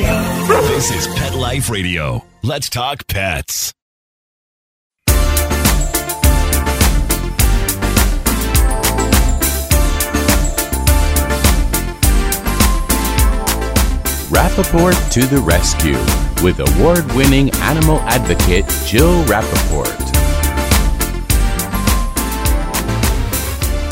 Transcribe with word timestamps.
Radio. 0.00 0.62
This 0.62 0.90
is 0.92 1.14
Pet 1.14 1.34
Life 1.34 1.68
Radio. 1.68 2.24
Let's 2.42 2.70
talk 2.70 3.06
pets. 3.06 3.74
Rappaport 14.30 15.12
to 15.12 15.26
the 15.26 15.42
rescue 15.44 15.92
with 16.42 16.60
award 16.60 17.04
winning 17.12 17.50
animal 17.56 18.00
advocate 18.00 18.64
Jill 18.86 19.22
Rappaport. 19.24 20.09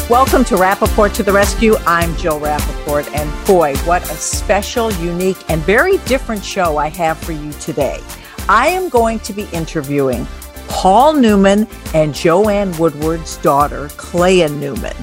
Welcome 0.08 0.42
to 0.46 0.54
Rappaport 0.54 1.12
to 1.16 1.22
the 1.22 1.34
Rescue. 1.34 1.76
I'm 1.86 2.16
Jill 2.16 2.40
Rappaport, 2.40 3.14
and 3.14 3.46
boy, 3.46 3.76
what 3.80 4.02
a 4.04 4.14
special, 4.14 4.90
unique, 4.92 5.36
and 5.50 5.60
very 5.60 5.98
different 6.06 6.42
show 6.42 6.78
I 6.78 6.88
have 6.88 7.18
for 7.18 7.32
you 7.32 7.52
today. 7.52 8.00
I 8.48 8.68
am 8.68 8.88
going 8.88 9.18
to 9.18 9.34
be 9.34 9.46
interviewing 9.52 10.26
Paul 10.66 11.12
Newman 11.12 11.68
and 11.92 12.14
Joanne 12.14 12.72
Woodward's 12.78 13.36
daughter, 13.36 13.90
Clea 13.98 14.48
Newman, 14.48 14.96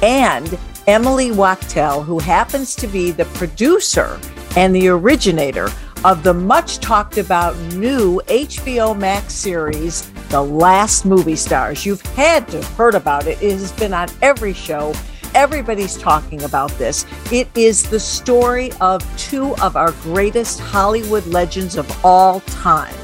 and 0.00 0.56
Emily 0.86 1.32
Wachtel, 1.32 2.04
who 2.04 2.20
happens 2.20 2.76
to 2.76 2.86
be 2.86 3.10
the 3.10 3.24
producer 3.24 4.20
and 4.54 4.72
the 4.72 4.86
originator 4.86 5.70
of 6.04 6.24
the 6.24 6.34
much 6.34 6.78
talked 6.78 7.16
about 7.16 7.56
new 7.74 8.20
HBO 8.26 8.98
Max 8.98 9.34
series, 9.34 10.10
The 10.30 10.42
Last 10.42 11.04
Movie 11.04 11.36
Stars. 11.36 11.86
You've 11.86 12.00
had 12.00 12.48
to 12.48 12.56
have 12.56 12.68
heard 12.76 12.94
about 12.96 13.28
it. 13.28 13.40
It 13.40 13.52
has 13.52 13.70
been 13.72 13.94
on 13.94 14.08
every 14.20 14.52
show. 14.52 14.94
Everybody's 15.34 15.96
talking 15.96 16.42
about 16.42 16.70
this. 16.72 17.06
It 17.30 17.48
is 17.56 17.88
the 17.88 18.00
story 18.00 18.72
of 18.80 19.06
two 19.16 19.54
of 19.62 19.76
our 19.76 19.92
greatest 20.02 20.58
Hollywood 20.58 21.24
legends 21.26 21.76
of 21.76 22.04
all 22.04 22.40
time, 22.40 22.94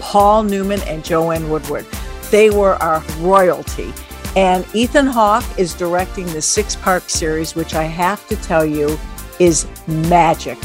Paul 0.00 0.42
Newman 0.42 0.80
and 0.82 1.04
Joanne 1.04 1.48
Woodward. 1.48 1.86
They 2.30 2.50
were 2.50 2.74
our 2.74 3.00
royalty. 3.20 3.92
And 4.34 4.66
Ethan 4.74 5.06
Hawke 5.06 5.44
is 5.58 5.74
directing 5.74 6.26
the 6.26 6.42
six 6.42 6.74
part 6.74 7.08
series, 7.08 7.54
which 7.54 7.74
I 7.74 7.84
have 7.84 8.26
to 8.28 8.36
tell 8.36 8.66
you 8.66 8.98
is 9.38 9.66
magic. 9.86 10.58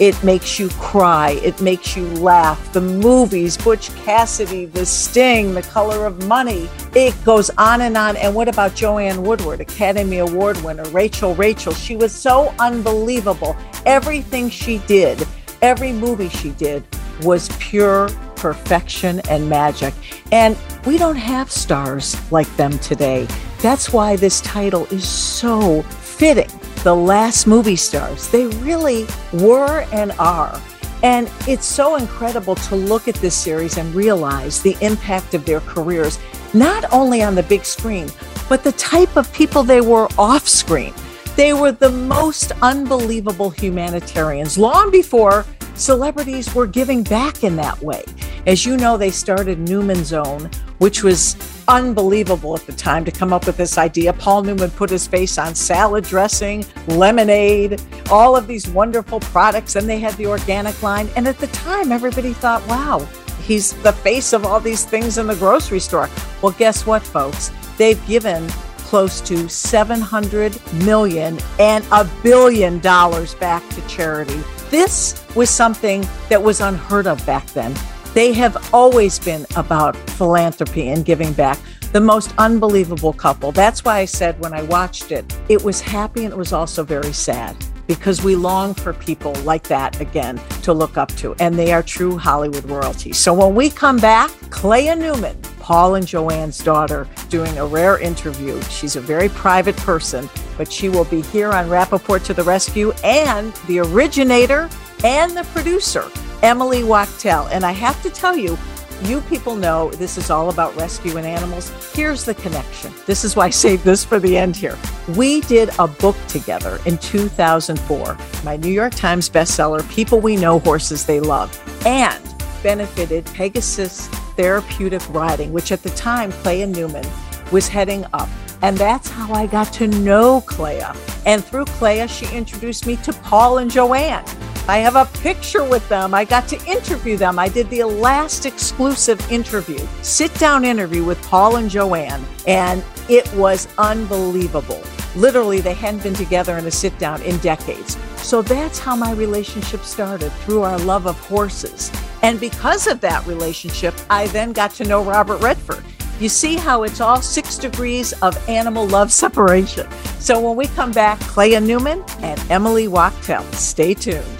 It 0.00 0.24
makes 0.24 0.58
you 0.58 0.70
cry. 0.70 1.32
It 1.42 1.60
makes 1.60 1.94
you 1.94 2.06
laugh. 2.14 2.72
The 2.72 2.80
movies, 2.80 3.58
Butch 3.58 3.94
Cassidy, 3.96 4.64
The 4.64 4.86
Sting, 4.86 5.52
The 5.52 5.60
Color 5.60 6.06
of 6.06 6.26
Money. 6.26 6.70
It 6.94 7.14
goes 7.22 7.50
on 7.58 7.82
and 7.82 7.98
on. 7.98 8.16
And 8.16 8.34
what 8.34 8.48
about 8.48 8.74
Joanne 8.74 9.22
Woodward, 9.22 9.60
Academy 9.60 10.16
Award 10.16 10.56
winner, 10.62 10.84
Rachel 10.84 11.34
Rachel? 11.34 11.74
She 11.74 11.96
was 11.96 12.12
so 12.12 12.54
unbelievable. 12.58 13.54
Everything 13.84 14.48
she 14.48 14.78
did, 14.86 15.28
every 15.60 15.92
movie 15.92 16.30
she 16.30 16.52
did 16.52 16.82
was 17.22 17.50
pure 17.58 18.08
perfection 18.36 19.20
and 19.28 19.50
magic. 19.50 19.92
And 20.32 20.56
we 20.86 20.96
don't 20.96 21.16
have 21.16 21.50
stars 21.50 22.16
like 22.32 22.48
them 22.56 22.78
today. 22.78 23.28
That's 23.58 23.92
why 23.92 24.16
this 24.16 24.40
title 24.40 24.86
is 24.86 25.06
so 25.06 25.82
fitting 25.82 26.48
the 26.82 26.94
last 26.94 27.46
movie 27.46 27.76
stars. 27.76 28.28
They 28.28 28.46
really 28.46 29.06
were 29.32 29.86
and 29.92 30.12
are. 30.12 30.60
And 31.02 31.30
it's 31.46 31.66
so 31.66 31.96
incredible 31.96 32.54
to 32.54 32.76
look 32.76 33.08
at 33.08 33.14
this 33.16 33.34
series 33.34 33.76
and 33.78 33.94
realize 33.94 34.62
the 34.62 34.76
impact 34.80 35.34
of 35.34 35.44
their 35.44 35.60
careers, 35.60 36.18
not 36.54 36.90
only 36.92 37.22
on 37.22 37.34
the 37.34 37.42
big 37.42 37.64
screen, 37.64 38.10
but 38.48 38.64
the 38.64 38.72
type 38.72 39.16
of 39.16 39.32
people 39.32 39.62
they 39.62 39.80
were 39.80 40.08
off 40.18 40.48
screen. 40.48 40.94
They 41.36 41.52
were 41.52 41.72
the 41.72 41.90
most 41.90 42.52
unbelievable 42.60 43.50
humanitarians 43.50 44.58
long 44.58 44.90
before 44.90 45.46
celebrities 45.74 46.54
were 46.54 46.66
giving 46.66 47.02
back 47.02 47.44
in 47.44 47.56
that 47.56 47.80
way. 47.82 48.04
As 48.46 48.66
you 48.66 48.76
know, 48.76 48.96
they 48.96 49.10
started 49.10 49.58
Newman's 49.58 50.12
Own, 50.12 50.50
which 50.78 51.02
was 51.02 51.34
unbelievable 51.70 52.56
at 52.56 52.66
the 52.66 52.72
time 52.72 53.04
to 53.04 53.12
come 53.12 53.32
up 53.32 53.46
with 53.46 53.56
this 53.56 53.78
idea. 53.78 54.12
Paul 54.12 54.42
Newman 54.42 54.70
put 54.70 54.90
his 54.90 55.06
face 55.06 55.38
on 55.38 55.54
salad 55.54 56.02
dressing, 56.04 56.66
lemonade, 56.88 57.80
all 58.10 58.36
of 58.36 58.48
these 58.48 58.68
wonderful 58.68 59.20
products. 59.20 59.76
And 59.76 59.88
they 59.88 60.00
had 60.00 60.14
the 60.14 60.26
organic 60.26 60.82
line. 60.82 61.08
And 61.14 61.28
at 61.28 61.38
the 61.38 61.46
time, 61.48 61.92
everybody 61.92 62.32
thought, 62.32 62.66
wow, 62.66 63.06
he's 63.44 63.72
the 63.82 63.92
face 63.92 64.32
of 64.32 64.44
all 64.44 64.58
these 64.58 64.84
things 64.84 65.16
in 65.16 65.28
the 65.28 65.36
grocery 65.36 65.78
store. 65.78 66.10
Well, 66.42 66.52
guess 66.58 66.86
what, 66.86 67.02
folks? 67.02 67.52
They've 67.78 68.04
given 68.06 68.48
close 68.78 69.20
to 69.20 69.48
700 69.48 70.60
million 70.84 71.38
and 71.60 71.86
a 71.92 72.04
billion 72.24 72.80
dollars 72.80 73.36
back 73.36 73.66
to 73.70 73.80
charity. 73.86 74.42
This 74.70 75.24
was 75.36 75.48
something 75.48 76.04
that 76.28 76.42
was 76.42 76.60
unheard 76.60 77.06
of 77.06 77.24
back 77.24 77.46
then. 77.48 77.72
They 78.12 78.32
have 78.32 78.74
always 78.74 79.18
been 79.20 79.46
about 79.54 79.96
philanthropy 80.10 80.88
and 80.88 81.04
giving 81.04 81.32
back. 81.32 81.58
The 81.92 82.00
most 82.00 82.34
unbelievable 82.38 83.12
couple. 83.12 83.52
That's 83.52 83.84
why 83.84 83.98
I 83.98 84.04
said 84.04 84.38
when 84.40 84.52
I 84.52 84.62
watched 84.62 85.12
it, 85.12 85.32
it 85.48 85.62
was 85.62 85.80
happy 85.80 86.24
and 86.24 86.32
it 86.32 86.36
was 86.36 86.52
also 86.52 86.84
very 86.84 87.12
sad 87.12 87.56
because 87.86 88.22
we 88.22 88.36
long 88.36 88.74
for 88.74 88.92
people 88.92 89.32
like 89.42 89.64
that 89.64 90.00
again 90.00 90.40
to 90.62 90.72
look 90.72 90.96
up 90.96 91.08
to, 91.16 91.34
and 91.40 91.58
they 91.58 91.72
are 91.72 91.82
true 91.82 92.16
Hollywood 92.16 92.64
royalty. 92.66 93.12
So 93.12 93.34
when 93.34 93.56
we 93.56 93.68
come 93.68 93.96
back, 93.96 94.30
Clea 94.50 94.94
Newman, 94.94 95.36
Paul 95.58 95.96
and 95.96 96.06
Joanne's 96.06 96.58
daughter, 96.58 97.08
doing 97.28 97.58
a 97.58 97.66
rare 97.66 97.98
interview. 97.98 98.60
She's 98.62 98.94
a 98.94 99.00
very 99.00 99.28
private 99.28 99.76
person, 99.78 100.28
but 100.56 100.70
she 100.70 100.88
will 100.88 101.06
be 101.06 101.22
here 101.22 101.50
on 101.50 101.68
Rappaport 101.68 102.24
to 102.26 102.34
the 102.34 102.44
Rescue 102.44 102.92
and 103.02 103.52
the 103.66 103.80
originator 103.80 104.68
and 105.02 105.36
the 105.36 105.44
producer, 105.52 106.08
Emily 106.42 106.84
Wachtel. 106.84 107.46
And 107.48 107.64
I 107.64 107.72
have 107.72 108.02
to 108.02 108.10
tell 108.10 108.36
you, 108.36 108.58
you 109.02 109.22
people 109.22 109.56
know 109.56 109.90
this 109.92 110.18
is 110.18 110.30
all 110.30 110.50
about 110.50 110.76
rescuing 110.76 111.24
animals. 111.24 111.70
Here's 111.94 112.24
the 112.24 112.34
connection. 112.34 112.92
This 113.06 113.24
is 113.24 113.34
why 113.34 113.46
I 113.46 113.50
saved 113.50 113.82
this 113.84 114.04
for 114.04 114.18
the 114.18 114.36
end 114.36 114.56
here. 114.56 114.76
We 115.16 115.40
did 115.42 115.70
a 115.78 115.88
book 115.88 116.16
together 116.28 116.78
in 116.84 116.98
2004, 116.98 118.18
my 118.44 118.56
New 118.56 118.68
York 118.68 118.94
Times 118.94 119.30
bestseller, 119.30 119.88
People 119.90 120.20
We 120.20 120.36
Know 120.36 120.58
Horses 120.58 121.06
They 121.06 121.18
Love, 121.18 121.58
and 121.86 122.22
benefited 122.62 123.24
Pegasus 123.26 124.08
Therapeutic 124.36 125.02
Riding, 125.08 125.52
which 125.52 125.72
at 125.72 125.82
the 125.82 125.90
time, 125.90 126.30
Clea 126.32 126.66
Newman 126.66 127.06
was 127.50 127.68
heading 127.68 128.04
up. 128.12 128.28
And 128.62 128.76
that's 128.76 129.08
how 129.08 129.32
I 129.32 129.46
got 129.46 129.72
to 129.74 129.86
know 129.86 130.42
Clea. 130.42 130.84
And 131.24 131.42
through 131.42 131.64
Clea, 131.64 132.06
she 132.06 132.26
introduced 132.36 132.86
me 132.86 132.96
to 132.96 133.12
Paul 133.14 133.58
and 133.58 133.70
Joanne. 133.70 134.24
I 134.70 134.78
have 134.78 134.94
a 134.94 135.06
picture 135.18 135.64
with 135.64 135.86
them. 135.88 136.14
I 136.14 136.24
got 136.24 136.46
to 136.46 136.64
interview 136.64 137.16
them. 137.16 137.40
I 137.40 137.48
did 137.48 137.68
the 137.70 137.82
last 137.82 138.46
exclusive 138.46 139.20
interview, 139.28 139.84
sit 140.02 140.32
down 140.34 140.64
interview 140.64 141.02
with 141.02 141.20
Paul 141.22 141.56
and 141.56 141.68
Joanne, 141.68 142.24
and 142.46 142.84
it 143.08 143.28
was 143.34 143.66
unbelievable. 143.78 144.80
Literally, 145.16 145.60
they 145.60 145.74
hadn't 145.74 146.04
been 146.04 146.14
together 146.14 146.56
in 146.56 146.66
a 146.66 146.70
sit 146.70 146.96
down 147.00 147.20
in 147.22 147.36
decades. 147.38 147.98
So 148.18 148.42
that's 148.42 148.78
how 148.78 148.94
my 148.94 149.10
relationship 149.10 149.80
started 149.82 150.30
through 150.44 150.62
our 150.62 150.78
love 150.78 151.08
of 151.08 151.18
horses. 151.26 151.90
And 152.22 152.38
because 152.38 152.86
of 152.86 153.00
that 153.00 153.26
relationship, 153.26 153.92
I 154.08 154.28
then 154.28 154.52
got 154.52 154.70
to 154.74 154.84
know 154.84 155.02
Robert 155.02 155.42
Redford. 155.42 155.82
You 156.20 156.28
see 156.28 156.54
how 156.54 156.84
it's 156.84 157.00
all 157.00 157.20
six 157.20 157.58
degrees 157.58 158.12
of 158.22 158.38
animal 158.48 158.86
love 158.86 159.10
separation. 159.10 159.90
So 160.20 160.38
when 160.40 160.54
we 160.54 160.68
come 160.68 160.92
back, 160.92 161.18
Clea 161.18 161.58
Newman 161.58 162.04
and 162.20 162.40
Emily 162.52 162.86
Wachtel. 162.86 163.42
Stay 163.54 163.94
tuned. 163.94 164.39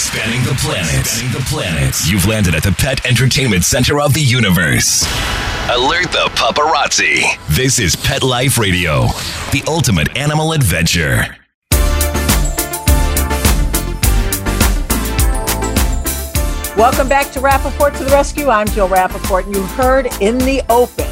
Spanning 0.00 0.42
the 0.44 0.54
planet. 0.54 1.06
Spanning 1.06 1.32
the 1.34 1.40
planet. 1.40 1.94
You've 2.06 2.26
landed 2.26 2.54
at 2.54 2.62
the 2.62 2.72
pet 2.72 3.04
entertainment 3.04 3.64
center 3.64 4.00
of 4.00 4.14
the 4.14 4.22
universe. 4.22 5.04
Alert 5.70 6.10
the 6.10 6.30
paparazzi. 6.34 7.22
This 7.50 7.78
is 7.78 7.96
Pet 7.96 8.22
Life 8.22 8.56
Radio, 8.56 9.02
the 9.52 9.62
ultimate 9.68 10.16
animal 10.16 10.52
adventure. 10.52 11.36
Welcome 16.76 17.06
back 17.06 17.30
to 17.32 17.40
Rappaport 17.40 17.98
to 17.98 18.04
the 18.04 18.10
Rescue. 18.10 18.48
I'm 18.48 18.68
Jill 18.68 18.88
Rappaport, 18.88 19.44
and 19.44 19.54
you 19.54 19.62
heard 19.62 20.06
in 20.22 20.38
the 20.38 20.62
open 20.70 21.04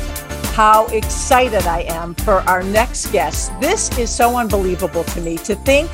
how 0.54 0.86
excited 0.86 1.66
I 1.66 1.82
am 1.82 2.14
for 2.14 2.40
our 2.48 2.62
next 2.62 3.12
guest. 3.12 3.52
This 3.60 3.96
is 3.98 4.08
so 4.08 4.38
unbelievable 4.38 5.04
to 5.04 5.20
me 5.20 5.36
to 5.38 5.54
think 5.56 5.90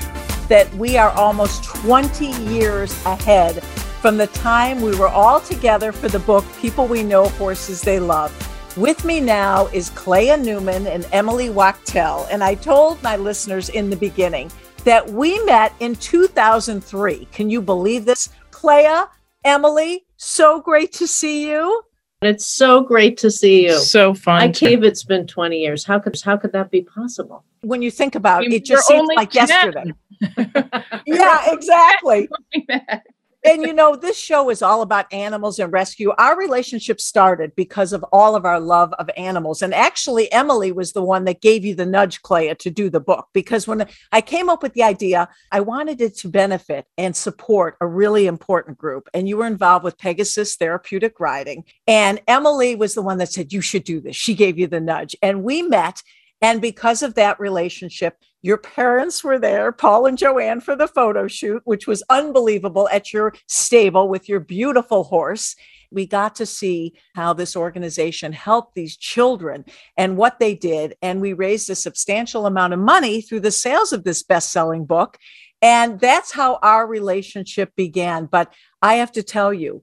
that 0.48 0.72
we 0.74 0.96
are 0.96 1.10
almost 1.10 1.64
20 1.64 2.26
years 2.26 2.92
ahead 3.04 3.62
from 4.04 4.16
the 4.16 4.26
time 4.28 4.82
we 4.82 4.96
were 4.98 5.08
all 5.08 5.40
together 5.40 5.90
for 5.90 6.08
the 6.08 6.18
book 6.18 6.44
People 6.60 6.86
We 6.86 7.02
Know, 7.02 7.28
Horses 7.30 7.80
They 7.80 7.98
Love. 7.98 8.32
With 8.76 9.04
me 9.04 9.20
now 9.20 9.66
is 9.68 9.90
Clea 9.90 10.36
Newman 10.36 10.86
and 10.86 11.06
Emily 11.12 11.48
Wachtel. 11.48 12.26
And 12.30 12.42
I 12.42 12.54
told 12.54 13.02
my 13.02 13.16
listeners 13.16 13.68
in 13.68 13.88
the 13.88 13.96
beginning 13.96 14.50
that 14.84 15.08
we 15.08 15.42
met 15.44 15.72
in 15.80 15.94
2003. 15.94 17.28
Can 17.32 17.48
you 17.48 17.62
believe 17.62 18.04
this? 18.04 18.28
Clea, 18.50 19.04
Emily, 19.44 20.04
so 20.16 20.60
great 20.60 20.92
to 20.94 21.06
see 21.06 21.48
you. 21.48 21.82
It's 22.22 22.46
so 22.46 22.82
great 22.82 23.18
to 23.18 23.30
see 23.30 23.64
you. 23.64 23.78
So 23.78 24.14
fun. 24.14 24.40
I 24.40 24.46
can't 24.46 24.58
believe 24.60 24.82
it's 24.84 25.04
been 25.04 25.26
20 25.26 25.58
years. 25.58 25.84
How 25.84 25.98
could 25.98 26.20
how 26.22 26.36
could 26.36 26.52
that 26.52 26.70
be 26.70 26.82
possible? 26.82 27.44
When 27.60 27.82
you 27.82 27.90
think 27.90 28.14
about 28.14 28.44
it, 28.44 28.52
it 28.52 28.64
just 28.64 28.86
seems 28.86 29.08
like 29.14 29.30
10. 29.30 29.48
yesterday. 29.48 29.92
yeah, 31.06 31.52
exactly. 31.52 32.28
and 33.44 33.62
you 33.62 33.74
know, 33.74 33.94
this 33.94 34.16
show 34.16 34.48
is 34.48 34.62
all 34.62 34.80
about 34.80 35.12
animals 35.12 35.58
and 35.58 35.72
rescue. 35.72 36.12
Our 36.16 36.38
relationship 36.38 37.00
started 37.00 37.54
because 37.54 37.92
of 37.92 38.04
all 38.10 38.34
of 38.34 38.46
our 38.46 38.58
love 38.58 38.92
of 38.94 39.10
animals. 39.16 39.60
And 39.60 39.74
actually, 39.74 40.32
Emily 40.32 40.72
was 40.72 40.92
the 40.92 41.02
one 41.02 41.24
that 41.24 41.42
gave 41.42 41.64
you 41.64 41.74
the 41.74 41.84
nudge, 41.84 42.22
Clea, 42.22 42.54
to 42.54 42.70
do 42.70 42.88
the 42.88 43.00
book. 43.00 43.28
Because 43.34 43.68
when 43.68 43.86
I 44.12 44.20
came 44.22 44.48
up 44.48 44.62
with 44.62 44.72
the 44.72 44.82
idea, 44.82 45.28
I 45.52 45.60
wanted 45.60 46.00
it 46.00 46.16
to 46.18 46.28
benefit 46.28 46.86
and 46.96 47.14
support 47.14 47.76
a 47.80 47.86
really 47.86 48.26
important 48.26 48.78
group. 48.78 49.08
And 49.12 49.28
you 49.28 49.36
were 49.36 49.46
involved 49.46 49.84
with 49.84 49.98
Pegasus 49.98 50.56
Therapeutic 50.56 51.20
Riding. 51.20 51.64
And 51.86 52.22
Emily 52.26 52.76
was 52.76 52.94
the 52.94 53.02
one 53.02 53.18
that 53.18 53.30
said, 53.30 53.52
You 53.52 53.60
should 53.60 53.84
do 53.84 54.00
this. 54.00 54.16
She 54.16 54.34
gave 54.34 54.58
you 54.58 54.66
the 54.66 54.80
nudge. 54.80 55.14
And 55.22 55.44
we 55.44 55.62
met. 55.62 56.02
And 56.40 56.60
because 56.60 57.02
of 57.02 57.14
that 57.14 57.40
relationship, 57.40 58.18
your 58.44 58.58
parents 58.58 59.24
were 59.24 59.38
there, 59.38 59.72
Paul 59.72 60.04
and 60.04 60.18
Joanne, 60.18 60.60
for 60.60 60.76
the 60.76 60.86
photo 60.86 61.26
shoot, 61.26 61.62
which 61.64 61.86
was 61.86 62.02
unbelievable 62.10 62.90
at 62.92 63.10
your 63.10 63.32
stable 63.48 64.06
with 64.06 64.28
your 64.28 64.38
beautiful 64.38 65.04
horse. 65.04 65.56
We 65.90 66.04
got 66.06 66.34
to 66.34 66.44
see 66.44 66.92
how 67.14 67.32
this 67.32 67.56
organization 67.56 68.34
helped 68.34 68.74
these 68.74 68.98
children 68.98 69.64
and 69.96 70.18
what 70.18 70.40
they 70.40 70.54
did. 70.54 70.94
And 71.00 71.22
we 71.22 71.32
raised 71.32 71.70
a 71.70 71.74
substantial 71.74 72.44
amount 72.44 72.74
of 72.74 72.80
money 72.80 73.22
through 73.22 73.40
the 73.40 73.50
sales 73.50 73.94
of 73.94 74.04
this 74.04 74.22
best 74.22 74.52
selling 74.52 74.84
book. 74.84 75.16
And 75.62 75.98
that's 75.98 76.30
how 76.30 76.58
our 76.62 76.86
relationship 76.86 77.74
began. 77.76 78.26
But 78.26 78.52
I 78.82 78.96
have 78.96 79.12
to 79.12 79.22
tell 79.22 79.54
you, 79.54 79.82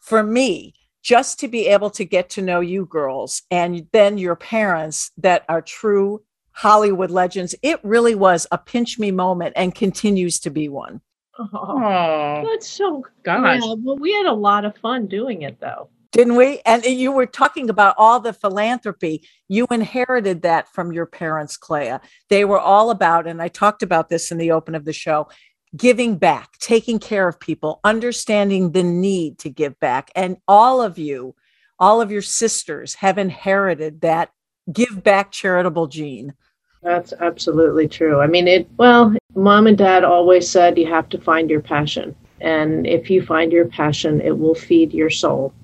for 0.00 0.22
me, 0.22 0.74
just 1.02 1.40
to 1.40 1.48
be 1.48 1.66
able 1.68 1.88
to 1.88 2.04
get 2.04 2.28
to 2.30 2.42
know 2.42 2.60
you 2.60 2.84
girls 2.84 3.40
and 3.50 3.86
then 3.94 4.18
your 4.18 4.36
parents 4.36 5.12
that 5.16 5.46
are 5.48 5.62
true 5.62 6.20
Hollywood 6.52 7.10
legends. 7.10 7.54
It 7.62 7.80
really 7.82 8.14
was 8.14 8.46
a 8.50 8.58
pinch 8.58 8.98
me 8.98 9.10
moment 9.10 9.54
and 9.56 9.74
continues 9.74 10.40
to 10.40 10.50
be 10.50 10.68
one. 10.68 11.00
Oh, 11.38 12.46
that's 12.50 12.68
so 12.68 13.04
gosh. 13.22 13.60
Yeah, 13.62 13.74
well, 13.78 13.96
we 13.96 14.12
had 14.12 14.26
a 14.26 14.32
lot 14.32 14.64
of 14.64 14.76
fun 14.76 15.06
doing 15.06 15.42
it 15.42 15.60
though. 15.60 15.88
Didn't 16.12 16.36
we? 16.36 16.60
And 16.66 16.84
you 16.84 17.10
were 17.10 17.24
talking 17.24 17.70
about 17.70 17.94
all 17.96 18.20
the 18.20 18.34
philanthropy. 18.34 19.26
You 19.48 19.66
inherited 19.70 20.42
that 20.42 20.68
from 20.68 20.92
your 20.92 21.06
parents, 21.06 21.56
Clea. 21.56 22.00
They 22.28 22.44
were 22.44 22.60
all 22.60 22.90
about, 22.90 23.26
and 23.26 23.40
I 23.40 23.48
talked 23.48 23.82
about 23.82 24.10
this 24.10 24.30
in 24.30 24.36
the 24.36 24.50
open 24.50 24.74
of 24.74 24.84
the 24.84 24.92
show, 24.92 25.28
giving 25.74 26.18
back, 26.18 26.58
taking 26.58 26.98
care 26.98 27.26
of 27.26 27.40
people, 27.40 27.80
understanding 27.82 28.72
the 28.72 28.82
need 28.82 29.38
to 29.38 29.48
give 29.48 29.80
back. 29.80 30.10
And 30.14 30.36
all 30.46 30.82
of 30.82 30.98
you, 30.98 31.34
all 31.78 32.02
of 32.02 32.12
your 32.12 32.20
sisters 32.20 32.96
have 32.96 33.16
inherited 33.16 34.02
that 34.02 34.28
give 34.70 35.02
back 35.02 35.32
charitable 35.32 35.86
gene. 35.86 36.34
That's 36.82 37.12
absolutely 37.12 37.88
true. 37.88 38.20
I 38.20 38.26
mean, 38.26 38.48
it, 38.48 38.68
well, 38.76 39.14
mom 39.34 39.66
and 39.66 39.78
dad 39.78 40.04
always 40.04 40.48
said 40.48 40.76
you 40.76 40.86
have 40.86 41.08
to 41.10 41.18
find 41.18 41.48
your 41.48 41.60
passion. 41.60 42.14
And 42.40 42.86
if 42.86 43.08
you 43.08 43.24
find 43.24 43.52
your 43.52 43.66
passion, 43.66 44.20
it 44.20 44.36
will 44.36 44.54
feed 44.54 44.92
your 44.92 45.10
soul. 45.10 45.54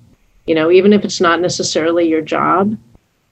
You 0.45 0.55
know, 0.55 0.71
even 0.71 0.93
if 0.93 1.03
it's 1.03 1.19
not 1.19 1.41
necessarily 1.41 2.07
your 2.07 2.21
job, 2.21 2.77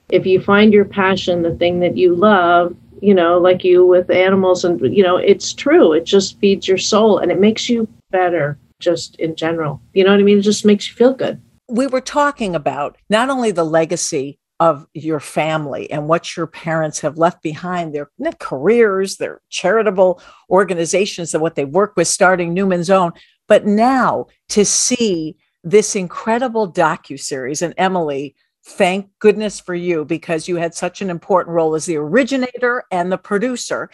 if 0.09 0.25
you 0.25 0.41
find 0.41 0.73
your 0.73 0.85
passion, 0.85 1.41
the 1.41 1.55
thing 1.55 1.79
that 1.79 1.97
you 1.97 2.13
love, 2.13 2.75
you 3.01 3.13
know, 3.13 3.37
like 3.37 3.63
you 3.63 3.85
with 3.85 4.09
animals, 4.09 4.65
and, 4.65 4.79
you 4.95 5.03
know, 5.03 5.17
it's 5.17 5.53
true. 5.53 5.93
It 5.93 6.03
just 6.03 6.39
feeds 6.39 6.67
your 6.67 6.77
soul 6.77 7.19
and 7.19 7.31
it 7.31 7.39
makes 7.39 7.69
you 7.69 7.87
better 8.11 8.57
just 8.79 9.15
in 9.15 9.35
general. 9.35 9.81
You 9.93 10.03
know 10.03 10.11
what 10.11 10.19
I 10.19 10.23
mean? 10.23 10.39
It 10.39 10.43
just 10.43 10.65
makes 10.65 10.89
you 10.89 10.95
feel 10.95 11.13
good. 11.13 11.41
We 11.69 11.87
were 11.87 12.01
talking 12.01 12.55
about 12.55 12.97
not 13.09 13.29
only 13.29 13.51
the 13.51 13.65
legacy 13.65 14.39
of 14.59 14.88
your 14.94 15.19
family 15.19 15.89
and 15.92 16.07
what 16.07 16.36
your 16.36 16.48
parents 16.48 17.00
have 17.00 17.18
left 17.18 17.44
behind 17.44 17.94
their 17.94 18.09
careers 18.39 19.18
their 19.18 19.42
charitable 19.50 20.21
organizations 20.50 21.33
and 21.33 21.42
what 21.42 21.56
they 21.56 21.65
work 21.65 21.94
with 21.95 22.07
starting 22.07 22.54
newman's 22.54 22.89
own 22.89 23.12
but 23.48 23.65
now 23.65 24.25
to 24.50 24.65
see 24.65 25.36
this 25.63 25.95
incredible 25.95 26.71
docu-series 26.71 27.62
and 27.62 27.74
emily 27.77 28.36
thank 28.63 29.07
goodness 29.19 29.59
for 29.59 29.75
you 29.75 30.04
because 30.04 30.48
you 30.48 30.56
had 30.56 30.74
such 30.74 31.01
an 31.01 31.09
important 31.09 31.54
role 31.54 31.75
as 31.75 31.86
the 31.86 31.95
originator 31.95 32.83
and 32.92 33.12
the 33.12 33.18
producer 33.18 33.89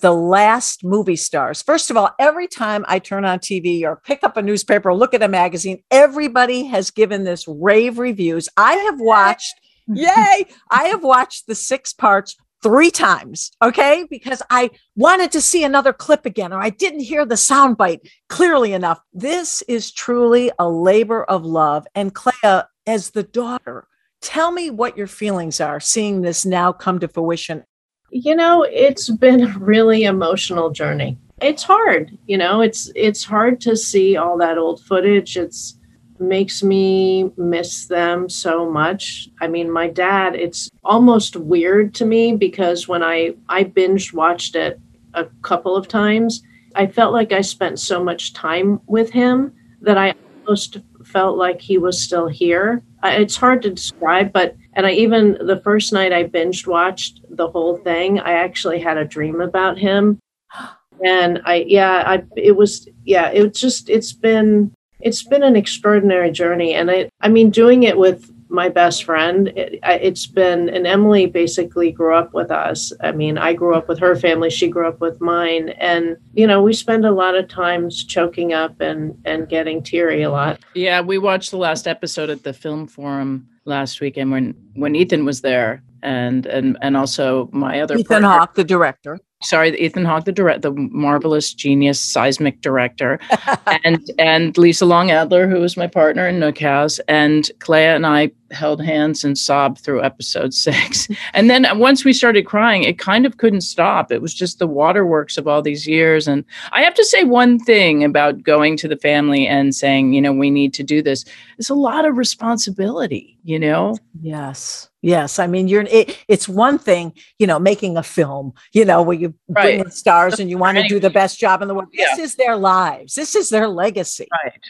the 0.00 0.12
last 0.12 0.84
movie 0.84 1.16
stars. 1.16 1.62
First 1.62 1.90
of 1.90 1.96
all, 1.96 2.10
every 2.18 2.48
time 2.48 2.84
I 2.88 2.98
turn 2.98 3.24
on 3.24 3.38
TV 3.38 3.84
or 3.84 4.02
pick 4.04 4.24
up 4.24 4.36
a 4.36 4.42
newspaper 4.42 4.90
or 4.90 4.94
look 4.94 5.14
at 5.14 5.22
a 5.22 5.28
magazine, 5.28 5.82
everybody 5.90 6.64
has 6.64 6.90
given 6.90 7.24
this 7.24 7.46
rave 7.46 7.98
reviews. 7.98 8.48
I 8.56 8.74
have 8.74 9.00
watched 9.00 9.54
Yay! 9.86 10.46
I 10.70 10.84
have 10.84 11.04
watched 11.04 11.46
the 11.46 11.54
six 11.54 11.92
parts 11.92 12.36
three 12.62 12.90
times, 12.90 13.50
okay? 13.62 14.06
Because 14.08 14.42
I 14.48 14.70
wanted 14.96 15.30
to 15.32 15.42
see 15.42 15.64
another 15.64 15.92
clip 15.92 16.24
again, 16.24 16.52
or 16.52 16.60
I 16.60 16.70
didn't 16.70 17.00
hear 17.00 17.26
the 17.26 17.34
soundbite 17.34 18.08
clearly 18.30 18.72
enough. 18.72 19.00
This 19.12 19.62
is 19.68 19.92
truly 19.92 20.50
a 20.58 20.68
labor 20.68 21.24
of 21.24 21.44
love. 21.44 21.86
And 21.94 22.14
Clea, 22.14 22.62
as 22.86 23.10
the 23.10 23.22
daughter, 23.22 23.86
tell 24.22 24.50
me 24.50 24.70
what 24.70 24.96
your 24.96 25.06
feelings 25.06 25.60
are 25.60 25.78
seeing 25.78 26.22
this 26.22 26.46
now 26.46 26.72
come 26.72 26.98
to 27.00 27.08
fruition. 27.08 27.64
You 28.10 28.34
know, 28.34 28.62
it's 28.62 29.10
been 29.10 29.44
a 29.44 29.58
really 29.58 30.04
emotional 30.04 30.70
journey. 30.70 31.18
It's 31.42 31.64
hard, 31.64 32.16
you 32.26 32.38
know, 32.38 32.62
it's 32.62 32.90
it's 32.94 33.24
hard 33.24 33.60
to 33.62 33.76
see 33.76 34.16
all 34.16 34.38
that 34.38 34.56
old 34.56 34.80
footage. 34.84 35.36
It's 35.36 35.78
makes 36.18 36.62
me 36.62 37.30
miss 37.36 37.86
them 37.86 38.28
so 38.28 38.70
much. 38.70 39.28
I 39.40 39.48
mean, 39.48 39.70
my 39.70 39.88
dad, 39.88 40.34
it's 40.34 40.70
almost 40.82 41.36
weird 41.36 41.94
to 41.94 42.06
me 42.06 42.34
because 42.36 42.88
when 42.88 43.02
I 43.02 43.34
I 43.48 43.64
binge 43.64 44.12
watched 44.12 44.54
it 44.54 44.80
a 45.14 45.26
couple 45.42 45.76
of 45.76 45.88
times, 45.88 46.42
I 46.74 46.86
felt 46.86 47.12
like 47.12 47.32
I 47.32 47.40
spent 47.40 47.78
so 47.78 48.02
much 48.02 48.32
time 48.32 48.80
with 48.86 49.10
him 49.10 49.52
that 49.80 49.98
I 49.98 50.14
almost 50.46 50.78
felt 51.04 51.36
like 51.36 51.60
he 51.60 51.78
was 51.78 52.02
still 52.02 52.28
here. 52.28 52.82
It's 53.02 53.36
hard 53.36 53.62
to 53.62 53.70
describe, 53.70 54.32
but 54.32 54.56
and 54.74 54.86
I 54.86 54.92
even 54.92 55.38
the 55.46 55.60
first 55.62 55.92
night 55.92 56.12
I 56.12 56.24
binge 56.24 56.66
watched 56.66 57.20
the 57.30 57.48
whole 57.48 57.76
thing, 57.76 58.18
I 58.18 58.32
actually 58.32 58.80
had 58.80 58.96
a 58.96 59.04
dream 59.04 59.40
about 59.40 59.78
him. 59.78 60.18
And 61.04 61.40
I 61.44 61.64
yeah, 61.66 62.04
I 62.06 62.22
it 62.36 62.52
was 62.52 62.88
yeah, 63.04 63.28
it 63.30 63.52
just 63.52 63.90
it's 63.90 64.12
been 64.12 64.72
it's 65.04 65.22
been 65.22 65.42
an 65.42 65.54
extraordinary 65.54 66.30
journey 66.30 66.74
and 66.74 66.90
i 66.90 67.08
i 67.20 67.28
mean 67.28 67.50
doing 67.50 67.84
it 67.84 67.96
with 67.96 68.30
my 68.48 68.68
best 68.68 69.04
friend 69.04 69.48
it, 69.48 69.84
has 69.84 70.26
been 70.26 70.68
and 70.68 70.86
emily 70.86 71.26
basically 71.26 71.90
grew 71.90 72.14
up 72.14 72.32
with 72.34 72.50
us. 72.50 72.92
I 73.00 73.12
mean 73.12 73.36
i 73.36 73.52
grew 73.52 73.74
up 73.74 73.88
with 73.88 73.98
her 73.98 74.16
family 74.16 74.50
she 74.50 74.68
grew 74.68 74.88
up 74.88 75.00
with 75.00 75.20
mine 75.20 75.70
and 75.70 76.16
you 76.34 76.46
know 76.46 76.62
we 76.62 76.72
spend 76.72 77.04
a 77.04 77.10
lot 77.10 77.34
of 77.36 77.48
times 77.48 78.04
choking 78.04 78.52
up 78.52 78.80
and 78.80 79.18
and 79.24 79.48
getting 79.48 79.82
teary 79.82 80.22
a 80.22 80.30
lot. 80.30 80.60
Yeah 80.74 81.00
we 81.00 81.18
watched 81.18 81.50
the 81.50 81.58
last 81.58 81.86
episode 81.88 82.30
at 82.30 82.44
the 82.44 82.52
film 82.52 82.86
forum 82.86 83.48
last 83.64 84.00
weekend 84.00 84.30
when 84.30 84.54
when 84.74 84.94
ethan 84.94 85.24
was 85.24 85.40
there 85.40 85.82
and 86.02 86.46
and 86.46 86.78
and 86.80 86.96
also 86.96 87.48
my 87.52 87.80
other 87.80 87.96
ethan 87.96 88.22
partner, 88.22 88.28
hawke 88.28 88.54
the 88.54 88.64
director 88.64 89.18
sorry, 89.44 89.78
Ethan 89.80 90.04
Hawke, 90.04 90.24
the 90.24 90.32
direct, 90.32 90.62
the 90.62 90.72
marvelous 90.72 91.52
genius 91.52 92.00
seismic 92.00 92.60
director, 92.60 93.18
and 93.84 94.02
and 94.18 94.56
Lisa 94.58 94.86
Long 94.86 95.10
Adler, 95.10 95.48
who 95.48 95.60
was 95.60 95.76
my 95.76 95.86
partner 95.86 96.26
in 96.26 96.40
Nook 96.40 96.58
House, 96.58 96.98
and 97.08 97.50
Clea 97.60 97.84
and 97.84 98.06
I 98.06 98.30
held 98.54 98.82
hands 98.82 99.24
and 99.24 99.36
sobbed 99.36 99.78
through 99.78 100.02
episode 100.02 100.54
six. 100.66 101.08
And 101.32 101.50
then 101.50 101.66
uh, 101.66 101.74
once 101.74 102.04
we 102.04 102.12
started 102.12 102.46
crying, 102.46 102.84
it 102.84 102.98
kind 102.98 103.26
of 103.26 103.36
couldn't 103.36 103.62
stop. 103.62 104.10
It 104.10 104.22
was 104.22 104.34
just 104.34 104.58
the 104.58 104.66
waterworks 104.66 105.36
of 105.36 105.46
all 105.46 105.62
these 105.62 105.86
years. 105.86 106.28
And 106.28 106.44
I 106.72 106.82
have 106.82 106.94
to 106.94 107.04
say 107.04 107.24
one 107.24 107.58
thing 107.58 108.04
about 108.04 108.42
going 108.42 108.76
to 108.78 108.88
the 108.88 108.96
family 108.96 109.46
and 109.46 109.74
saying, 109.74 110.12
you 110.12 110.22
know, 110.22 110.32
we 110.32 110.50
need 110.50 110.72
to 110.74 110.82
do 110.82 111.02
this. 111.02 111.24
It's 111.58 111.70
a 111.70 111.74
lot 111.74 112.06
of 112.06 112.16
responsibility, 112.16 113.38
you 113.44 113.58
know? 113.58 113.96
Yes. 114.20 114.88
Yes, 115.04 115.38
I 115.38 115.46
mean 115.46 115.68
you're. 115.68 115.82
It, 115.82 116.18
it's 116.28 116.48
one 116.48 116.78
thing, 116.78 117.12
you 117.38 117.46
know, 117.46 117.58
making 117.58 117.98
a 117.98 118.02
film, 118.02 118.54
you 118.72 118.86
know, 118.86 119.02
where 119.02 119.14
you 119.14 119.34
bring 119.50 119.80
in 119.80 119.90
stars 119.90 120.40
and 120.40 120.48
you 120.48 120.56
want 120.56 120.78
to 120.78 120.88
do 120.88 120.98
the 120.98 121.10
best 121.10 121.38
job 121.38 121.60
in 121.60 121.68
the 121.68 121.74
world. 121.74 121.90
This 121.92 122.18
is 122.18 122.36
their 122.36 122.56
lives. 122.56 123.14
This 123.14 123.36
is 123.36 123.50
their 123.50 123.68
legacy. 123.68 124.26
Right. 124.42 124.62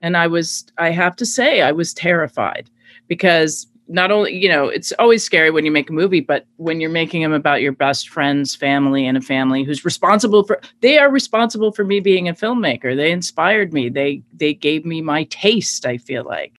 And 0.00 0.16
I 0.16 0.28
was, 0.28 0.64
I 0.78 0.90
have 0.90 1.16
to 1.16 1.26
say, 1.26 1.62
I 1.62 1.72
was 1.72 1.92
terrified 1.92 2.70
because 3.10 3.66
not 3.88 4.12
only, 4.12 4.32
you 4.32 4.48
know, 4.48 4.68
it's 4.68 4.92
always 5.00 5.24
scary 5.24 5.50
when 5.50 5.64
you 5.64 5.72
make 5.72 5.90
a 5.90 5.92
movie, 5.92 6.20
but 6.20 6.46
when 6.58 6.80
you're 6.80 6.88
making 6.88 7.22
them 7.22 7.32
about 7.32 7.60
your 7.60 7.72
best 7.72 8.08
friend's 8.08 8.54
family 8.54 9.04
and 9.04 9.18
a 9.18 9.20
family 9.20 9.64
who's 9.64 9.84
responsible 9.84 10.44
for, 10.44 10.60
they 10.80 10.96
are 10.96 11.10
responsible 11.10 11.72
for 11.72 11.84
me 11.84 11.98
being 11.98 12.28
a 12.28 12.32
filmmaker. 12.34 12.96
They 12.96 13.10
inspired 13.10 13.72
me. 13.72 13.88
They, 13.88 14.22
they 14.32 14.54
gave 14.54 14.86
me 14.86 15.02
my 15.02 15.24
taste, 15.24 15.84
I 15.86 15.98
feel 15.98 16.24
like. 16.24 16.52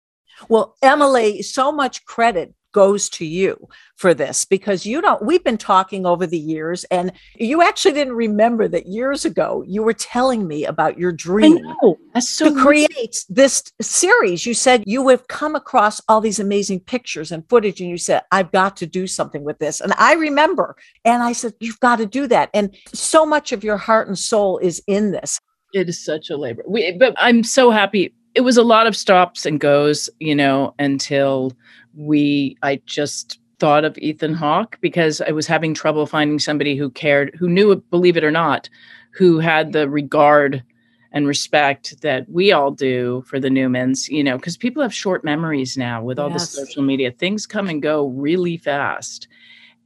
Well, 0.48 0.74
Emily, 0.82 1.42
so 1.42 1.70
much 1.70 2.04
credit 2.04 2.52
goes 2.72 3.08
to 3.10 3.24
you 3.24 3.68
for 4.00 4.14
this 4.14 4.46
because 4.46 4.86
you 4.86 5.02
don't 5.02 5.22
we've 5.22 5.44
been 5.44 5.58
talking 5.58 6.06
over 6.06 6.26
the 6.26 6.38
years 6.38 6.84
and 6.84 7.12
you 7.36 7.60
actually 7.60 7.92
didn't 7.92 8.14
remember 8.14 8.66
that 8.66 8.86
years 8.86 9.26
ago 9.26 9.62
you 9.66 9.82
were 9.82 9.92
telling 9.92 10.48
me 10.48 10.64
about 10.64 10.98
your 10.98 11.12
dream 11.12 11.58
so 12.18 12.48
to 12.48 12.60
create 12.62 13.26
this 13.28 13.62
series. 13.82 14.46
You 14.46 14.54
said 14.54 14.84
you 14.86 15.06
have 15.08 15.28
come 15.28 15.54
across 15.54 16.00
all 16.08 16.22
these 16.22 16.40
amazing 16.40 16.80
pictures 16.80 17.30
and 17.30 17.46
footage 17.50 17.82
and 17.82 17.90
you 17.90 17.98
said 17.98 18.22
i've 18.32 18.50
got 18.52 18.74
to 18.78 18.86
do 18.86 19.06
something 19.06 19.44
with 19.44 19.58
this 19.58 19.82
and 19.82 19.92
i 19.98 20.14
remember 20.14 20.76
and 21.04 21.22
i 21.22 21.32
said 21.32 21.52
you've 21.60 21.80
got 21.80 21.96
to 21.96 22.06
do 22.06 22.26
that 22.26 22.48
and 22.54 22.74
so 22.94 23.26
much 23.26 23.52
of 23.52 23.62
your 23.62 23.76
heart 23.76 24.08
and 24.08 24.18
soul 24.18 24.56
is 24.58 24.82
in 24.86 25.12
this. 25.12 25.38
It 25.74 25.90
is 25.90 26.02
such 26.02 26.30
a 26.30 26.38
labor 26.38 26.64
we, 26.66 26.92
but 26.92 27.12
i'm 27.18 27.44
so 27.44 27.70
happy. 27.70 28.14
It 28.34 28.42
was 28.42 28.56
a 28.56 28.62
lot 28.62 28.86
of 28.86 28.96
stops 28.96 29.44
and 29.44 29.60
goes 29.60 30.08
you 30.20 30.34
know 30.34 30.74
until 30.78 31.52
we 31.94 32.56
I 32.62 32.80
just 32.86 33.39
thought 33.60 33.84
of 33.84 33.96
Ethan 33.98 34.34
Hawke 34.34 34.78
because 34.80 35.20
I 35.20 35.30
was 35.30 35.46
having 35.46 35.74
trouble 35.74 36.06
finding 36.06 36.38
somebody 36.38 36.76
who 36.76 36.90
cared, 36.90 37.34
who 37.38 37.48
knew 37.48 37.76
believe 37.90 38.16
it 38.16 38.24
or 38.24 38.30
not, 38.30 38.68
who 39.12 39.38
had 39.38 39.72
the 39.72 39.88
regard 39.88 40.64
and 41.12 41.26
respect 41.26 42.00
that 42.02 42.28
we 42.28 42.52
all 42.52 42.70
do 42.70 43.22
for 43.26 43.40
the 43.40 43.48
Newmans, 43.48 44.08
you 44.08 44.22
know, 44.22 44.36
because 44.36 44.56
people 44.56 44.82
have 44.82 44.94
short 44.94 45.24
memories 45.24 45.76
now 45.76 46.02
with 46.02 46.18
all 46.18 46.30
yes. 46.30 46.54
the 46.54 46.64
social 46.66 46.82
media. 46.82 47.10
Things 47.10 47.46
come 47.46 47.68
and 47.68 47.82
go 47.82 48.06
really 48.08 48.56
fast. 48.56 49.28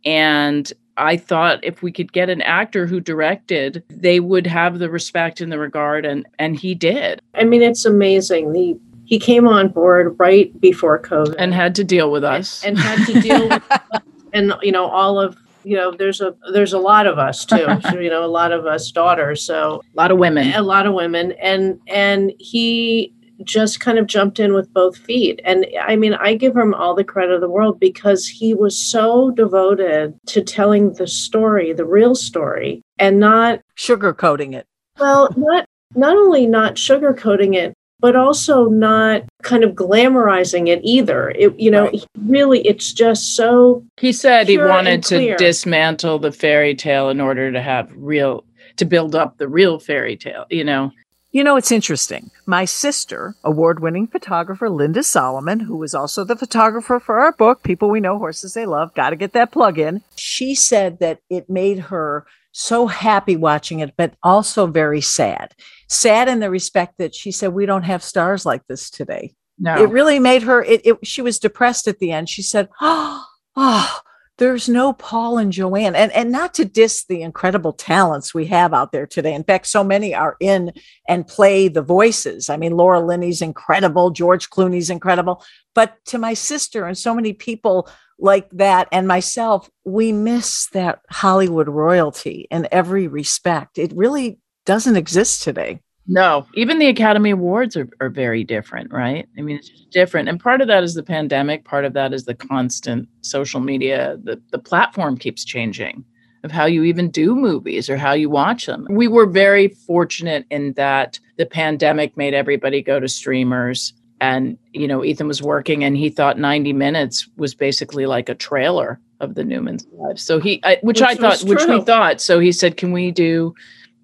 And 0.05 0.71
I 0.97 1.17
thought 1.17 1.65
if 1.65 1.83
we 1.83 1.91
could 1.91 2.13
get 2.13 2.29
an 2.29 2.43
actor 2.43 2.87
who 2.87 3.01
directed, 3.01 3.83
they 3.89 4.21
would 4.21 4.47
have 4.47 4.79
the 4.79 4.91
respect 4.91 5.41
and 5.41 5.51
the 5.51 5.59
regard 5.59 6.05
and 6.05 6.27
and 6.39 6.57
he 6.57 6.75
did. 6.75 7.21
I 7.35 7.45
mean, 7.45 7.63
it's 7.63 7.85
amazing. 7.85 8.53
The 8.53 8.79
he 9.05 9.19
came 9.19 9.47
on 9.47 9.69
board 9.69 10.17
right 10.19 10.59
before 10.61 11.01
COVID. 11.01 11.35
And 11.39 11.55
had 11.55 11.75
to 11.77 11.85
deal 11.85 12.11
with 12.11 12.25
us. 12.25 12.65
and, 12.65 12.77
and 12.77 12.79
had 12.79 13.07
to 13.07 13.21
deal 13.21 13.49
with 13.49 13.63
and 14.35 14.53
you 14.61 14.73
know 14.73 14.87
all 14.87 15.19
of 15.19 15.37
you 15.63 15.77
know 15.77 15.93
there's 15.93 16.21
a 16.21 16.35
there's 16.53 16.75
a 16.75 16.79
lot 16.79 17.07
of 17.07 17.19
us 17.19 17.47
too 17.47 17.67
so, 17.91 17.99
you 18.01 18.11
know 18.11 18.25
a 18.25 18.27
lot 18.27 18.53
of 18.53 18.67
us 18.67 18.91
daughters 18.91 19.43
so. 19.43 19.81
A 19.95 19.97
lot 19.97 20.11
of 20.11 20.19
women. 20.19 20.53
A 20.53 20.63
lot 20.63 20.87
of 20.87 20.93
women. 20.93 21.33
And 21.33 21.81
and 21.87 22.33
he 22.39 23.15
just 23.43 23.81
kind 23.81 23.99
of 23.99 24.07
jumped 24.07 24.39
in 24.39 24.55
with 24.55 24.73
both 24.73 24.97
feet. 24.97 25.41
And 25.45 25.67
i 25.81 25.97
mean 25.97 26.15
i 26.15 26.35
give 26.35 26.57
him 26.57 26.75
all 26.75 26.95
the 26.95 27.05
credit 27.05 27.35
of 27.35 27.41
the 27.41 27.49
world 27.49 27.81
because 27.81 28.27
he 28.27 28.53
was 28.55 28.79
so 28.79 29.31
devoted 29.31 30.15
to 30.27 30.43
telling 30.43 30.93
the 30.95 31.07
story 31.07 31.73
the 31.73 31.87
real 31.87 32.15
story 32.15 32.83
and 32.99 33.19
not 33.19 33.61
sugarcoating 33.77 34.55
it. 34.55 34.67
Well 34.99 35.31
not 35.37 35.67
not 35.95 36.17
only 36.17 36.47
not 36.47 36.75
sugarcoating 36.75 37.55
it 37.55 37.75
but 38.05 38.17
also 38.17 38.67
not 38.67 39.23
kind 39.43 39.65
of 39.65 39.71
glamorizing 39.71 40.69
it 40.69 40.79
either. 40.85 41.31
It, 41.31 41.59
you 41.59 41.71
know, 41.71 41.85
right. 41.87 42.05
really, 42.27 42.61
it's 42.67 42.93
just 42.93 43.35
so. 43.35 43.83
He 43.99 44.13
said 44.13 44.47
he 44.47 44.59
wanted 44.59 45.03
to 45.05 45.35
dismantle 45.39 46.19
the 46.19 46.31
fairy 46.31 46.75
tale 46.75 47.09
in 47.09 47.19
order 47.19 47.51
to 47.51 47.63
have 47.63 47.91
real, 47.97 48.45
to 48.77 48.85
build 48.85 49.15
up 49.15 49.39
the 49.39 49.49
real 49.49 49.79
fairy 49.79 50.19
tale, 50.19 50.45
you 50.51 50.65
know. 50.65 50.93
You 51.33 51.43
know, 51.45 51.57
it's 51.57 51.73
interesting. 51.73 52.31
My 52.45 52.67
sister, 52.67 53.37
award 53.43 53.81
winning 53.81 54.07
photographer 54.07 54.69
Linda 54.69 55.03
Solomon, 55.03 55.61
who 55.61 55.79
was 55.79 55.95
also 55.95 56.25
the 56.25 56.37
photographer 56.37 57.01
for 57.01 57.21
our 57.21 57.33
book, 57.33 57.63
People 57.63 57.89
We 57.89 58.01
Know, 58.01 58.19
Horses 58.19 58.53
They 58.53 58.67
Love, 58.67 58.93
got 58.93 59.11
to 59.11 59.17
get 59.17 59.33
that 59.33 59.51
plug 59.51 59.79
in. 59.79 60.03
She 60.15 60.55
said 60.55 60.99
that 60.99 61.21
it 61.31 61.49
made 61.49 61.79
her 61.79 62.27
so 62.53 62.87
happy 62.87 63.35
watching 63.35 63.81
it, 63.81 63.95
but 63.97 64.15
also 64.23 64.67
very 64.67 65.01
sad. 65.01 65.55
Sad 65.95 66.29
in 66.29 66.41
the 66.41 66.51
respect 66.51 66.99
that 66.99 67.15
she 67.15 67.31
said, 67.31 67.55
We 67.55 67.67
don't 67.67 67.85
have 67.85 68.03
stars 68.03 68.45
like 68.45 68.67
this 68.67 68.91
today. 68.91 69.35
No. 69.59 69.77
It 69.77 69.91
really 69.91 70.19
made 70.19 70.43
her, 70.43 70.63
it, 70.63 70.85
it, 70.85 71.07
she 71.07 71.23
was 71.23 71.39
depressed 71.39 71.87
at 71.87 71.99
the 71.99 72.11
end. 72.11 72.29
She 72.29 72.43
said, 72.43 72.69
Oh, 72.81 73.25
oh, 73.57 74.01
there's 74.39 74.69
no 74.69 74.93
Paul 74.93 75.39
and 75.39 75.53
Joanne. 75.53 75.95
And, 75.95 76.11
and 76.11 76.33
not 76.33 76.55
to 76.55 76.65
diss 76.65 77.05
the 77.05 77.23
incredible 77.23 77.73
talents 77.73 78.35
we 78.35 78.47
have 78.47 78.75
out 78.75 78.91
there 78.91 79.07
today. 79.07 79.33
In 79.33 79.45
fact, 79.45 79.67
so 79.67 79.85
many 79.85 80.13
are 80.15 80.37
in 80.41 80.73
and 81.09 81.27
play 81.27 81.69
the 81.69 81.83
voices. 81.83 82.51
I 82.51 82.57
mean, 82.57 82.77
Laura 82.77 83.01
Linney's 83.01 83.43
incredible, 83.43 84.11
George 84.11 84.51
Clooney's 84.51 84.91
incredible. 84.91 85.45
But 85.75 85.97
to 86.07 86.19
my 86.19 86.35
sister 86.35 86.87
and 86.87 86.99
so 86.99 87.15
many 87.15 87.33
people 87.33 87.89
like 88.19 88.51
that 88.51 88.89
and 88.91 89.07
myself, 89.07 89.71
we 89.85 90.11
miss 90.11 90.69
that 90.71 91.01
Hollywood 91.11 91.69
royalty 91.69 92.49
in 92.51 92.67
every 92.73 93.07
respect. 93.07 93.79
It 93.79 93.93
really 93.95 94.41
doesn't 94.67 94.97
exist 94.97 95.43
today. 95.43 95.81
No, 96.07 96.47
even 96.55 96.79
the 96.79 96.89
Academy 96.89 97.31
Awards 97.31 97.77
are, 97.77 97.89
are 98.01 98.11
very 98.11 98.45
different, 98.45 98.93
right? 98.93 99.27
I 99.39 99.41
mean, 99.41 99.57
it's 99.57 99.71
just 99.71 99.91
different. 99.91 100.29
And 100.29 100.39
part 100.39 100.61
of 100.61 100.69
that 100.69 100.85
is 100.85 100.95
the 100.95 101.03
pandemic, 101.03 101.65
part 101.65 101.85
of 101.85 101.95
that 101.95 102.13
is 102.13 102.25
the 102.25 102.35
constant 102.35 103.09
social 103.23 103.61
media. 103.61 104.19
The, 104.23 104.41
the 104.51 104.59
platform 104.59 105.17
keeps 105.17 105.45
changing 105.45 106.05
of 106.43 106.51
how 106.51 106.67
you 106.67 106.85
even 106.85 107.11
do 107.11 107.35
movies 107.35 107.89
or 107.89 107.97
how 107.97 108.13
you 108.13 108.29
watch 108.29 108.67
them. 108.67 108.87
We 108.91 109.09
were 109.09 109.25
very 109.25 109.69
fortunate 109.69 110.45
in 110.51 110.75
that 110.75 111.19
the 111.39 111.47
pandemic 111.47 112.19
made 112.19 112.35
everybody 112.35 112.83
go 112.83 113.01
to 113.01 113.09
streamers 113.09 113.95
and 114.21 114.57
you 114.73 114.87
know 114.87 115.05
ethan 115.05 115.27
was 115.27 115.43
working 115.43 115.83
and 115.83 115.97
he 115.97 116.09
thought 116.09 116.39
90 116.39 116.73
minutes 116.73 117.29
was 117.37 117.55
basically 117.55 118.07
like 118.07 118.29
a 118.29 118.35
trailer 118.35 119.01
of 119.19 119.35
the 119.35 119.43
newmans 119.43 119.85
lives 119.93 120.23
so 120.23 120.39
he 120.39 120.61
I, 120.63 120.79
which, 120.83 121.01
which, 121.01 121.03
i 121.03 121.15
thought 121.17 121.43
which 121.43 121.65
we 121.67 121.81
thought 121.81 122.21
so 122.21 122.39
he 122.39 122.53
said 122.53 122.77
can 122.77 122.93
we 122.93 123.11
do 123.11 123.55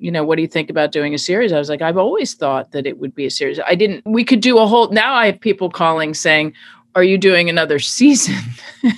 you 0.00 0.11
know 0.11 0.25
what 0.25 0.37
do 0.37 0.42
you 0.42 0.49
think 0.49 0.71
about 0.71 0.92
doing 0.92 1.14
a 1.14 1.19
series 1.19 1.52
i 1.52 1.59
was 1.59 1.69
like 1.69 1.83
i've 1.83 1.99
always 1.99 2.35
thought 2.35 2.73
that 2.73 2.87
it 2.87 2.99
would 2.99 3.14
be 3.14 3.26
a 3.26 3.30
series 3.30 3.61
i 3.66 3.75
didn't 3.75 4.02
we 4.07 4.25
could 4.25 4.40
do 4.40 4.59
a 4.59 4.66
whole 4.66 4.88
now 4.90 5.14
i 5.14 5.26
have 5.26 5.40
people 5.40 5.71
calling 5.71 6.14
saying 6.14 6.52
are 6.95 7.04
you 7.04 7.19
doing 7.19 7.49
another 7.49 7.78
season 7.99 8.37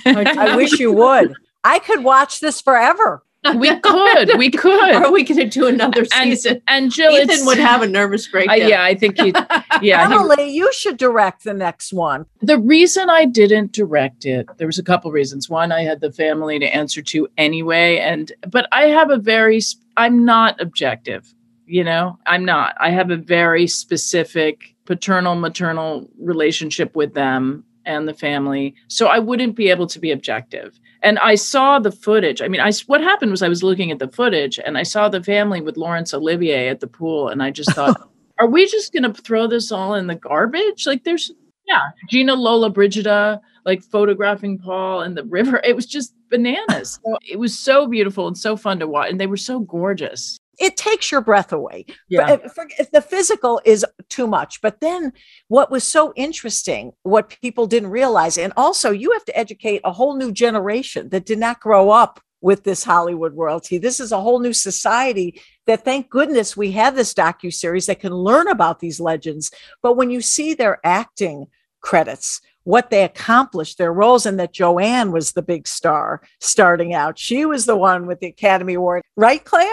i 0.05 0.55
wish 0.55 0.79
you 0.79 0.91
would 0.91 1.33
i 1.63 1.79
could 1.79 2.03
watch 2.03 2.39
this 2.39 2.61
forever 2.61 3.23
we 3.55 3.77
could. 3.79 4.37
We 4.37 4.49
could. 4.51 4.95
Are 4.95 5.11
we 5.11 5.23
going 5.23 5.39
to 5.39 5.45
do 5.45 5.67
another 5.67 6.05
season? 6.05 6.61
And, 6.67 6.85
and 6.85 6.91
Jill, 6.91 7.11
Ethan 7.11 7.45
would 7.45 7.57
have 7.57 7.81
a 7.81 7.87
nervous 7.87 8.27
breakdown. 8.27 8.61
Uh, 8.61 8.67
yeah, 8.67 8.83
I 8.83 8.95
think 8.95 9.19
he. 9.19 9.33
Yeah, 9.81 10.05
Emily, 10.05 10.45
he, 10.45 10.57
you 10.57 10.71
should 10.71 10.97
direct 10.97 11.43
the 11.43 11.53
next 11.53 11.91
one. 11.91 12.25
The 12.41 12.59
reason 12.59 13.09
I 13.09 13.25
didn't 13.25 13.71
direct 13.71 14.23
it, 14.23 14.47
there 14.57 14.67
was 14.67 14.77
a 14.77 14.83
couple 14.83 15.11
reasons. 15.11 15.49
One, 15.49 15.71
I 15.71 15.81
had 15.81 15.99
the 15.99 16.11
family 16.11 16.59
to 16.59 16.65
answer 16.65 17.01
to 17.01 17.27
anyway, 17.37 17.97
and 17.97 18.31
but 18.47 18.67
I 18.71 18.83
have 18.83 19.09
a 19.09 19.17
very. 19.17 19.59
I'm 19.97 20.25
not 20.25 20.59
objective. 20.61 21.33
You 21.65 21.83
know, 21.83 22.19
I'm 22.25 22.45
not. 22.45 22.75
I 22.79 22.89
have 22.89 23.09
a 23.09 23.17
very 23.17 23.67
specific 23.67 24.75
paternal 24.85 25.35
maternal 25.35 26.09
relationship 26.19 26.95
with 26.95 27.13
them 27.13 27.63
and 27.85 28.07
the 28.07 28.13
family, 28.13 28.75
so 28.87 29.07
I 29.07 29.19
wouldn't 29.19 29.55
be 29.55 29.69
able 29.69 29.87
to 29.87 29.99
be 29.99 30.11
objective 30.11 30.79
and 31.03 31.19
I 31.19 31.35
saw 31.35 31.79
the 31.79 31.91
footage. 31.91 32.41
I 32.41 32.47
mean, 32.47 32.61
I 32.61 32.71
what 32.87 33.01
happened 33.01 33.31
was 33.31 33.43
I 33.43 33.49
was 33.49 33.61
looking 33.61 33.91
at 33.91 33.99
the 33.99 34.07
footage 34.07 34.57
and 34.57 34.77
I 34.77 34.83
saw 34.83 35.09
the 35.09 35.21
family 35.21 35.61
with 35.61 35.77
Laurence 35.77 36.13
Olivier 36.13 36.69
at 36.69 36.79
the 36.79 36.87
pool, 36.87 37.27
and 37.27 37.43
I 37.43 37.51
just 37.51 37.71
thought, 37.73 38.09
are 38.39 38.47
we 38.47 38.65
just 38.65 38.93
going 38.93 39.03
to 39.03 39.21
throw 39.21 39.45
this 39.45 39.71
all 39.71 39.93
in 39.93 40.07
the 40.07 40.15
garbage? 40.15 40.87
Like, 40.87 41.03
there's 41.03 41.31
yeah, 41.67 41.89
Gina 42.09 42.35
Lollobrigida 42.35 43.39
like 43.65 43.83
photographing 43.83 44.57
Paul 44.57 45.01
and 45.01 45.15
the 45.15 45.23
river. 45.23 45.61
It 45.63 45.75
was 45.75 45.85
just 45.85 46.13
bananas. 46.33 46.99
So 47.05 47.17
it 47.29 47.39
was 47.39 47.57
so 47.57 47.87
beautiful 47.87 48.27
and 48.27 48.37
so 48.37 48.57
fun 48.57 48.79
to 48.79 48.87
watch, 48.87 49.09
and 49.09 49.19
they 49.19 49.27
were 49.27 49.37
so 49.37 49.59
gorgeous 49.59 50.39
it 50.59 50.77
takes 50.77 51.11
your 51.11 51.21
breath 51.21 51.51
away. 51.51 51.85
Yeah. 52.09 52.37
If 52.77 52.91
the 52.91 53.01
physical 53.01 53.61
is 53.65 53.85
too 54.09 54.27
much. 54.27 54.61
But 54.61 54.81
then 54.81 55.13
what 55.47 55.71
was 55.71 55.83
so 55.83 56.13
interesting, 56.15 56.93
what 57.03 57.35
people 57.41 57.67
didn't 57.67 57.89
realize, 57.89 58.37
and 58.37 58.53
also 58.55 58.91
you 58.91 59.11
have 59.13 59.25
to 59.25 59.37
educate 59.37 59.81
a 59.83 59.91
whole 59.91 60.15
new 60.15 60.31
generation 60.31 61.09
that 61.09 61.25
did 61.25 61.39
not 61.39 61.59
grow 61.59 61.89
up 61.89 62.19
with 62.41 62.63
this 62.65 62.83
Hollywood 62.83 63.35
royalty. 63.35 63.77
This 63.77 63.99
is 63.99 64.11
a 64.11 64.19
whole 64.19 64.39
new 64.39 64.53
society 64.53 65.41
that 65.65 65.85
thank 65.85 66.09
goodness 66.09 66.57
we 66.57 66.71
have 66.73 66.95
this 66.95 67.13
docu 67.13 67.53
series 67.53 67.85
that 67.85 68.01
can 68.01 68.13
learn 68.13 68.49
about 68.49 68.79
these 68.79 68.99
legends. 68.99 69.49
But 69.81 69.95
when 69.95 70.09
you 70.09 70.21
see 70.21 70.53
their 70.53 70.79
acting 70.83 71.47
credits, 71.79 72.41
what 72.63 72.89
they 72.89 73.03
accomplished, 73.03 73.77
their 73.77 73.93
roles, 73.93 74.25
and 74.25 74.39
that 74.39 74.53
Joanne 74.53 75.11
was 75.11 75.33
the 75.33 75.41
big 75.41 75.67
star 75.67 76.21
starting 76.39 76.93
out. 76.93 77.19
She 77.19 77.45
was 77.45 77.65
the 77.65 77.75
one 77.75 78.05
with 78.07 78.19
the 78.19 78.27
Academy 78.27 78.75
Award, 78.75 79.03
right, 79.15 79.43
Clea? 79.43 79.69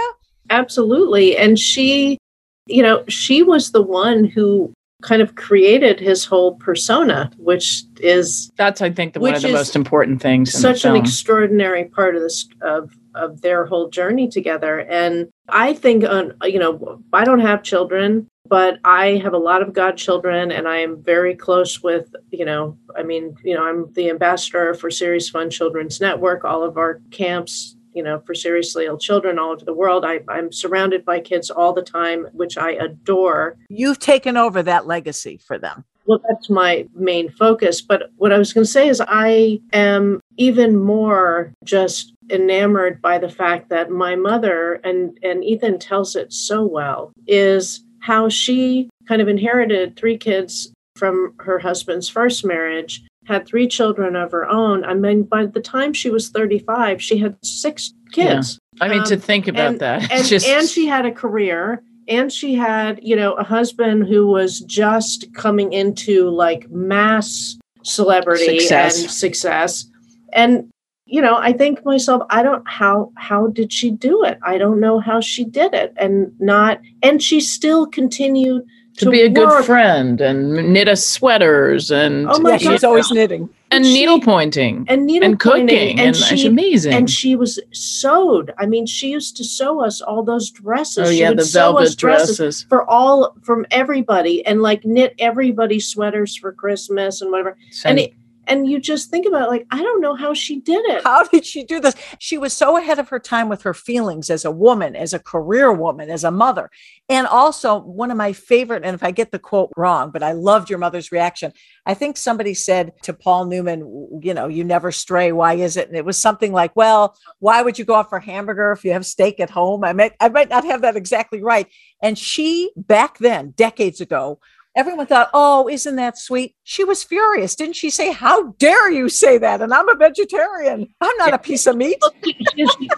Absolutely. 0.50 1.36
And 1.36 1.58
she, 1.58 2.18
you 2.66 2.82
know, 2.82 3.04
she 3.08 3.42
was 3.42 3.72
the 3.72 3.82
one 3.82 4.24
who 4.24 4.72
kind 5.02 5.22
of 5.22 5.34
created 5.34 5.98
his 5.98 6.24
whole 6.24 6.56
persona, 6.56 7.30
which 7.38 7.84
is 8.00 8.50
that's 8.56 8.82
I 8.82 8.90
think 8.90 9.14
the, 9.14 9.20
one 9.20 9.34
of 9.34 9.42
the 9.42 9.52
most 9.52 9.76
important 9.76 10.20
things. 10.20 10.52
Such 10.52 10.84
an 10.84 10.96
extraordinary 10.96 11.84
part 11.84 12.16
of 12.16 12.22
this 12.22 12.48
of 12.60 12.90
of 13.14 13.40
their 13.42 13.66
whole 13.66 13.88
journey 13.88 14.28
together. 14.28 14.80
And 14.80 15.28
I 15.48 15.72
think, 15.72 16.04
on 16.04 16.34
you 16.42 16.58
know, 16.58 17.02
I 17.12 17.24
don't 17.24 17.40
have 17.40 17.62
children, 17.62 18.28
but 18.46 18.78
I 18.84 19.20
have 19.22 19.32
a 19.32 19.38
lot 19.38 19.62
of 19.62 19.72
godchildren, 19.72 20.50
and 20.50 20.66
I 20.66 20.78
am 20.78 21.02
very 21.02 21.34
close 21.34 21.82
with, 21.82 22.14
you 22.30 22.44
know, 22.44 22.76
I 22.96 23.02
mean, 23.02 23.36
you 23.44 23.54
know, 23.54 23.64
I'm 23.64 23.92
the 23.92 24.10
ambassador 24.10 24.74
for 24.74 24.90
Serious 24.90 25.28
Fun 25.28 25.50
Children's 25.50 26.00
Network. 26.00 26.44
All 26.44 26.62
of 26.62 26.76
our 26.76 27.00
camps 27.10 27.76
you 27.94 28.02
know, 28.02 28.20
for 28.20 28.34
seriously 28.34 28.86
ill 28.86 28.98
children 28.98 29.38
all 29.38 29.50
over 29.50 29.64
the 29.64 29.74
world. 29.74 30.04
I, 30.04 30.20
I'm 30.28 30.52
surrounded 30.52 31.04
by 31.04 31.20
kids 31.20 31.50
all 31.50 31.72
the 31.72 31.82
time, 31.82 32.28
which 32.32 32.56
I 32.56 32.72
adore. 32.72 33.56
You've 33.68 33.98
taken 33.98 34.36
over 34.36 34.62
that 34.62 34.86
legacy 34.86 35.38
for 35.38 35.58
them. 35.58 35.84
Well, 36.06 36.20
that's 36.28 36.50
my 36.50 36.88
main 36.94 37.30
focus. 37.30 37.80
But 37.80 38.10
what 38.16 38.32
I 38.32 38.38
was 38.38 38.52
going 38.52 38.64
to 38.64 38.70
say 38.70 38.88
is, 38.88 39.02
I 39.06 39.60
am 39.72 40.20
even 40.36 40.76
more 40.76 41.52
just 41.64 42.14
enamored 42.30 43.02
by 43.02 43.18
the 43.18 43.28
fact 43.28 43.68
that 43.68 43.90
my 43.90 44.16
mother, 44.16 44.80
and, 44.84 45.18
and 45.22 45.44
Ethan 45.44 45.78
tells 45.78 46.16
it 46.16 46.32
so 46.32 46.64
well, 46.64 47.12
is 47.26 47.84
how 48.00 48.28
she 48.28 48.88
kind 49.06 49.20
of 49.20 49.28
inherited 49.28 49.96
three 49.96 50.16
kids 50.16 50.72
from 50.96 51.34
her 51.40 51.58
husband's 51.58 52.08
first 52.08 52.44
marriage 52.44 53.02
had 53.26 53.46
three 53.46 53.68
children 53.68 54.16
of 54.16 54.32
her 54.32 54.48
own. 54.48 54.84
I 54.84 54.94
mean, 54.94 55.22
by 55.22 55.46
the 55.46 55.60
time 55.60 55.92
she 55.92 56.10
was 56.10 56.30
35, 56.30 57.02
she 57.02 57.18
had 57.18 57.36
six 57.44 57.92
kids. 58.12 58.58
Yeah. 58.74 58.84
I 58.84 58.88
mean, 58.88 59.00
um, 59.00 59.06
to 59.06 59.16
think 59.16 59.46
about 59.46 59.68
and, 59.68 59.80
that. 59.80 60.10
And, 60.12 60.26
just... 60.26 60.46
and 60.46 60.68
she 60.68 60.86
had 60.86 61.06
a 61.06 61.12
career 61.12 61.82
and 62.08 62.32
she 62.32 62.54
had, 62.54 62.98
you 63.02 63.14
know, 63.14 63.34
a 63.34 63.44
husband 63.44 64.08
who 64.08 64.26
was 64.26 64.60
just 64.60 65.32
coming 65.34 65.72
into 65.72 66.28
like 66.30 66.68
mass 66.70 67.56
celebrity 67.84 68.58
success. 68.58 69.00
and 69.00 69.10
success. 69.10 69.86
And 70.32 70.70
you 71.10 71.20
know, 71.20 71.36
I 71.36 71.52
think 71.52 71.84
myself, 71.84 72.22
I 72.30 72.42
don't 72.42 72.66
how 72.68 73.12
how 73.16 73.48
did 73.48 73.72
she 73.72 73.90
do 73.90 74.24
it? 74.24 74.38
I 74.42 74.58
don't 74.58 74.80
know 74.80 75.00
how 75.00 75.20
she 75.20 75.44
did 75.44 75.74
it. 75.74 75.92
And 75.96 76.32
not 76.40 76.80
and 77.02 77.22
she 77.22 77.40
still 77.40 77.86
continued 77.86 78.64
to, 78.96 79.06
to 79.06 79.10
be 79.10 79.22
a 79.22 79.28
work. 79.28 79.34
good 79.34 79.64
friend 79.64 80.20
and 80.20 80.72
knit 80.72 80.88
us 80.88 81.04
sweaters 81.04 81.90
and 81.90 82.28
oh 82.28 82.38
my 82.38 82.52
yeah, 82.52 82.58
she's 82.58 82.84
always 82.84 83.10
knitting. 83.10 83.48
And 83.72 83.86
she, 83.86 83.92
needle 83.92 84.20
pointing 84.20 84.84
and 84.88 85.06
needle 85.06 85.28
and 85.28 85.38
cooking 85.38 85.98
and, 85.98 86.00
and 86.00 86.16
she, 86.16 86.46
amazing. 86.46 86.92
and 86.92 87.10
she 87.10 87.34
was 87.34 87.60
sewed. 87.72 88.52
I 88.58 88.66
mean 88.66 88.86
she 88.86 89.10
used 89.10 89.36
to 89.38 89.44
sew 89.44 89.80
us 89.80 90.00
all 90.00 90.22
those 90.22 90.50
dresses. 90.50 91.08
Oh 91.08 91.10
she 91.10 91.20
yeah 91.20 91.32
the 91.32 91.44
velvet 91.44 91.96
dresses, 91.96 92.36
dresses, 92.36 92.62
for 92.68 92.88
all 92.88 93.34
from 93.42 93.66
everybody 93.72 94.46
and 94.46 94.62
like 94.62 94.84
knit 94.84 95.14
everybody 95.18 95.80
sweaters 95.80 96.36
for 96.36 96.52
christmas 96.52 97.20
and 97.20 97.32
whatever. 97.32 97.56
Send, 97.70 97.98
and 97.98 98.08
it, 98.08 98.14
and 98.50 98.68
you 98.68 98.80
just 98.80 99.10
think 99.10 99.26
about 99.26 99.42
it, 99.42 99.48
like 99.48 99.66
i 99.70 99.80
don't 99.80 100.00
know 100.00 100.14
how 100.14 100.34
she 100.34 100.60
did 100.60 100.84
it. 100.86 101.02
How 101.04 101.24
did 101.24 101.46
she 101.46 101.64
do 101.64 101.80
this? 101.80 101.94
She 102.18 102.36
was 102.36 102.52
so 102.52 102.76
ahead 102.76 102.98
of 102.98 103.08
her 103.08 103.20
time 103.20 103.48
with 103.48 103.62
her 103.62 103.74
feelings 103.74 104.28
as 104.28 104.44
a 104.44 104.50
woman 104.50 104.96
as 104.96 105.14
a 105.14 105.18
career 105.18 105.72
woman 105.72 106.10
as 106.10 106.24
a 106.24 106.30
mother. 106.30 106.70
And 107.08 107.26
also 107.26 107.78
one 107.80 108.10
of 108.10 108.16
my 108.16 108.32
favorite 108.32 108.84
and 108.84 108.94
if 108.94 109.02
i 109.02 109.10
get 109.10 109.30
the 109.30 109.38
quote 109.38 109.70
wrong 109.76 110.10
but 110.10 110.22
i 110.22 110.32
loved 110.32 110.68
your 110.68 110.78
mother's 110.78 111.12
reaction. 111.12 111.52
I 111.86 111.94
think 111.94 112.16
somebody 112.16 112.54
said 112.54 112.92
to 113.02 113.12
paul 113.12 113.46
newman 113.46 114.20
you 114.22 114.34
know 114.34 114.48
you 114.48 114.64
never 114.64 114.90
stray. 114.92 115.32
Why 115.32 115.54
is 115.54 115.76
it? 115.76 115.88
And 115.88 115.96
it 115.96 116.04
was 116.04 116.18
something 116.18 116.52
like 116.52 116.74
well 116.74 117.16
why 117.38 117.62
would 117.62 117.78
you 117.78 117.84
go 117.84 117.94
out 117.94 118.10
for 118.10 118.20
hamburger 118.20 118.72
if 118.72 118.84
you 118.84 118.92
have 118.92 119.06
steak 119.06 119.40
at 119.40 119.50
home? 119.50 119.84
I 119.84 119.92
might 119.92 120.12
i 120.20 120.28
might 120.28 120.50
not 120.50 120.64
have 120.64 120.82
that 120.82 120.96
exactly 120.96 121.42
right. 121.42 121.68
And 122.02 122.18
she 122.18 122.72
back 122.76 123.18
then 123.18 123.52
decades 123.56 124.00
ago 124.00 124.40
everyone 124.76 125.06
thought, 125.06 125.30
oh, 125.34 125.68
isn't 125.68 125.96
that 125.96 126.18
sweet? 126.18 126.54
She 126.64 126.84
was 126.84 127.02
furious. 127.02 127.54
Didn't 127.54 127.76
she 127.76 127.90
say, 127.90 128.12
how 128.12 128.52
dare 128.58 128.90
you 128.90 129.08
say 129.08 129.38
that? 129.38 129.60
And 129.60 129.72
I'm 129.74 129.88
a 129.88 129.96
vegetarian. 129.96 130.88
I'm 131.00 131.16
not 131.18 131.34
a 131.34 131.38
piece 131.38 131.66
of 131.66 131.76
meat. 131.76 131.98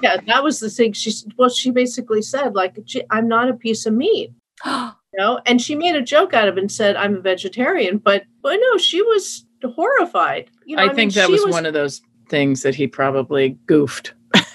yeah, 0.03 0.19
that 0.27 0.43
was 0.43 0.61
the 0.61 0.71
thing. 0.71 0.93
She, 0.93 1.13
well, 1.37 1.49
she 1.49 1.71
basically 1.71 2.23
said, 2.23 2.55
like, 2.55 2.77
I'm 3.11 3.29
not 3.29 3.49
a 3.49 3.55
piece 3.55 3.87
of 3.87 3.95
meat. 3.95 4.33
you 4.67 4.93
know? 5.19 5.41
And 5.47 5.61
she 5.61 5.75
made 5.75 5.97
a 5.97 6.03
joke 6.03 6.35
out 6.35 6.49
of 6.49 6.57
it 6.57 6.61
and 6.61 6.71
said, 6.71 6.97
I'm 6.97 7.17
a 7.17 7.21
vegetarian. 7.21 7.99
But, 7.99 8.25
but 8.43 8.59
no, 8.61 8.79
she 8.79 9.03
was 9.03 9.47
horrified. 9.65 10.51
You 10.67 10.77
know, 10.77 10.83
I, 10.83 10.87
I 10.87 10.95
think 10.95 11.15
mean, 11.15 11.23
that 11.23 11.31
was, 11.31 11.45
was 11.45 11.53
one 11.53 11.67
of 11.67 11.75
those 11.75 12.03
things 12.29 12.63
that 12.63 12.75
he 12.75 12.87
probably 12.87 13.59
goofed. 13.67 14.15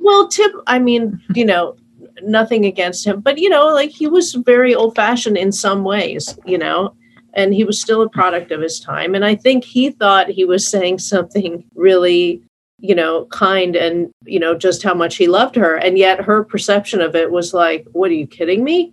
well, 0.00 0.28
Tip, 0.28 0.52
I 0.66 0.78
mean, 0.78 1.20
you 1.34 1.44
know, 1.44 1.76
nothing 2.22 2.64
against 2.64 3.06
him, 3.06 3.20
but 3.20 3.38
you 3.38 3.48
know, 3.48 3.66
like 3.68 3.90
he 3.90 4.06
was 4.06 4.34
very 4.34 4.74
old 4.74 4.94
fashioned 4.94 5.36
in 5.36 5.52
some 5.52 5.84
ways, 5.84 6.38
you 6.44 6.58
know, 6.58 6.94
and 7.34 7.54
he 7.54 7.64
was 7.64 7.80
still 7.80 8.02
a 8.02 8.08
product 8.08 8.52
of 8.52 8.60
his 8.60 8.80
time. 8.80 9.14
And 9.14 9.24
I 9.24 9.34
think 9.34 9.64
he 9.64 9.90
thought 9.90 10.28
he 10.28 10.44
was 10.44 10.66
saying 10.66 11.00
something 11.00 11.64
really, 11.74 12.42
you 12.78 12.94
know, 12.94 13.26
kind 13.26 13.76
and, 13.76 14.10
you 14.24 14.38
know, 14.38 14.56
just 14.56 14.82
how 14.82 14.94
much 14.94 15.16
he 15.16 15.26
loved 15.26 15.56
her. 15.56 15.76
And 15.76 15.98
yet 15.98 16.20
her 16.20 16.44
perception 16.44 17.00
of 17.00 17.16
it 17.16 17.30
was 17.30 17.52
like, 17.52 17.86
what 17.92 18.10
are 18.10 18.14
you 18.14 18.26
kidding 18.26 18.62
me? 18.62 18.92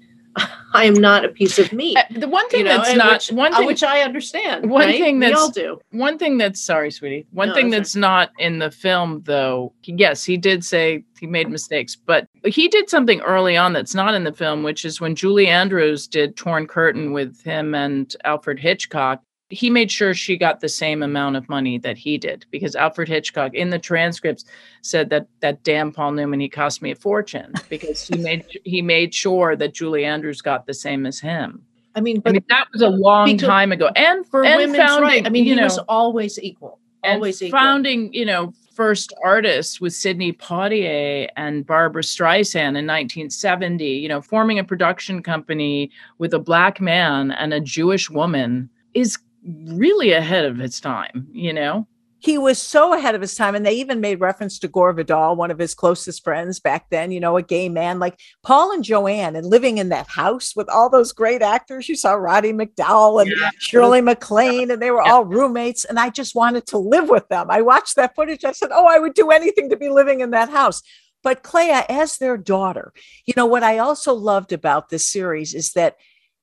I 0.74 0.86
am 0.86 0.94
not 0.94 1.26
a 1.26 1.30
piece 1.30 1.60
of 1.60 1.74
meat. 1.74 1.98
Uh, 1.98 2.04
the 2.12 2.28
one 2.28 2.48
thing 2.50 2.60
you 2.60 2.66
know, 2.66 2.78
that's 2.78 2.96
not 2.96 3.14
which, 3.14 3.32
one 3.32 3.54
uh, 3.54 3.58
thing, 3.58 3.68
which 3.68 3.84
I 3.84 4.02
understand. 4.02 4.70
One 4.70 4.88
right? 4.88 5.00
thing 5.00 5.20
that's 5.20 5.32
we 5.32 5.40
all 5.40 5.52
do. 5.52 5.82
One 5.92 6.18
thing 6.18 6.38
that's 6.38 6.62
sorry, 6.62 6.92
sweetie. 6.92 7.28
One 7.32 7.50
no, 7.50 7.56
thing 7.56 7.70
that's 7.70 7.96
right. 7.96 8.02
not 8.02 8.32
in 8.40 8.60
the 8.60 8.72
film, 8.72 9.22
though. 9.26 9.74
Yes, 9.84 10.24
he 10.24 10.38
did 10.38 10.64
say 10.64 11.04
he 11.20 11.28
made 11.28 11.50
mistakes, 11.50 11.96
but 11.96 12.28
he 12.46 12.68
did 12.68 12.90
something 12.90 13.22
early 13.22 13.58
on 13.58 13.74
that's 13.74 13.96
not 13.96 14.14
in 14.14 14.24
the 14.24 14.34
film, 14.34 14.64
which 14.64 14.86
is 14.86 15.02
when 15.02 15.16
Julie 15.16 15.48
Andrews 15.48 16.08
did 16.08 16.36
Torn 16.36 16.68
Curtain 16.68 17.12
with 17.12 17.42
him 17.44 17.76
and 17.76 18.16
Alfred 18.24 18.60
Hitchcock 18.60 19.22
he 19.52 19.70
made 19.70 19.92
sure 19.92 20.14
she 20.14 20.38
got 20.38 20.62
the 20.62 20.70
same 20.70 21.04
amount 21.04 21.36
of 21.36 21.48
money 21.50 21.78
that 21.80 21.98
he 21.98 22.18
did 22.18 22.46
because 22.52 22.76
Alfred 22.76 23.10
Hitchcock 23.10 23.54
in 23.54 23.70
the 23.70 23.80
transcripts 23.80 24.46
said 24.82 25.10
that 25.10 25.28
that 25.42 25.62
damn 25.64 25.92
Paul 25.92 26.14
Newman 26.14 26.40
he 26.40 26.50
cost 26.50 26.82
me 26.82 26.92
a 26.92 26.96
fortune 26.96 27.54
because 27.70 28.08
he 28.08 28.18
made 28.18 28.46
he 28.64 28.82
made 28.82 29.14
sure 29.14 29.56
that 29.56 29.74
Julie 29.74 30.06
Andrews 30.06 30.42
got 30.42 30.66
the 30.66 30.74
same 30.74 31.06
as 31.06 31.20
him. 31.20 31.64
I 31.94 32.00
mean, 32.00 32.22
but 32.22 32.30
I 32.30 32.34
mean, 32.34 32.46
that 32.48 32.68
was 32.72 32.82
a 32.82 32.90
long 32.90 33.38
time 33.38 33.74
ago, 33.74 33.90
and 33.96 34.26
for 34.26 34.46
and 34.46 34.58
women's 34.58 34.78
founding, 34.78 35.04
right. 35.04 35.26
I 35.26 35.30
mean, 35.30 35.44
he 35.44 35.56
know, 35.56 35.64
was 35.64 35.78
always 35.90 36.40
equal, 36.40 36.80
always 37.04 37.42
equal. 37.42 37.60
Founding, 37.60 38.14
you 38.14 38.26
know, 38.26 38.54
first 38.74 39.12
artists 39.26 39.82
with 39.82 39.94
Sidney 39.94 40.32
Poitier 40.32 41.28
and 41.36 41.68
Barbra 41.68 42.02
Streisand 42.02 42.78
in 42.80 42.88
1970. 42.88 43.86
You 43.86 44.08
know, 44.08 44.22
forming 44.22 44.58
a 44.58 44.64
production 44.64 45.22
company 45.22 45.92
with 46.18 46.34
a 46.34 46.40
black 46.40 46.80
man 46.80 47.32
and 47.32 47.54
a 47.54 47.60
Jewish 47.60 48.10
woman 48.10 48.70
is 48.94 49.18
really 49.44 50.12
ahead 50.12 50.46
of 50.46 50.60
its 50.60 50.80
time, 50.80 51.28
you 51.32 51.54
know? 51.54 51.88
He 52.20 52.38
was 52.38 52.60
so 52.60 52.94
ahead 52.94 53.16
of 53.16 53.22
his 53.22 53.34
time. 53.34 53.56
And 53.56 53.66
they 53.66 53.74
even 53.74 54.00
made 54.00 54.20
reference 54.20 54.60
to 54.60 54.68
Gore 54.68 54.94
Vidal, 54.94 55.36
one 55.36 55.50
of 55.50 55.58
his 55.58 55.74
closest 55.74 56.24
friends 56.24 56.60
back 56.60 56.88
then, 56.92 57.12
you 57.12 57.20
know, 57.20 57.36
a 57.36 57.42
gay 57.42 57.68
man 57.68 57.98
like 57.98 58.20
Paul 58.44 58.72
and 58.72 58.84
Joanne, 58.84 59.36
and 59.36 59.44
living 59.44 59.80
in 59.80 59.90
that 59.90 60.08
house 60.08 60.56
with 60.56 60.70
all 60.70 60.88
those 60.88 61.14
great 61.14 61.42
actors. 61.42 61.90
You 61.90 61.96
saw 61.96 62.14
Roddy 62.14 62.54
McDowall 62.54 63.24
and 63.24 63.34
yeah. 63.36 63.50
Shirley 63.58 64.02
MacLaine, 64.02 64.70
and 64.70 64.80
they 64.80 64.92
were 64.92 65.02
yeah. 65.04 65.14
all 65.14 65.26
roommates. 65.26 65.84
And 65.84 65.98
I 65.98 66.12
just 66.12 66.36
wanted 66.36 66.68
to 66.68 66.78
live 66.78 67.10
with 67.10 67.28
them. 67.30 67.48
I 67.50 67.64
watched 67.64 67.96
that 67.96 68.14
footage. 68.14 68.46
I 68.46 68.52
said, 68.52 68.70
Oh, 68.72 68.86
I 68.86 69.00
would 69.00 69.16
do 69.16 69.32
anything 69.32 69.72
to 69.72 69.78
be 69.78 69.90
living 69.90 70.20
in 70.20 70.30
that 70.30 70.50
house. 70.50 70.84
But 71.24 71.44
Clea, 71.44 71.84
as 71.90 72.18
their 72.18 72.38
daughter, 72.38 72.94
you 73.26 73.34
know, 73.36 73.46
what 73.46 73.64
I 73.64 73.80
also 73.80 74.14
loved 74.14 74.54
about 74.54 74.90
this 74.90 75.08
series 75.08 75.54
is 75.54 75.74
that 75.74 75.98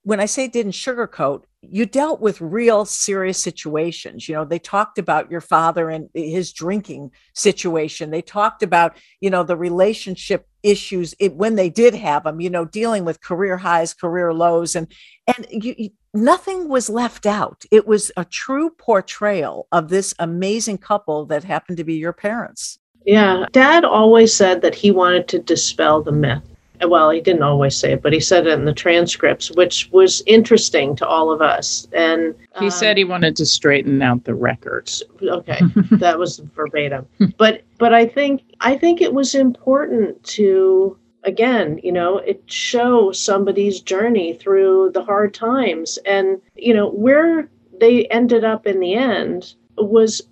when 0.09 0.21
I 0.21 0.25
say 0.25 0.49
didn't 0.49 0.73
sugarcoat, 0.73 1.43
you 1.61 1.85
dealt 1.85 2.23
with 2.23 2.41
real 2.41 2.87
serious 2.87 3.37
situations. 3.37 4.27
You 4.27 4.37
know, 4.37 4.45
they 4.47 4.59
talked 4.59 4.97
about 4.97 5.31
your 5.31 5.43
father 5.43 5.91
and 5.91 6.09
his 6.15 6.51
drinking 6.51 7.11
situation. 7.35 8.11
They 8.11 8.23
talked 8.23 8.63
about, 8.63 8.97
you 9.21 9.29
know, 9.29 9.43
the 9.43 9.55
relationship 9.55 10.49
issues 10.63 11.15
it, 11.19 11.35
when 11.35 11.57
they 11.57 11.69
did 11.69 11.95
have 11.95 12.25
them, 12.25 12.41
you 12.41 12.49
know, 12.49 12.65
dealing 12.65 13.05
with 13.05 13.21
career 13.21 13.59
highs, 13.59 13.93
career 13.93 14.33
lows, 14.33 14.75
and 14.75 14.91
and 15.27 15.47
you, 15.51 15.75
you, 15.77 15.91
nothing 16.15 16.71
was 16.71 16.89
left 16.89 17.27
out. 17.27 17.67
It 17.71 17.87
was 17.87 18.11
a 18.17 18.25
true 18.25 18.71
portrayal 18.71 19.69
of 19.73 19.91
this 19.91 20.15
amazing 20.19 20.79
couple 20.79 21.27
that 21.27 21.45
happened 21.45 21.77
to 21.77 21.85
be 21.85 21.97
your 21.97 22.15
parents. 22.15 22.79
Yeah, 23.05 23.45
Dad 23.53 23.85
always 23.85 24.35
said 24.35 24.63
that 24.63 24.75
he 24.75 24.91
wanted 24.91 25.29
to 25.29 25.39
dispel 25.39 26.03
the 26.03 26.13
myth 26.13 26.49
well, 26.87 27.11
he 27.11 27.21
didn't 27.21 27.43
always 27.43 27.77
say 27.77 27.93
it, 27.93 28.03
but 28.03 28.13
he 28.13 28.21
said 28.21 28.47
it 28.47 28.53
in 28.53 28.65
the 28.65 28.73
transcripts, 28.73 29.51
which 29.53 29.89
was 29.93 30.23
interesting 30.27 30.95
to 30.97 31.07
all 31.07 31.31
of 31.31 31.43
us. 31.43 31.87
And 31.93 32.35
he 32.59 32.67
um, 32.67 32.71
said 32.71 32.97
he 32.97 33.05
wanted 33.05 33.37
to 33.37 33.47
straighten 33.47 34.03
out 34.03 34.25
the 34.25 34.35
records. 34.35 35.03
Okay, 35.23 35.61
that 35.93 36.19
was 36.19 36.39
verbatim. 36.39 37.07
But 37.37 37.63
but 37.79 37.93
I 37.95 38.07
think 38.07 38.43
I 38.61 38.77
think 38.77 39.01
it 39.01 39.15
was 39.15 39.35
important 39.35 40.23
to 40.25 40.97
again, 41.25 41.81
you 41.83 41.93
know, 41.93 42.19
it 42.19 42.43
show 42.47 43.13
somebody's 43.13 43.81
journey 43.81 44.35
through 44.35 44.91
the 44.95 45.05
hard 45.05 45.35
times, 45.35 45.99
and 46.07 46.41
you 46.57 46.75
know 46.75 46.91
where 46.91 47.49
they 47.81 48.07
ended 48.07 48.45
up 48.45 48.67
in 48.67 48.81
the 48.81 48.95
end 48.95 49.55
was 49.77 50.23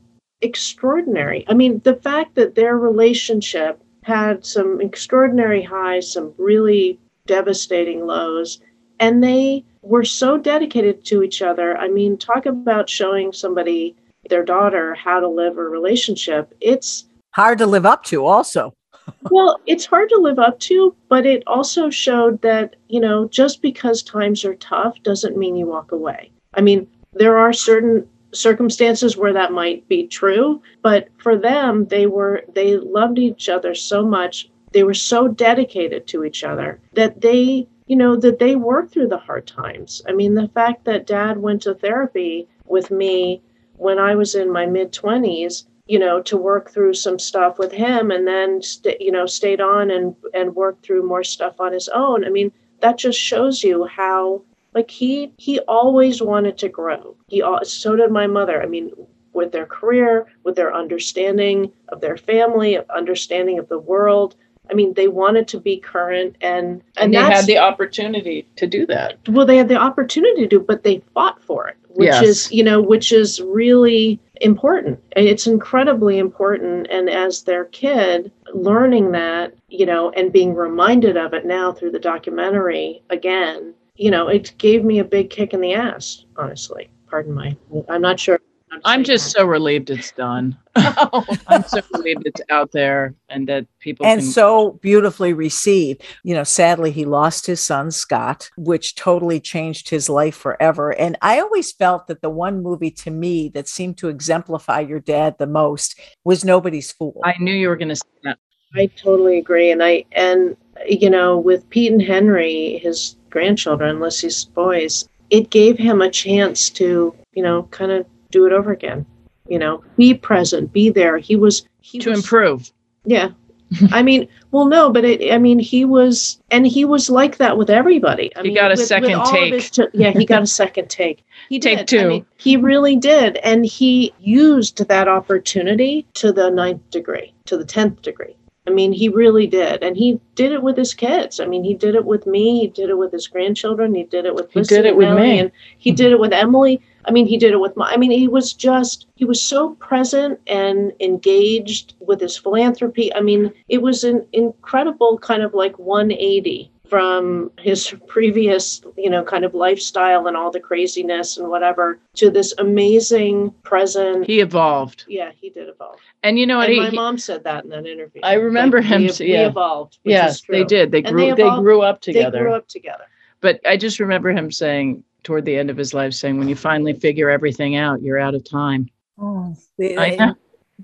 extraordinary. 0.40 1.44
I 1.48 1.54
mean, 1.54 1.80
the 1.84 1.96
fact 1.96 2.34
that 2.34 2.54
their 2.54 2.76
relationship 2.76 3.80
had 4.06 4.46
some 4.46 4.80
extraordinary 4.80 5.64
highs, 5.64 6.12
some 6.12 6.32
really 6.38 6.96
devastating 7.26 8.06
lows, 8.06 8.60
and 9.00 9.20
they 9.20 9.64
were 9.82 10.04
so 10.04 10.38
dedicated 10.38 11.04
to 11.06 11.24
each 11.24 11.42
other. 11.42 11.76
I 11.76 11.88
mean, 11.88 12.16
talk 12.16 12.46
about 12.46 12.88
showing 12.88 13.32
somebody, 13.32 13.96
their 14.30 14.44
daughter, 14.44 14.94
how 14.94 15.18
to 15.18 15.26
live 15.26 15.58
a 15.58 15.62
relationship. 15.62 16.54
It's 16.60 17.06
hard 17.32 17.58
to 17.58 17.66
live 17.66 17.84
up 17.84 18.04
to, 18.04 18.24
also. 18.24 18.72
well, 19.32 19.58
it's 19.66 19.86
hard 19.86 20.08
to 20.10 20.18
live 20.20 20.38
up 20.38 20.60
to, 20.60 20.94
but 21.08 21.26
it 21.26 21.42
also 21.48 21.90
showed 21.90 22.40
that, 22.42 22.76
you 22.86 23.00
know, 23.00 23.26
just 23.26 23.60
because 23.60 24.04
times 24.04 24.44
are 24.44 24.54
tough 24.54 25.02
doesn't 25.02 25.36
mean 25.36 25.56
you 25.56 25.66
walk 25.66 25.90
away. 25.90 26.30
I 26.54 26.60
mean, 26.60 26.86
there 27.12 27.38
are 27.38 27.52
certain 27.52 28.08
circumstances 28.32 29.16
where 29.16 29.32
that 29.32 29.52
might 29.52 29.88
be 29.88 30.06
true, 30.06 30.62
but 30.82 31.08
for 31.18 31.36
them, 31.36 31.86
they 31.86 32.06
were, 32.06 32.42
they 32.54 32.76
loved 32.76 33.18
each 33.18 33.48
other 33.48 33.74
so 33.74 34.04
much. 34.04 34.50
They 34.72 34.82
were 34.82 34.94
so 34.94 35.28
dedicated 35.28 36.06
to 36.08 36.24
each 36.24 36.44
other 36.44 36.80
that 36.94 37.20
they, 37.20 37.66
you 37.86 37.96
know, 37.96 38.16
that 38.16 38.38
they 38.38 38.56
worked 38.56 38.92
through 38.92 39.08
the 39.08 39.18
hard 39.18 39.46
times. 39.46 40.02
I 40.08 40.12
mean, 40.12 40.34
the 40.34 40.48
fact 40.48 40.84
that 40.84 41.06
dad 41.06 41.38
went 41.38 41.62
to 41.62 41.74
therapy 41.74 42.48
with 42.66 42.90
me 42.90 43.42
when 43.76 43.98
I 43.98 44.14
was 44.14 44.34
in 44.34 44.50
my 44.50 44.66
mid 44.66 44.92
20s 44.92 45.64
you 45.86 45.98
know 45.98 46.20
to 46.20 46.36
work 46.36 46.70
through 46.70 46.94
some 46.94 47.18
stuff 47.18 47.58
with 47.58 47.72
him 47.72 48.10
and 48.10 48.26
then 48.26 48.60
st- 48.62 49.00
you 49.00 49.12
know 49.12 49.26
stayed 49.26 49.60
on 49.60 49.90
and 49.90 50.14
and 50.34 50.54
worked 50.54 50.84
through 50.84 51.06
more 51.06 51.24
stuff 51.24 51.60
on 51.60 51.72
his 51.72 51.88
own 51.88 52.24
i 52.24 52.28
mean 52.28 52.52
that 52.80 52.98
just 52.98 53.18
shows 53.18 53.62
you 53.62 53.84
how 53.86 54.42
like 54.74 54.90
he 54.90 55.32
he 55.38 55.60
always 55.60 56.20
wanted 56.20 56.58
to 56.58 56.68
grow 56.68 57.15
he 57.28 57.42
so 57.62 57.96
did 57.96 58.10
my 58.10 58.26
mother 58.26 58.62
i 58.62 58.66
mean 58.66 58.90
with 59.32 59.52
their 59.52 59.66
career 59.66 60.26
with 60.44 60.56
their 60.56 60.74
understanding 60.74 61.72
of 61.88 62.00
their 62.00 62.16
family 62.16 62.74
of 62.74 62.88
understanding 62.90 63.58
of 63.58 63.68
the 63.68 63.78
world 63.78 64.36
I 64.70 64.74
mean, 64.74 64.94
they 64.94 65.08
wanted 65.08 65.46
to 65.48 65.60
be 65.60 65.78
current, 65.78 66.36
and 66.40 66.82
and, 66.96 67.14
and 67.14 67.14
they 67.14 67.18
had 67.18 67.46
the 67.46 67.58
opportunity 67.58 68.48
to 68.56 68.66
do 68.66 68.86
that. 68.86 69.18
Well, 69.28 69.46
they 69.46 69.56
had 69.56 69.68
the 69.68 69.76
opportunity 69.76 70.42
to 70.42 70.48
do, 70.48 70.60
but 70.60 70.82
they 70.82 71.02
fought 71.14 71.42
for 71.42 71.68
it, 71.68 71.76
which 71.90 72.08
yes. 72.08 72.22
is 72.22 72.52
you 72.52 72.64
know, 72.64 72.80
which 72.80 73.12
is 73.12 73.40
really 73.40 74.18
important. 74.40 75.00
It's 75.16 75.46
incredibly 75.46 76.18
important. 76.18 76.88
And 76.90 77.08
as 77.08 77.42
their 77.42 77.66
kid, 77.66 78.32
learning 78.52 79.12
that, 79.12 79.54
you 79.68 79.86
know, 79.86 80.10
and 80.10 80.32
being 80.32 80.54
reminded 80.54 81.16
of 81.16 81.32
it 81.32 81.46
now 81.46 81.72
through 81.72 81.92
the 81.92 81.98
documentary 81.98 83.02
again, 83.10 83.74
you 83.96 84.10
know, 84.10 84.28
it 84.28 84.52
gave 84.58 84.84
me 84.84 84.98
a 84.98 85.04
big 85.04 85.30
kick 85.30 85.54
in 85.54 85.60
the 85.60 85.74
ass, 85.74 86.24
honestly. 86.36 86.90
Pardon 87.08 87.34
my, 87.34 87.56
I'm 87.88 88.02
not 88.02 88.18
sure 88.18 88.40
I'm 88.84 89.04
just 89.04 89.30
so 89.30 89.44
relieved 89.44 89.90
it's 89.90 90.12
done. 90.12 90.56
I'm 90.76 91.62
so 91.64 91.80
relieved 91.94 92.26
it's 92.26 92.40
out 92.50 92.72
there 92.72 93.14
and 93.28 93.48
that 93.48 93.66
people 93.78 94.04
and 94.06 94.20
can- 94.20 94.30
so 94.30 94.72
beautifully 94.82 95.32
received. 95.32 96.02
You 96.22 96.34
know, 96.34 96.44
sadly, 96.44 96.90
he 96.90 97.04
lost 97.04 97.46
his 97.46 97.60
son 97.60 97.90
Scott, 97.90 98.50
which 98.56 98.94
totally 98.94 99.40
changed 99.40 99.88
his 99.88 100.08
life 100.08 100.36
forever. 100.36 100.90
And 100.90 101.16
I 101.22 101.40
always 101.40 101.72
felt 101.72 102.06
that 102.08 102.22
the 102.22 102.30
one 102.30 102.62
movie 102.62 102.90
to 102.92 103.10
me 103.10 103.48
that 103.50 103.68
seemed 103.68 103.98
to 103.98 104.08
exemplify 104.08 104.80
your 104.80 105.00
dad 105.00 105.36
the 105.38 105.46
most 105.46 105.98
was 106.24 106.44
Nobody's 106.44 106.92
Fool. 106.92 107.20
I 107.24 107.34
knew 107.38 107.54
you 107.54 107.68
were 107.68 107.76
going 107.76 107.88
to 107.88 107.96
say 107.96 108.08
that. 108.24 108.38
I 108.74 108.86
totally 108.86 109.38
agree, 109.38 109.70
and 109.70 109.82
I 109.82 110.04
and 110.12 110.56
you 110.86 111.08
know 111.08 111.38
with 111.38 111.70
Pete 111.70 111.92
and 111.92 112.02
Henry, 112.02 112.78
his 112.82 113.16
grandchildren, 113.30 114.00
Lissy's 114.00 114.44
boys, 114.44 115.08
it 115.30 115.50
gave 115.50 115.78
him 115.78 116.00
a 116.00 116.10
chance 116.10 116.70
to 116.70 117.14
you 117.32 117.42
know 117.42 117.64
kind 117.64 117.92
of 117.92 118.06
do 118.30 118.46
it 118.46 118.52
over 118.52 118.72
again. 118.72 119.06
You 119.48 119.58
know, 119.58 119.84
be 119.96 120.14
present, 120.14 120.72
be 120.72 120.90
there. 120.90 121.18
He 121.18 121.36
was 121.36 121.66
he 121.80 121.98
to 122.00 122.10
was, 122.10 122.18
improve. 122.18 122.72
Yeah. 123.04 123.30
I 123.92 124.02
mean, 124.02 124.28
well, 124.52 124.66
no, 124.66 124.90
but 124.90 125.04
it, 125.04 125.32
I 125.32 125.38
mean, 125.38 125.58
he 125.58 125.84
was, 125.84 126.40
and 126.50 126.66
he 126.66 126.84
was 126.84 127.10
like 127.10 127.38
that 127.38 127.58
with 127.58 127.68
everybody. 127.68 128.34
I 128.36 128.42
he 128.42 128.48
mean, 128.48 128.54
got 128.54 128.70
a 128.70 128.76
with, 128.76 128.86
second 128.86 129.18
with 129.18 129.70
take. 129.72 129.88
Yeah, 129.92 130.10
he 130.10 130.24
got 130.24 130.42
a 130.42 130.46
second 130.46 130.88
take. 130.88 131.24
He 131.48 131.60
take 131.60 131.78
did. 131.78 131.88
two. 131.88 132.00
I 132.00 132.06
mean, 132.06 132.26
he 132.38 132.56
really 132.56 132.96
did, 132.96 133.36
and 133.38 133.64
he 133.64 134.12
used 134.18 134.86
that 134.88 135.08
opportunity 135.08 136.06
to 136.14 136.32
the 136.32 136.50
ninth 136.50 136.90
degree, 136.90 137.34
to 137.46 137.56
the 137.56 137.64
tenth 137.64 138.02
degree. 138.02 138.36
I 138.66 138.70
mean, 138.70 138.92
he 138.92 139.08
really 139.08 139.46
did, 139.46 139.82
and 139.82 139.96
he 139.96 140.20
did 140.34 140.52
it 140.52 140.62
with 140.62 140.76
his 140.76 140.92
kids. 140.92 141.38
I 141.38 141.46
mean, 141.46 141.62
he 141.62 141.74
did 141.74 141.94
it 141.94 142.04
with 142.04 142.26
me. 142.26 142.60
He 142.60 142.66
did 142.66 142.90
it 142.90 142.98
with 142.98 143.12
his 143.12 143.28
grandchildren. 143.28 143.94
He 143.94 144.04
did 144.04 144.26
it 144.26 144.34
with. 144.34 144.50
He 144.52 144.62
did 144.62 144.84
it 144.84 144.96
with 144.96 145.14
me, 145.16 145.38
and 145.38 145.52
he 145.78 145.92
did 145.92 146.12
it 146.12 146.18
with 146.18 146.32
Emily. 146.32 146.80
I 147.06 147.12
mean, 147.12 147.26
he 147.26 147.38
did 147.38 147.52
it 147.52 147.60
with 147.60 147.76
my, 147.76 147.88
I 147.90 147.96
mean, 147.96 148.10
he 148.10 148.26
was 148.26 148.52
just, 148.52 149.06
he 149.14 149.24
was 149.24 149.40
so 149.40 149.74
present 149.74 150.40
and 150.48 150.92
engaged 150.98 151.94
with 152.00 152.20
his 152.20 152.36
philanthropy. 152.36 153.14
I 153.14 153.20
mean, 153.20 153.52
it 153.68 153.80
was 153.80 154.02
an 154.02 154.26
incredible 154.32 155.18
kind 155.18 155.42
of 155.42 155.54
like 155.54 155.78
180 155.78 156.70
from 156.88 157.50
his 157.58 157.94
previous, 158.06 158.82
you 158.96 159.10
know, 159.10 159.24
kind 159.24 159.44
of 159.44 159.54
lifestyle 159.54 160.26
and 160.26 160.36
all 160.36 160.50
the 160.50 160.60
craziness 160.60 161.36
and 161.36 161.48
whatever 161.48 161.98
to 162.14 162.30
this 162.30 162.54
amazing 162.58 163.52
present. 163.62 164.26
He 164.26 164.40
evolved. 164.40 165.04
Yeah, 165.08 165.32
he 165.40 165.50
did 165.50 165.68
evolve. 165.68 165.98
And 166.22 166.38
you 166.38 166.46
know 166.46 166.58
what? 166.58 166.66
And 166.66 166.74
he, 166.74 166.80
my 166.80 166.90
he, 166.90 166.96
mom 166.96 167.18
said 167.18 167.44
that 167.44 167.64
in 167.64 167.70
that 167.70 167.86
interview. 167.86 168.20
I 168.22 168.34
remember 168.34 168.78
like, 168.78 168.86
him. 168.86 169.02
We, 169.02 169.26
yeah. 169.26 169.42
we 169.42 169.48
evolved. 169.48 169.98
yes, 170.04 170.42
they 170.48 170.64
did. 170.64 170.90
They 170.90 171.02
grew. 171.02 171.20
They, 171.20 171.30
they, 171.30 171.42
they, 171.42 171.56
grew 171.56 171.82
up 171.82 172.00
together. 172.00 172.30
They 172.30 172.38
grew 172.38 172.54
up 172.54 172.68
together. 172.68 173.04
But 173.40 173.60
I 173.66 173.76
just 173.76 174.00
remember 174.00 174.30
him 174.30 174.50
saying 174.50 175.04
toward 175.22 175.44
the 175.44 175.56
end 175.56 175.70
of 175.70 175.76
his 175.76 175.92
life, 175.92 176.14
saying, 176.14 176.38
"When 176.38 176.48
you 176.48 176.56
finally 176.56 176.94
figure 176.94 177.30
everything 177.30 177.76
out, 177.76 178.02
you're 178.02 178.18
out 178.18 178.34
of 178.34 178.48
time." 178.48 178.88
Oh, 179.18 179.56
I 179.80 180.16
know. 180.18 180.34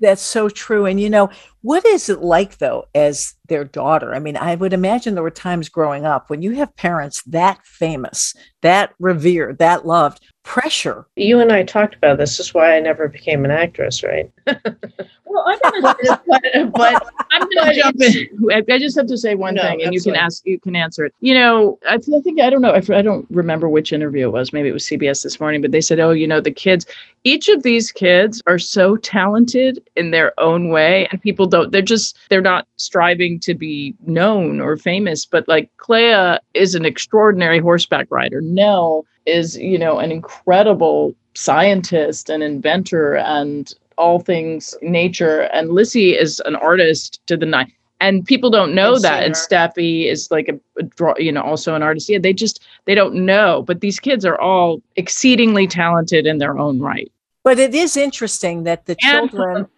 That's 0.00 0.22
so 0.22 0.48
true. 0.48 0.87
And 0.87 0.98
you 0.98 1.11
know, 1.11 1.31
what 1.61 1.85
is 1.85 2.09
it 2.09 2.20
like 2.20 2.59
though, 2.59 2.87
as 2.94 3.35
their 3.48 3.64
daughter? 3.64 4.14
I 4.14 4.18
mean, 4.20 4.37
I 4.37 4.55
would 4.55 4.72
imagine 4.72 5.14
there 5.14 5.22
were 5.22 5.31
times 5.31 5.68
growing 5.68 6.07
up 6.07 6.31
when 6.31 6.40
you 6.42 6.52
have 6.52 6.74
parents 6.76 7.22
that 7.24 7.64
famous, 7.66 8.35
that 8.62 8.94
revered, 8.98 9.59
that 9.59 9.87
loved, 9.87 10.20
pressure. 10.42 11.07
You 11.16 11.40
and 11.40 11.52
I 11.52 11.62
talked 11.62 11.94
about 11.94 12.18
this. 12.18 12.37
This 12.37 12.48
is 12.48 12.55
why 12.55 12.76
I 12.76 12.81
never 12.81 13.09
became 13.09 13.44
an 13.44 13.50
actress, 13.50 14.02
right? 14.02 14.31
well, 14.46 15.44
I'm 15.46 15.59
gonna, 15.83 15.96
but, 16.26 16.72
but 16.72 17.07
I'm 17.31 17.48
gonna 17.48 17.74
jump 17.74 18.00
in. 18.00 18.28
I 18.68 18.78
just 18.78 18.96
have 18.96 19.07
to 19.07 19.16
say 19.16 19.35
one 19.35 19.55
no, 19.55 19.62
thing, 19.62 19.83
and 19.83 19.94
you 19.94 20.00
can 20.00 20.16
ask, 20.16 20.44
you 20.44 20.59
can 20.59 20.74
answer 20.74 21.07
it. 21.07 21.14
You 21.20 21.35
know, 21.35 21.78
I, 21.88 21.94
I 21.94 22.20
think 22.20 22.40
I 22.40 22.50
don't 22.50 22.62
know. 22.62 22.72
I, 22.72 22.83
I 22.98 23.02
don't 23.02 23.26
remember 23.31 23.68
which 23.68 23.92
interview 23.92 24.28
it 24.28 24.33
was. 24.33 24.52
Maybe 24.52 24.68
it 24.68 24.72
was 24.72 24.85
CBS 24.85 25.22
this 25.22 25.38
morning, 25.38 25.62
but 25.62 25.70
they 25.70 25.81
said, 25.81 26.00
"Oh, 26.00 26.11
you 26.11 26.26
know, 26.26 26.40
the 26.40 26.50
kids. 26.50 26.87
Each 27.24 27.48
of 27.48 27.62
these 27.62 27.92
kids 27.92 28.42
are 28.48 28.59
so 28.59 28.96
talented 28.96 29.83
in 29.94 30.11
their 30.11 30.38
own 30.40 30.70
way, 30.70 31.07
and 31.12 31.22
people 31.22 31.46
don't. 31.46 31.70
They're 31.70 31.83
just 31.83 32.18
they're 32.31 32.40
not 32.40 32.66
striving 32.76 33.38
to 33.40 33.55
be 33.55 33.94
known 34.07 34.61
or 34.61 34.76
famous. 34.76 35.24
But 35.24 35.46
like 35.46 35.70
Clea 35.76 36.38
is 36.55 36.74
an 36.74 36.85
extraordinary 36.85 37.61
horseback 37.61 38.09
rider. 38.11 38.40
Nell 38.40 39.07
is, 39.26 39.56
you 39.56 39.78
know, 39.78 39.98
an 39.98 40.12
incredible 40.12 41.14
scientist 41.35 42.28
and 42.28 42.42
inventor 42.42 43.16
and 43.16 43.74
all 43.98 44.18
things 44.18 44.74
nature. 44.82 45.42
And 45.42 45.70
Lissy 45.70 46.16
is 46.16 46.40
an 46.40 46.56
artist 46.56 47.20
to 47.26 47.37
the 47.37 47.46
nine. 47.46 47.72
And 48.00 48.24
people 48.24 48.50
don't 48.50 48.74
know 48.74 48.94
and 48.94 49.04
that. 49.04 49.22
And 49.22 49.35
Steffi 49.35 50.11
is 50.11 50.28
like 50.30 50.48
a, 50.48 50.58
a 50.78 50.82
draw, 50.82 51.14
you 51.18 51.30
know, 51.30 51.42
also 51.42 51.76
an 51.76 51.82
artist. 51.82 52.08
Yeah, 52.08 52.18
they 52.18 52.32
just 52.32 52.64
they 52.85 52.96
don't 52.96 53.14
know. 53.14 53.62
But 53.62 53.80
these 53.80 54.00
kids 54.00 54.24
are 54.24 54.40
all 54.40 54.82
exceedingly 54.96 55.68
talented 55.68 56.26
in 56.26 56.38
their 56.38 56.58
own 56.58 56.80
right. 56.80 57.11
But 57.44 57.61
it 57.61 57.74
is 57.74 57.96
interesting 57.96 58.64
that 58.64 58.87
the 58.87 58.96
and 59.04 59.30
children 59.30 59.68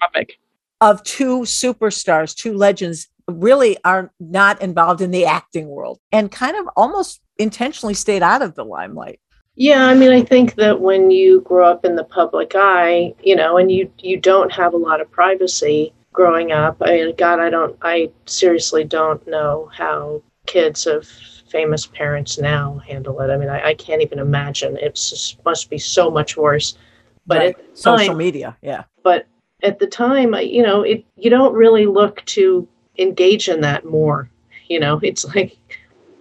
of 0.80 1.02
two 1.02 1.40
superstars, 1.40 2.34
two 2.34 2.54
legends, 2.54 3.08
really 3.28 3.76
are 3.84 4.10
not 4.20 4.60
involved 4.60 5.00
in 5.00 5.10
the 5.10 5.24
acting 5.24 5.68
world 5.68 5.98
and 6.12 6.30
kind 6.30 6.56
of 6.56 6.68
almost 6.76 7.20
intentionally 7.38 7.94
stayed 7.94 8.22
out 8.22 8.42
of 8.42 8.54
the 8.54 8.64
limelight. 8.64 9.20
Yeah, 9.56 9.86
I 9.86 9.94
mean, 9.94 10.10
I 10.10 10.22
think 10.22 10.56
that 10.56 10.80
when 10.80 11.10
you 11.10 11.40
grow 11.42 11.70
up 11.70 11.84
in 11.84 11.94
the 11.94 12.04
public 12.04 12.52
eye, 12.56 13.14
you 13.22 13.36
know, 13.36 13.56
and 13.56 13.70
you 13.70 13.90
you 13.98 14.18
don't 14.18 14.50
have 14.50 14.74
a 14.74 14.78
lot 14.78 15.00
of 15.00 15.10
privacy 15.10 15.92
growing 16.14 16.52
up. 16.52 16.78
I 16.80 16.92
mean, 16.92 17.14
God, 17.16 17.40
I 17.40 17.50
don't, 17.50 17.76
I 17.82 18.10
seriously 18.24 18.84
don't 18.84 19.26
know 19.26 19.70
how 19.76 20.22
kids 20.46 20.86
of 20.86 21.06
famous 21.50 21.86
parents 21.86 22.38
now 22.38 22.78
handle 22.78 23.20
it. 23.20 23.30
I 23.30 23.36
mean, 23.36 23.50
I, 23.50 23.68
I 23.68 23.74
can't 23.74 24.00
even 24.00 24.18
imagine. 24.18 24.78
It 24.78 24.98
must 25.44 25.68
be 25.68 25.78
so 25.78 26.10
much 26.10 26.36
worse. 26.36 26.78
But 27.26 27.38
right. 27.38 27.56
social 27.74 28.08
time, 28.08 28.16
media, 28.16 28.56
yeah. 28.62 28.84
But 29.02 29.26
at 29.62 29.78
the 29.78 29.86
time, 29.86 30.34
you 30.34 30.62
know, 30.62 30.82
it 30.82 31.04
you 31.16 31.30
don't 31.30 31.54
really 31.54 31.86
look 31.86 32.24
to 32.26 32.68
engage 32.98 33.48
in 33.48 33.60
that 33.62 33.84
more. 33.84 34.30
You 34.68 34.80
know, 34.80 35.00
it's 35.02 35.24
like 35.34 35.56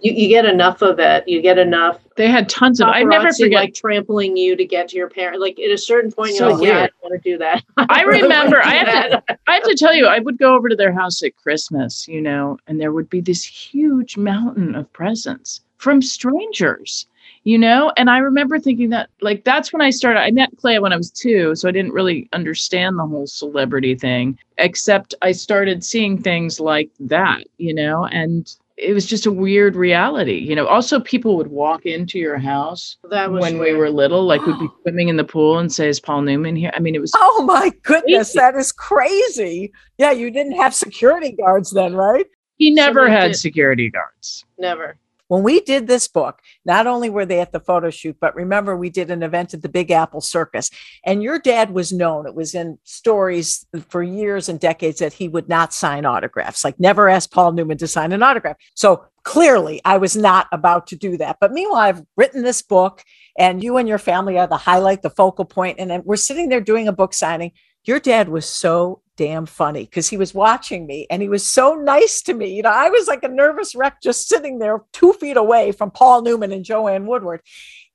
you, 0.04 0.12
you 0.12 0.28
get 0.28 0.44
enough 0.44 0.82
of 0.82 0.98
it. 1.00 1.26
You 1.26 1.40
get 1.40 1.58
enough. 1.58 1.98
They 2.16 2.28
had 2.28 2.48
tons 2.48 2.80
of. 2.80 2.88
I 2.88 3.02
never 3.02 3.32
forget 3.32 3.52
like 3.52 3.74
trampling 3.74 4.36
you 4.36 4.54
to 4.54 4.64
get 4.64 4.88
to 4.90 4.96
your 4.96 5.08
parent. 5.08 5.40
Like 5.40 5.58
at 5.58 5.70
a 5.70 5.78
certain 5.78 6.12
point, 6.12 6.34
so 6.34 6.48
you're 6.48 6.58
like, 6.58 6.66
yeah, 6.66 6.82
I 6.84 6.88
want 7.02 7.22
to 7.22 7.30
do 7.30 7.38
that. 7.38 7.64
I, 7.76 8.02
remember. 8.02 8.62
I 8.62 8.74
have, 8.74 9.10
to, 9.10 9.22
I 9.48 9.54
have 9.54 9.64
to 9.64 9.74
tell 9.74 9.94
you, 9.94 10.06
I 10.06 10.20
would 10.20 10.38
go 10.38 10.54
over 10.54 10.68
to 10.68 10.76
their 10.76 10.92
house 10.92 11.22
at 11.22 11.34
Christmas, 11.36 12.06
you 12.06 12.20
know, 12.20 12.58
and 12.66 12.80
there 12.80 12.92
would 12.92 13.08
be 13.08 13.20
this 13.20 13.42
huge 13.42 14.16
mountain 14.16 14.74
of 14.74 14.92
presents 14.92 15.62
from 15.78 16.00
strangers 16.00 17.06
you 17.42 17.58
know 17.58 17.92
and 17.98 18.08
i 18.08 18.16
remember 18.16 18.58
thinking 18.58 18.88
that 18.88 19.10
like 19.20 19.44
that's 19.44 19.72
when 19.72 19.82
i 19.82 19.90
started 19.90 20.20
i 20.20 20.30
met 20.30 20.50
Clea 20.56 20.78
when 20.78 20.92
i 20.92 20.96
was 20.96 21.10
two 21.10 21.54
so 21.54 21.68
i 21.68 21.72
didn't 21.72 21.92
really 21.92 22.26
understand 22.32 22.98
the 22.98 23.06
whole 23.06 23.26
celebrity 23.26 23.94
thing 23.94 24.38
except 24.56 25.14
i 25.20 25.30
started 25.30 25.84
seeing 25.84 26.20
things 26.20 26.58
like 26.58 26.90
that 27.00 27.44
you 27.58 27.74
know 27.74 28.06
and 28.06 28.56
it 28.76 28.92
was 28.92 29.06
just 29.06 29.24
a 29.26 29.30
weird 29.32 29.76
reality. 29.76 30.34
You 30.38 30.56
know, 30.56 30.66
also 30.66 30.98
people 31.00 31.36
would 31.36 31.46
walk 31.48 31.86
into 31.86 32.18
your 32.18 32.38
house 32.38 32.96
That 33.10 33.30
was 33.30 33.40
when 33.40 33.58
we 33.58 33.72
were 33.74 33.88
little, 33.90 34.24
like 34.24 34.44
we'd 34.46 34.58
be 34.58 34.68
swimming 34.82 35.08
in 35.08 35.16
the 35.16 35.24
pool 35.24 35.58
and 35.58 35.72
say, 35.72 35.88
Is 35.88 36.00
Paul 36.00 36.22
Newman 36.22 36.56
here? 36.56 36.72
I 36.74 36.80
mean, 36.80 36.94
it 36.94 37.00
was 37.00 37.12
Oh 37.14 37.44
my 37.46 37.70
goodness, 37.82 38.32
Crazy. 38.32 38.38
that 38.40 38.56
is 38.56 38.72
crazy. 38.72 39.72
Yeah, 39.98 40.10
you 40.10 40.30
didn't 40.30 40.56
have 40.56 40.74
security 40.74 41.32
guards 41.32 41.70
then, 41.70 41.94
right? 41.94 42.26
he 42.56 42.70
never 42.70 43.04
we 43.06 43.10
had 43.10 43.28
did- 43.28 43.36
security 43.36 43.90
guards. 43.90 44.44
never. 44.58 44.96
When 45.28 45.42
we 45.42 45.60
did 45.60 45.86
this 45.86 46.06
book, 46.06 46.40
not 46.64 46.86
only 46.86 47.08
were 47.08 47.26
they 47.26 47.40
at 47.40 47.52
the 47.52 47.60
photo 47.60 47.90
shoot, 47.90 48.16
but 48.20 48.34
remember 48.34 48.76
we 48.76 48.90
did 48.90 49.10
an 49.10 49.22
event 49.22 49.54
at 49.54 49.62
the 49.62 49.68
Big 49.68 49.90
Apple 49.90 50.20
Circus. 50.20 50.70
And 51.04 51.22
your 51.22 51.38
dad 51.38 51.70
was 51.70 51.92
known, 51.92 52.26
it 52.26 52.34
was 52.34 52.54
in 52.54 52.78
stories 52.84 53.66
for 53.88 54.02
years 54.02 54.48
and 54.48 54.60
decades 54.60 54.98
that 54.98 55.14
he 55.14 55.28
would 55.28 55.48
not 55.48 55.72
sign 55.72 56.04
autographs, 56.04 56.64
like 56.64 56.78
never 56.78 57.08
ask 57.08 57.30
Paul 57.30 57.52
Newman 57.52 57.78
to 57.78 57.88
sign 57.88 58.12
an 58.12 58.22
autograph. 58.22 58.56
So 58.74 59.06
clearly 59.22 59.80
I 59.84 59.96
was 59.96 60.16
not 60.16 60.46
about 60.52 60.86
to 60.88 60.96
do 60.96 61.16
that. 61.16 61.38
But 61.40 61.52
meanwhile, 61.52 61.80
I've 61.80 62.02
written 62.16 62.42
this 62.42 62.62
book, 62.62 63.02
and 63.38 63.62
you 63.62 63.78
and 63.78 63.88
your 63.88 63.98
family 63.98 64.38
are 64.38 64.46
the 64.46 64.56
highlight, 64.56 65.02
the 65.02 65.10
focal 65.10 65.44
point, 65.44 65.78
And 65.80 66.04
we're 66.04 66.16
sitting 66.16 66.48
there 66.48 66.60
doing 66.60 66.86
a 66.86 66.92
book 66.92 67.14
signing. 67.14 67.52
Your 67.84 68.00
dad 68.00 68.28
was 68.28 68.48
so 68.48 69.02
damn 69.16 69.46
funny 69.46 69.84
because 69.84 70.08
he 70.08 70.16
was 70.16 70.34
watching 70.34 70.86
me 70.86 71.06
and 71.10 71.22
he 71.22 71.28
was 71.28 71.48
so 71.48 71.74
nice 71.74 72.22
to 72.22 72.34
me. 72.34 72.54
You 72.54 72.62
know, 72.62 72.70
I 72.70 72.88
was 72.88 73.06
like 73.06 73.22
a 73.22 73.28
nervous 73.28 73.74
wreck 73.74 74.00
just 74.02 74.28
sitting 74.28 74.58
there 74.58 74.82
two 74.92 75.12
feet 75.12 75.36
away 75.36 75.72
from 75.72 75.90
Paul 75.90 76.22
Newman 76.22 76.52
and 76.52 76.64
Joanne 76.64 77.06
Woodward. 77.06 77.42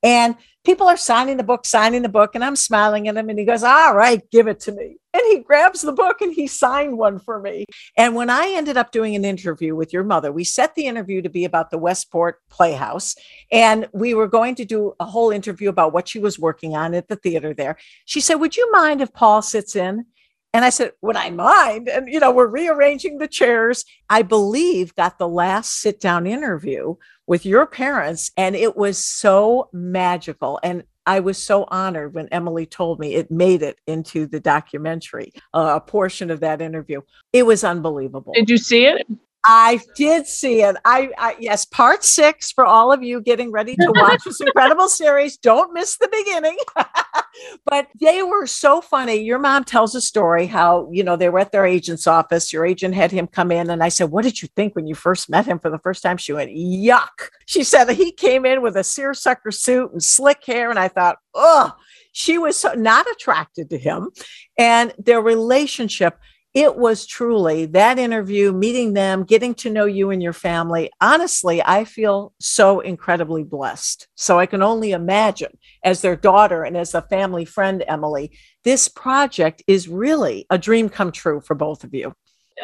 And 0.02 0.36
people 0.64 0.88
are 0.88 0.96
signing 0.96 1.36
the 1.36 1.42
book, 1.42 1.66
signing 1.66 2.02
the 2.02 2.08
book, 2.08 2.34
and 2.34 2.44
I'm 2.44 2.56
smiling 2.56 3.08
at 3.08 3.16
him. 3.16 3.28
And 3.28 3.38
he 3.38 3.44
goes, 3.44 3.62
All 3.62 3.94
right, 3.94 4.22
give 4.30 4.46
it 4.46 4.60
to 4.60 4.72
me. 4.72 4.96
And 5.12 5.22
he 5.28 5.40
grabs 5.40 5.82
the 5.82 5.92
book 5.92 6.20
and 6.20 6.32
he 6.32 6.46
signed 6.46 6.96
one 6.96 7.18
for 7.18 7.40
me. 7.40 7.64
And 7.96 8.14
when 8.14 8.30
I 8.30 8.50
ended 8.50 8.76
up 8.76 8.92
doing 8.92 9.16
an 9.16 9.24
interview 9.24 9.74
with 9.74 9.92
your 9.92 10.04
mother, 10.04 10.30
we 10.30 10.44
set 10.44 10.74
the 10.74 10.86
interview 10.86 11.20
to 11.22 11.28
be 11.28 11.44
about 11.44 11.70
the 11.70 11.78
Westport 11.78 12.40
Playhouse. 12.48 13.16
And 13.50 13.88
we 13.92 14.14
were 14.14 14.28
going 14.28 14.54
to 14.56 14.64
do 14.64 14.94
a 15.00 15.04
whole 15.04 15.30
interview 15.30 15.68
about 15.68 15.92
what 15.92 16.08
she 16.08 16.20
was 16.20 16.38
working 16.38 16.76
on 16.76 16.94
at 16.94 17.08
the 17.08 17.16
theater 17.16 17.52
there. 17.52 17.76
She 18.04 18.20
said, 18.20 18.36
Would 18.36 18.56
you 18.56 18.70
mind 18.72 19.00
if 19.00 19.12
Paul 19.12 19.42
sits 19.42 19.74
in? 19.74 20.06
And 20.52 20.64
I 20.64 20.70
said, 20.70 20.92
Would 21.02 21.16
I 21.16 21.30
mind? 21.30 21.88
And, 21.88 22.08
you 22.08 22.20
know, 22.20 22.32
we're 22.32 22.48
rearranging 22.48 23.18
the 23.18 23.28
chairs. 23.28 23.84
I 24.08 24.22
believe 24.22 24.94
got 24.94 25.18
the 25.18 25.28
last 25.28 25.80
sit 25.80 26.00
down 26.00 26.26
interview 26.26 26.94
with 27.26 27.46
your 27.46 27.66
parents. 27.66 28.30
And 28.36 28.56
it 28.56 28.76
was 28.76 29.02
so 29.04 29.68
magical. 29.72 30.58
And 30.62 30.84
I 31.06 31.20
was 31.20 31.42
so 31.42 31.64
honored 31.68 32.14
when 32.14 32.28
Emily 32.28 32.66
told 32.66 33.00
me 33.00 33.14
it 33.14 33.30
made 33.30 33.62
it 33.62 33.78
into 33.86 34.26
the 34.26 34.40
documentary, 34.40 35.32
uh, 35.54 35.72
a 35.76 35.80
portion 35.80 36.30
of 36.30 36.40
that 36.40 36.60
interview. 36.60 37.00
It 37.32 37.46
was 37.46 37.64
unbelievable. 37.64 38.32
Did 38.34 38.50
you 38.50 38.58
see 38.58 38.86
it? 38.86 39.06
I 39.44 39.80
did 39.96 40.26
see 40.26 40.62
it. 40.62 40.76
I, 40.84 41.10
I 41.16 41.36
yes, 41.40 41.64
part 41.64 42.04
six 42.04 42.52
for 42.52 42.66
all 42.66 42.92
of 42.92 43.02
you 43.02 43.22
getting 43.22 43.50
ready 43.50 43.74
to 43.74 43.92
watch 43.96 44.22
this 44.24 44.40
incredible 44.46 44.88
series. 44.88 45.38
Don't 45.38 45.72
miss 45.72 45.96
the 45.96 46.08
beginning. 46.12 46.58
but 47.64 47.88
they 48.00 48.22
were 48.22 48.46
so 48.46 48.80
funny. 48.80 49.16
Your 49.16 49.38
mom 49.38 49.64
tells 49.64 49.94
a 49.94 50.00
story 50.00 50.46
how 50.46 50.88
you 50.92 51.02
know 51.02 51.16
they 51.16 51.30
were 51.30 51.38
at 51.38 51.52
their 51.52 51.64
agent's 51.64 52.06
office. 52.06 52.52
Your 52.52 52.66
agent 52.66 52.94
had 52.94 53.10
him 53.10 53.26
come 53.26 53.50
in, 53.50 53.70
and 53.70 53.82
I 53.82 53.88
said, 53.88 54.10
"What 54.10 54.24
did 54.24 54.42
you 54.42 54.48
think 54.56 54.76
when 54.76 54.86
you 54.86 54.94
first 54.94 55.30
met 55.30 55.46
him 55.46 55.58
for 55.58 55.70
the 55.70 55.78
first 55.78 56.02
time?" 56.02 56.18
She 56.18 56.32
went, 56.32 56.50
"Yuck." 56.50 57.30
She 57.46 57.64
said 57.64 57.84
that 57.84 57.96
he 57.96 58.12
came 58.12 58.44
in 58.44 58.60
with 58.60 58.76
a 58.76 58.84
seersucker 58.84 59.52
suit 59.52 59.92
and 59.92 60.02
slick 60.02 60.44
hair, 60.44 60.70
and 60.70 60.78
I 60.78 60.88
thought, 60.88 61.18
"Oh." 61.34 61.72
She 62.12 62.38
was 62.38 62.56
so 62.56 62.72
not 62.72 63.06
attracted 63.08 63.70
to 63.70 63.78
him, 63.78 64.10
and 64.58 64.92
their 64.98 65.20
relationship 65.20 66.18
it 66.52 66.76
was 66.76 67.06
truly 67.06 67.66
that 67.66 67.98
interview, 67.98 68.52
meeting 68.52 68.92
them, 68.92 69.22
getting 69.22 69.54
to 69.54 69.70
know 69.70 69.84
you 69.84 70.10
and 70.10 70.22
your 70.22 70.32
family. 70.32 70.90
Honestly, 71.00 71.62
I 71.64 71.84
feel 71.84 72.32
so 72.40 72.80
incredibly 72.80 73.44
blessed. 73.44 74.08
So 74.16 74.38
I 74.38 74.46
can 74.46 74.62
only 74.62 74.90
imagine, 74.90 75.56
as 75.84 76.00
their 76.00 76.16
daughter 76.16 76.64
and 76.64 76.76
as 76.76 76.94
a 76.94 77.02
family 77.02 77.44
friend, 77.44 77.84
Emily, 77.86 78.32
this 78.64 78.88
project 78.88 79.62
is 79.68 79.88
really 79.88 80.46
a 80.50 80.58
dream 80.58 80.88
come 80.88 81.12
true 81.12 81.40
for 81.40 81.54
both 81.54 81.84
of 81.84 81.94
you. 81.94 82.14